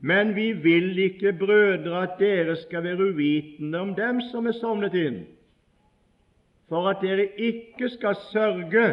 Men 0.00 0.34
vi 0.34 0.52
vil 0.52 0.98
ikke, 0.98 1.32
brødre, 1.32 2.02
at 2.02 2.18
dere 2.18 2.56
skal 2.56 2.82
være 2.82 3.12
uvitende 3.12 3.78
om 3.78 3.94
dem 3.94 4.20
som 4.32 4.46
er 4.46 4.58
sovnet 4.58 4.94
inn, 4.94 5.22
for 6.68 6.90
at 6.90 7.02
dere 7.02 7.28
ikke 7.36 7.88
skal 7.94 8.18
sørge 8.32 8.84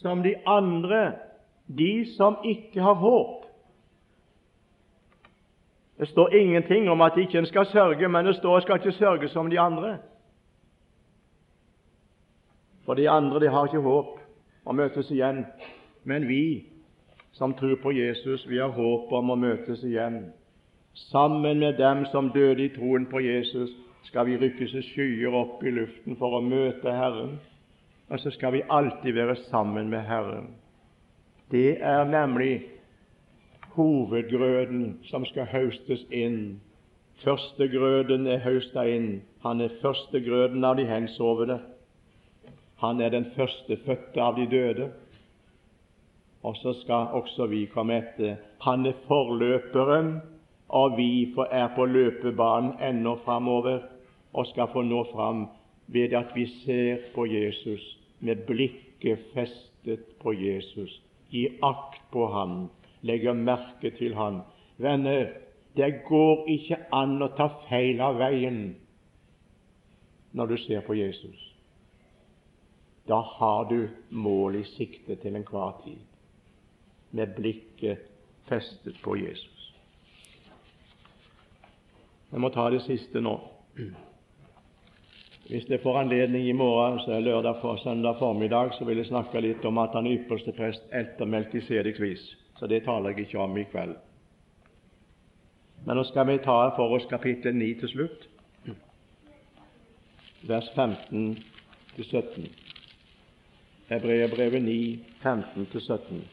som 0.00 0.22
de 0.22 0.34
andre, 0.46 1.12
de 1.66 2.06
som 2.16 2.36
ikke 2.44 2.82
har 2.82 2.94
håp. 2.94 3.46
Det 5.98 6.08
står 6.08 6.34
ingenting 6.34 6.90
om 6.90 7.00
at 7.00 7.16
ikke 7.16 7.46
skal 7.46 7.66
sørge, 7.66 8.08
men 8.08 8.26
det 8.26 8.36
står 8.36 8.56
at 8.56 8.62
skal 8.62 8.80
ikke 8.80 8.98
sørge 8.98 9.28
som 9.28 9.50
de 9.50 9.60
andre. 9.60 9.98
For 12.84 12.94
de 12.94 13.10
andre 13.10 13.40
de 13.40 13.48
har 13.48 13.66
ikke 13.66 13.82
håp 13.82 14.18
å 14.66 14.74
møtes 14.76 15.10
igjen. 15.10 15.44
Men 16.04 16.28
vi 16.28 16.66
som 17.32 17.54
tror 17.54 17.76
på 17.82 17.92
Jesus, 17.92 18.46
vi 18.48 18.58
har 18.58 18.72
håp 18.72 19.12
om 19.12 19.30
å 19.30 19.36
møtes 19.36 19.82
igjen. 19.84 20.30
Sammen 21.10 21.58
med 21.58 21.76
dem 21.80 22.06
som 22.12 22.30
døde 22.32 22.64
i 22.64 22.72
troen 22.72 23.08
på 23.10 23.20
Jesus, 23.20 23.72
skal 24.08 24.28
vi 24.28 24.38
rykkes 24.40 24.74
i 24.78 24.84
skyer 24.86 25.34
opp 25.34 25.64
i 25.64 25.72
luften 25.74 26.16
for 26.16 26.38
å 26.38 26.44
møte 26.44 26.92
Herren. 26.92 27.36
Og 28.08 28.20
så 28.20 28.30
skal 28.30 28.52
vi 28.52 28.62
alltid 28.70 29.12
være 29.12 29.36
sammen 29.36 29.88
med 29.90 30.00
Herren. 30.00 30.54
Det 31.50 31.82
er 31.82 32.04
nemlig 32.04 32.62
hovedgrøden 33.76 34.98
som 35.10 35.24
skal 35.24 35.46
høstes 35.46 36.06
inn. 36.10 36.60
Førstegrøden 37.24 38.26
er 38.26 38.44
høsta 38.44 38.84
inn. 38.90 39.22
Han 39.42 39.60
er 39.60 39.74
førstegrøden 39.82 40.64
av 40.64 40.76
de 40.76 40.86
hensovne. 40.86 41.58
Han 42.82 43.00
er 43.00 43.10
den 43.10 43.26
førstefødte 43.36 44.22
av 44.22 44.36
de 44.36 44.46
døde. 44.50 44.88
Og 46.42 46.56
så 46.56 46.72
skal 46.82 47.12
også 47.18 47.46
vi 47.50 47.64
komme 47.74 47.98
etter. 47.98 48.36
Han 48.62 48.86
er 48.86 48.98
forløperen, 49.08 50.20
og 50.68 50.96
vi 50.96 51.34
er 51.50 51.68
på 51.74 51.86
løpebanen 51.86 52.76
ennå 52.82 53.16
framover 53.24 53.80
og 54.32 54.46
skal 54.46 54.68
få 54.72 54.82
nå 54.82 55.04
fram 55.12 55.46
ved 55.86 56.12
at 56.12 56.34
vi 56.34 56.46
ser 56.64 56.96
på 57.14 57.26
Jesus 57.26 57.98
med 58.20 58.36
blikket 58.46 59.18
festet 59.34 60.00
på 60.22 60.32
Jesus. 60.32 61.02
i 61.30 61.48
akt 61.62 62.02
på 62.12 62.26
ham 62.26 62.68
legger 63.02 63.32
merke 63.32 63.90
til 63.90 64.14
ham. 64.14 64.40
Venner, 64.78 65.26
det 65.76 66.02
går 66.08 66.46
ikke 66.48 66.78
an 66.92 67.22
å 67.22 67.28
ta 67.36 67.48
feil 67.68 68.00
av 68.00 68.18
veien 68.20 68.76
når 70.32 70.46
du 70.46 70.56
ser 70.56 70.80
på 70.86 70.94
Jesus. 70.94 71.52
da 73.08 73.20
har 73.20 73.64
du 73.70 73.88
mål 74.10 74.56
i 74.56 74.64
sikte 74.64 75.14
til 75.14 75.36
enhver 75.36 75.76
tid, 75.84 75.98
med 77.10 77.36
blikket 77.36 78.08
festet 78.48 78.98
på 79.02 79.14
Jesus. 79.16 79.74
Jeg 82.32 82.40
må 82.40 82.50
ta 82.50 82.66
det 82.70 82.82
siste 82.82 83.22
nå. 83.22 83.36
Hvis 85.48 85.68
jeg 85.68 85.80
får 85.82 85.98
anledning 85.98 86.48
i 86.48 86.52
morgen, 86.52 86.98
så 87.00 87.12
er 87.12 87.20
lørdag 87.20 87.54
for 87.60 87.76
søndag 87.76 88.18
formiddag, 88.18 88.72
så 88.74 88.84
vil 88.84 88.96
jeg 88.96 89.06
snakke 89.06 89.40
litt 89.40 89.64
om 89.64 89.78
at 89.78 89.94
han 89.94 90.06
er 90.06 90.16
ypperste 90.18 90.52
prest 90.52 90.82
etter 90.90 91.24
Melkisediks 91.24 92.00
vis. 92.02 92.24
Så 92.58 92.66
det 92.66 92.82
taler 92.82 93.14
jeg 93.14 93.28
ikke 93.28 93.38
om 93.38 93.54
i 93.58 93.62
kveld. 93.70 93.94
Men 95.86 95.96
nå 95.96 96.02
skal 96.08 96.26
vi 96.26 96.40
ta 96.42 96.56
for 96.74 96.96
oss 96.96 97.06
kapittel 97.06 97.54
9 97.54 97.68
til 97.80 97.92
slutt, 97.92 98.26
vers 100.50 100.70
15 100.74 101.38
til 101.94 102.04
17. 102.04 102.48
Hebreerbrevet 103.92 104.62
9, 104.62 104.98
15 105.22 105.66
til 105.70 105.80
17. 105.80 106.24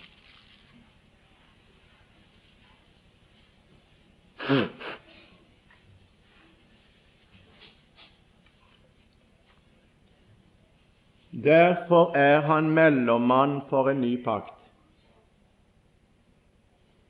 Derfor 11.43 12.15
er 12.15 12.41
han 12.41 12.69
mellommann 12.71 13.61
for 13.69 13.89
en 13.89 14.01
ny 14.01 14.23
pakt, 14.23 14.53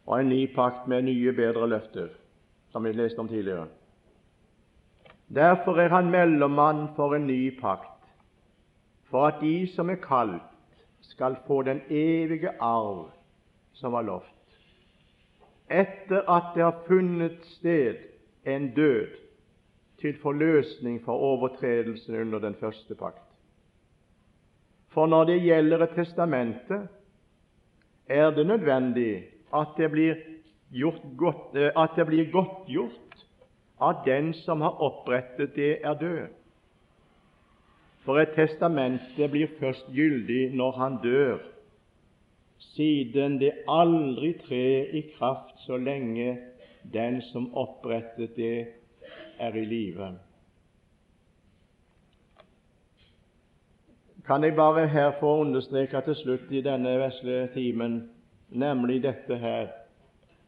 og 0.06 0.20
en 0.20 0.30
ny 0.30 0.48
pakt 0.56 0.88
med 0.90 1.06
nye, 1.06 1.34
bedre 1.38 1.68
løfter, 1.70 2.08
som 2.74 2.84
vi 2.84 2.96
leste 2.98 3.22
om 3.22 3.28
tidligere. 3.30 3.68
Derfor 5.30 5.78
er 5.78 5.94
han 5.94 6.10
mellommann 6.10 6.88
for 6.96 7.14
en 7.16 7.28
ny 7.28 7.60
pakt, 7.60 7.92
for 9.12 9.28
at 9.28 9.42
de 9.42 9.68
som 9.76 9.90
er 9.90 10.02
kalt, 10.02 10.50
skal 11.04 11.36
få 11.48 11.62
den 11.62 11.82
evige 11.90 12.56
arv 12.60 13.12
som 13.74 13.94
var 13.94 14.02
lovt, 14.08 14.58
etter 15.70 16.24
at 16.32 16.56
det 16.56 16.64
har 16.64 16.80
funnet 16.88 17.46
sted 17.58 18.00
en 18.46 18.72
død 18.74 19.14
til 20.02 20.18
forløsning 20.22 21.02
for 21.06 21.14
overtredelsen 21.14 22.16
under 22.16 22.40
den 22.40 22.56
første 22.56 22.96
pakt. 22.96 23.33
For 24.94 25.10
når 25.10 25.24
det 25.24 25.42
gjelder 25.42 25.84
et 25.84 25.96
testamente, 25.96 26.88
er 28.08 28.30
det 28.32 28.46
nødvendig 28.48 29.24
at 29.56 29.68
det 29.78 29.92
blir, 29.92 30.16
godt, 31.18 31.56
eh, 31.56 31.72
at 31.84 31.90
det 31.96 32.06
blir 32.08 32.32
godtgjort 32.32 33.26
at 33.82 34.06
den 34.06 34.34
som 34.34 34.62
har 34.62 34.82
opprettet 34.82 35.56
det, 35.56 35.78
er 35.84 35.94
død. 35.94 36.28
For 38.06 38.20
et 38.20 38.36
testamente 38.36 39.28
blir 39.32 39.48
først 39.60 39.88
gyldig 39.92 40.56
når 40.56 40.72
han 40.72 40.98
dør, 41.04 41.38
siden 42.60 43.40
det 43.40 43.52
aldri 43.68 44.34
trer 44.48 44.94
i 44.94 45.02
kraft 45.18 45.60
så 45.66 45.78
lenge 45.78 46.38
den 46.94 47.22
som 47.32 47.50
opprettet 47.56 48.36
det, 48.36 48.68
er 49.40 49.56
i 49.56 49.66
live. 49.66 50.14
Kan 54.28 54.44
jeg 54.44 54.56
bare 54.56 54.88
her 54.88 55.12
få 55.20 55.38
understreke 55.38 56.02
til 56.06 56.16
slutt 56.16 56.52
i 56.52 56.62
denne 56.62 56.98
vesle 57.00 57.48
timen, 57.54 58.10
nemlig 58.50 59.02
dette 59.04 59.38
her, 59.38 59.68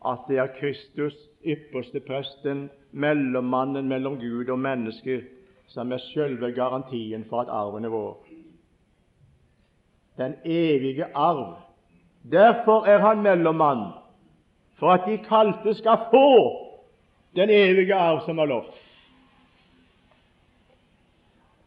at 0.05 0.27
det 0.27 0.37
er 0.37 0.53
Kristus, 0.59 1.15
ypperste 1.45 1.99
presten, 1.99 2.69
mellommannen 2.91 3.87
mellom 3.87 4.19
Gud 4.19 4.49
og 4.49 4.59
mennesker, 4.59 5.21
som 5.67 5.91
er 5.91 5.97
selve 5.97 6.51
garantien 6.51 7.25
for 7.29 7.41
at 7.41 7.49
arven 7.49 7.85
er 7.85 7.89
vår. 7.89 8.25
Den 10.17 10.35
evige 10.45 11.05
arv. 11.15 11.57
Derfor 12.31 12.85
er 12.85 12.99
han 12.99 13.21
mellommann, 13.21 13.91
for 14.79 14.91
at 14.91 15.01
de 15.07 15.17
kalte 15.17 15.73
skal 15.73 15.97
få 16.11 16.61
den 17.35 17.49
evige 17.49 17.93
arv 17.93 18.21
som 18.25 18.39
er 18.39 18.45
lovt. 18.45 18.84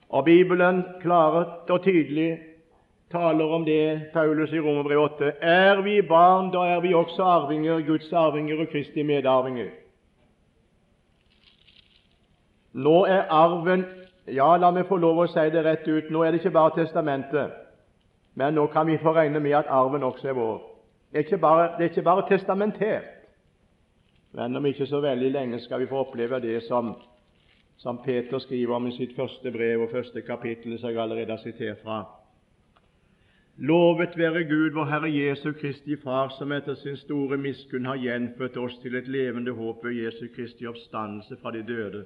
Og 0.09 0.25
Bibelen 0.25 0.85
klart 1.01 1.71
og 1.71 1.83
tydelig 1.83 2.39
taler 3.11 3.45
om 3.45 3.65
det 3.65 4.11
Paulus 4.13 4.53
i 4.53 4.61
Romerbrevet 4.61 5.13
8. 5.13 5.33
Er 5.41 5.83
vi 5.83 6.03
barn, 6.03 6.53
da 6.53 6.59
er 6.59 6.81
vi 6.81 6.95
også 6.95 7.23
arvinger, 7.23 7.87
Guds 7.87 8.13
arvinger 8.13 8.61
og 8.61 8.69
Kristi 8.73 9.03
medarvinger. 9.03 9.71
Nå 12.73 13.05
er 13.05 13.23
arven 13.31 13.85
Ja, 14.29 14.57
la 14.61 14.69
meg 14.71 14.85
få 14.85 14.99
lov 15.01 15.23
å 15.23 15.27
si 15.33 15.41
det 15.49 15.63
rett 15.65 15.87
ut. 15.89 16.11
Nå 16.13 16.21
er 16.23 16.33
det 16.33 16.43
ikke 16.43 16.53
bare 16.53 16.75
testamentet, 16.77 17.55
men 18.37 18.55
nå 18.55 18.67
kan 18.75 18.85
vi 18.87 18.99
få 19.01 19.15
regne 19.17 19.41
med 19.41 19.55
at 19.57 19.71
arven 19.73 20.05
også 20.05 20.29
er 20.29 20.37
vår. 20.37 20.59
Det 21.09 21.19
er 21.19 21.25
ikke 21.25 21.39
bare, 21.41 21.71
er 21.79 21.89
ikke 21.89 22.05
bare 22.05 22.27
testamentert, 22.29 23.07
men 24.37 24.57
om 24.57 24.67
ikke 24.69 24.87
så 24.87 25.01
veldig 25.01 25.31
lenge 25.33 25.61
skal 25.65 25.81
vi 25.81 25.89
få 25.89 26.03
oppleve 26.05 26.43
det 26.45 26.61
som 26.67 26.93
som 27.79 27.99
Peter 28.05 28.39
skriver 28.39 28.75
om 28.75 28.87
i 28.87 28.97
sitt 28.97 29.15
første 29.17 29.51
brev 29.55 29.85
og 29.87 29.93
første 29.93 30.23
kapittel, 30.27 30.79
som 30.79 30.91
jeg 30.91 31.03
allerede 31.03 31.31
har 31.31 31.43
sitert 31.43 31.79
fra. 31.83 32.01
Lovet 33.59 34.19
være 34.19 34.45
Gud, 34.45 34.71
vår 34.75 34.85
Herre 34.85 35.11
Jesu 35.11 35.53
Kristi 35.53 35.97
Far, 35.97 36.29
som 36.39 36.53
etter 36.53 36.75
sin 36.75 36.97
store 36.97 37.37
miskunn 37.37 37.87
har 37.87 37.99
gjenfødt 37.99 38.57
oss 38.57 38.77
til 38.83 38.95
et 38.95 39.09
levende 39.09 39.55
håp 39.55 39.85
ved 39.85 39.97
Jesu 39.99 40.27
Kristi 40.35 40.67
oppstandelse 40.67 41.39
fra 41.43 41.51
de 41.55 41.63
døde, 41.67 42.05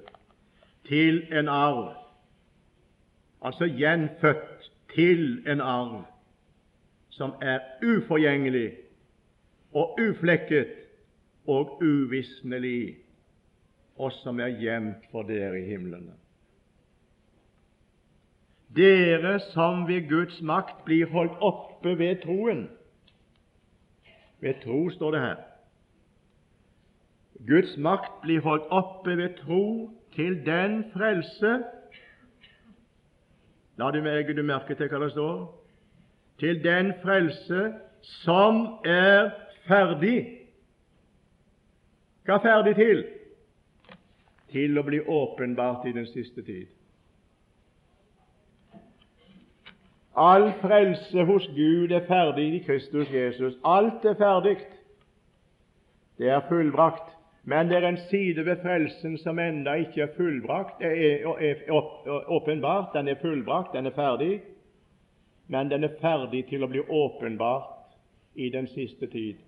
til 0.87 1.23
en 1.33 1.49
arv, 1.49 1.93
altså 3.41 3.65
gjenfødt 3.65 4.71
til 4.95 5.41
en 5.47 5.61
arv 5.61 6.03
som 7.09 7.33
er 7.41 7.59
uforgjengelig 7.85 8.71
og 9.73 9.99
uflekket 10.01 10.67
og 11.47 11.81
uvisnelig 11.81 13.02
oss 13.97 14.15
som 14.23 14.39
er 14.39 14.55
gjemt 14.59 15.05
for 15.11 15.27
dere 15.27 15.59
i 15.61 15.67
himlene. 15.69 16.15
Dere 18.73 19.37
som 19.51 19.85
ved 19.87 20.09
Guds 20.09 20.39
makt 20.41 20.81
blir 20.85 21.11
holdt 21.13 21.37
oppe 21.41 21.93
ved 21.99 22.23
troen. 22.23 22.65
Ved 24.41 24.63
tro 24.63 24.89
står 24.89 25.11
det 25.11 25.21
her. 25.21 25.43
Guds 27.47 27.77
makt 27.77 28.21
blir 28.21 28.41
holdt 28.41 28.65
oppe 28.71 29.17
ved 29.17 29.37
tro 29.43 29.91
til 30.15 30.41
den 30.45 30.83
frelse 30.93 31.61
La 33.77 33.89
du 33.91 34.01
legge 34.05 34.35
du 34.37 34.43
merke 34.45 34.75
til 34.77 34.89
hva 34.89 34.99
det 35.01 35.11
står? 35.15 35.37
Til 36.39 36.59
den 36.63 36.91
frelse 37.01 37.61
som 38.21 38.59
er 38.85 39.31
ferdig. 39.65 40.19
Hva 42.23 42.37
er 42.37 42.43
ferdig 42.43 42.75
til? 42.77 43.01
Til 44.53 44.77
å 44.79 44.85
bli 44.85 45.01
åpenbart 45.01 45.87
i 45.89 45.95
den 45.95 46.07
siste 46.13 46.45
tid. 46.45 46.69
All 50.13 50.51
frelse 50.61 51.25
hos 51.25 51.47
Gud 51.55 51.91
er 51.91 52.05
ferdig 52.05 52.45
i 52.53 52.61
Kristus 52.65 53.09
Jesus. 53.09 53.57
Alt 53.65 54.05
er 54.05 54.13
ferdig. 54.19 54.59
Det 56.21 56.29
er 56.29 56.45
fullbrakt. 56.49 57.09
Men 57.43 57.67
det 57.67 57.77
er 57.77 57.87
en 57.87 57.97
side 58.09 58.45
ved 58.45 58.61
frelsen 58.61 59.17
som 59.17 59.39
ennå 59.39 59.73
ikke 59.83 60.01
er 60.05 60.13
fullbrakt, 60.15 60.81
er, 60.81 61.25
er 61.41 61.71
åpenbart. 62.31 62.93
Den 62.93 63.07
er 63.07 63.19
fullbrakt, 63.21 63.73
den 63.73 63.85
er 63.85 63.95
ferdig, 63.95 64.41
men 65.47 65.69
den 65.69 65.83
er 65.83 65.97
ferdig 66.01 66.45
til 66.47 66.63
å 66.63 66.69
bli 66.71 66.79
åpenbart 66.79 67.97
i 68.39 68.47
den 68.49 68.69
siste 68.71 69.09
tid. 69.11 69.41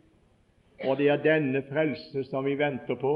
Og 0.84 0.98
det 0.98 1.08
er 1.08 1.24
denne 1.24 1.64
frelse 1.70 2.26
som 2.28 2.44
vi 2.46 2.58
venter 2.60 3.00
på, 3.00 3.16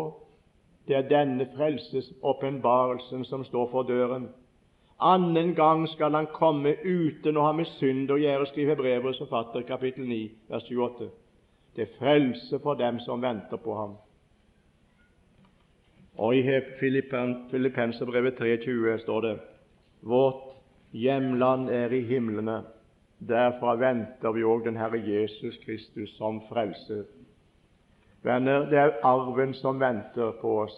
det 0.89 0.95
er 0.97 1.09
denne 1.09 1.45
frelsesåpenbarelsen 1.55 3.25
som 3.25 3.43
står 3.45 3.67
for 3.71 3.83
døren. 3.85 4.29
Annen 4.99 5.53
gang 5.55 5.83
skal 5.87 6.15
han 6.17 6.27
komme 6.33 6.73
uten 6.81 7.37
å 7.37 7.43
ha 7.45 7.51
med 7.53 7.69
synd 7.77 8.09
å 8.09 8.17
gjøre, 8.17 8.47
skriver 8.49 8.79
Brevets 8.79 9.21
forfatter, 9.21 9.61
kapittel 9.69 10.09
9, 10.09 10.17
vers 10.49 10.65
28. 10.65 11.11
Det 11.75 11.85
er 11.85 11.93
frelse 11.99 12.59
for 12.63 12.73
dem 12.81 12.97
som 13.05 13.21
venter 13.21 13.61
på 13.61 13.75
ham. 13.77 13.93
Og 16.17 16.35
i 16.35 16.57
Filippenserbrevet 16.81 18.41
3,20 18.41 18.97
står 19.05 19.21
det 19.27 19.35
Vårt 20.01 20.41
hjemland 20.91 21.69
er 21.69 21.93
i 21.93 22.01
himlene. 22.09 22.63
Derfra 23.29 23.77
venter 23.77 24.33
vi 24.33 24.43
òg 24.43 24.65
den 24.65 24.81
Herre 24.81 24.97
Jesus 25.05 25.61
Kristus 25.61 26.17
som 26.17 26.41
frelser 26.49 27.05
Venner, 28.23 28.65
det 28.69 28.77
er 28.77 28.97
arven 29.03 29.53
som 29.53 29.79
venter 29.79 30.31
på 30.41 30.59
oss. 30.61 30.75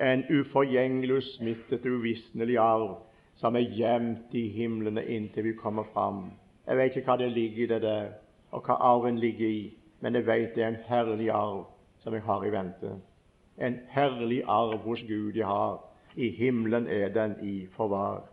En 0.00 0.24
uforgjengelig, 0.30 1.16
usmittet, 1.16 1.86
uvisnelig 1.86 2.58
arv 2.58 2.96
som 3.36 3.56
er 3.56 3.68
gjemt 3.76 4.34
i 4.34 4.48
himlene 4.52 5.04
inntil 5.04 5.44
vi 5.44 5.52
kommer 5.56 5.86
fram. 5.92 6.32
Jeg 6.66 6.76
vet 6.76 6.96
ikke 6.96 7.10
hva 7.10 7.18
det 7.20 7.32
ligger 7.32 7.64
i 7.64 7.68
det 7.70 7.82
der, 7.82 8.08
og 8.50 8.66
hva 8.66 8.78
arven 8.80 9.18
ligger 9.22 9.48
i, 9.48 9.74
men 10.00 10.14
jeg 10.14 10.26
vet 10.26 10.54
det 10.54 10.64
er 10.64 10.72
en 10.74 10.84
herlig 10.88 11.30
arv 11.30 11.66
som 12.02 12.14
jeg 12.14 12.22
har 12.22 12.44
i 12.44 12.52
vente. 12.52 12.92
En 13.58 13.78
herlig 13.88 14.42
arv 14.48 14.78
hos 14.84 15.02
Gud 15.08 15.36
jeg 15.36 15.46
har. 15.46 15.78
I 16.16 16.30
himmelen 16.30 16.88
er 16.88 17.08
den 17.08 17.36
i 17.42 17.66
forvar. 17.76 18.24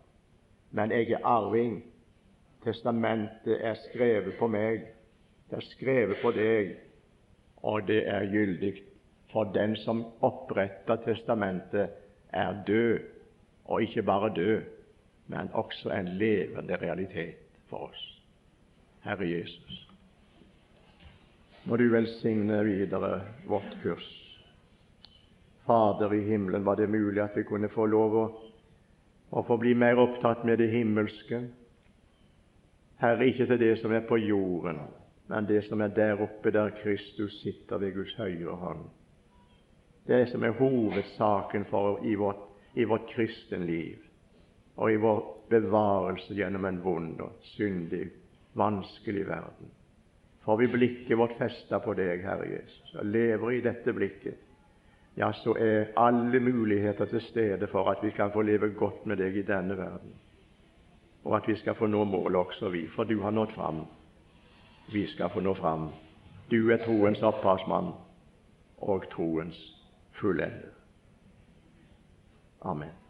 Men 0.72 0.92
jeg 0.92 1.12
er 1.12 1.26
arving 1.26 1.84
Testamentet 2.64 3.58
er 3.60 3.76
skrevet 3.90 4.38
på 4.40 4.48
meg, 4.48 4.86
det 5.50 5.58
er 5.58 5.66
skrevet 5.68 6.22
på 6.22 6.32
deg, 6.32 6.70
og 7.64 7.88
det 7.88 8.04
er 8.08 8.28
gyldig. 8.32 8.74
For 9.32 9.44
den 9.44 9.76
som 9.76 10.06
oppretter 10.22 11.00
testamentet, 11.06 11.90
er 12.34 12.64
død, 12.68 13.00
og 13.66 13.82
ikke 13.82 14.04
bare 14.04 14.34
død, 14.36 14.62
men 15.28 15.50
også 15.54 15.90
en 15.90 16.08
levende 16.08 16.76
realitet 16.76 17.40
for 17.70 17.78
oss. 17.78 18.22
Herre 19.04 19.30
Jesus, 19.30 19.90
må 21.66 21.78
du 21.78 21.88
velsigne 21.92 22.64
videre 22.64 23.22
vårt 23.48 23.78
kurs. 23.84 24.10
Fader 25.66 26.14
i 26.14 26.24
himmelen, 26.28 26.66
var 26.66 26.76
det 26.76 26.90
mulig 26.90 27.22
at 27.24 27.36
vi 27.36 27.44
kunne 27.44 27.70
få 27.70 27.86
lov 27.86 28.18
å, 28.20 28.26
å 29.32 29.44
få 29.48 29.58
bli 29.58 29.74
mer 29.74 30.00
opptatt 30.02 30.44
med 30.46 30.60
det 30.60 30.72
himmelske? 30.74 31.40
Herre, 33.00 33.28
ikke 33.28 33.48
til 33.48 33.60
det 33.60 33.78
som 33.80 33.94
er 33.96 34.04
på 34.08 34.18
jorden, 34.20 34.82
men 35.28 35.46
det 35.48 35.64
som 35.68 35.82
er 35.82 35.88
der 35.88 36.22
oppe, 36.22 36.52
der 36.52 36.70
Kristus 36.84 37.42
sitter 37.42 37.78
ved 37.78 37.94
Guds 37.94 38.16
høyre 38.16 38.56
hånd. 38.56 38.84
Det 40.08 40.30
som 40.30 40.44
er 40.44 40.58
hovedsaken 40.58 41.66
for 41.66 42.04
i 42.04 42.16
vårt, 42.16 42.50
i 42.76 42.84
vårt 42.84 43.08
kristenliv 43.16 43.98
og 44.76 44.92
i 44.92 44.96
vår 44.96 45.22
bevarelse 45.50 46.34
gjennom 46.34 46.66
en 46.66 46.84
vond 46.84 47.22
og 47.22 47.38
syndig, 47.54 48.10
vanskelig 48.54 49.28
verden. 49.28 49.72
Får 50.44 50.58
vi 50.58 50.68
blikket 50.68 51.18
vårt 51.18 51.38
festa 51.38 51.80
på 51.80 51.94
deg, 51.96 52.24
Herre 52.26 52.50
Jesus, 52.50 52.96
og 53.00 53.06
lever 53.06 53.52
i 53.52 53.62
dette 53.64 53.94
blikket, 53.94 54.42
ja, 55.16 55.30
så 55.34 55.54
er 55.60 55.94
alle 55.98 56.40
muligheter 56.40 57.06
til 57.06 57.22
stede 57.22 57.68
for 57.72 57.90
at 57.92 58.02
vi 58.04 58.10
kan 58.12 58.32
få 58.34 58.42
leve 58.42 58.74
godt 58.74 59.06
med 59.06 59.22
deg 59.22 59.38
i 59.38 59.46
denne 59.46 59.78
verden, 59.78 60.16
og 61.24 61.38
at 61.38 61.48
vi 61.48 61.56
skal 61.62 61.78
få 61.78 61.88
nå 61.88 62.04
målet 62.04 62.40
også, 62.42 62.70
vi, 62.74 62.88
for 62.96 63.04
du 63.04 63.22
har 63.22 63.32
nådd 63.32 63.54
fram. 63.56 63.86
Vi 64.92 65.08
skal 65.08 65.30
få 65.30 65.40
nå 65.40 65.54
fram. 65.54 65.90
Du 66.52 66.72
er 66.72 66.82
troens 66.86 67.22
opphavsmann 67.22 67.94
og 68.78 69.06
troens 69.12 69.60
fullender. 70.20 70.74
Amen. 72.62 73.03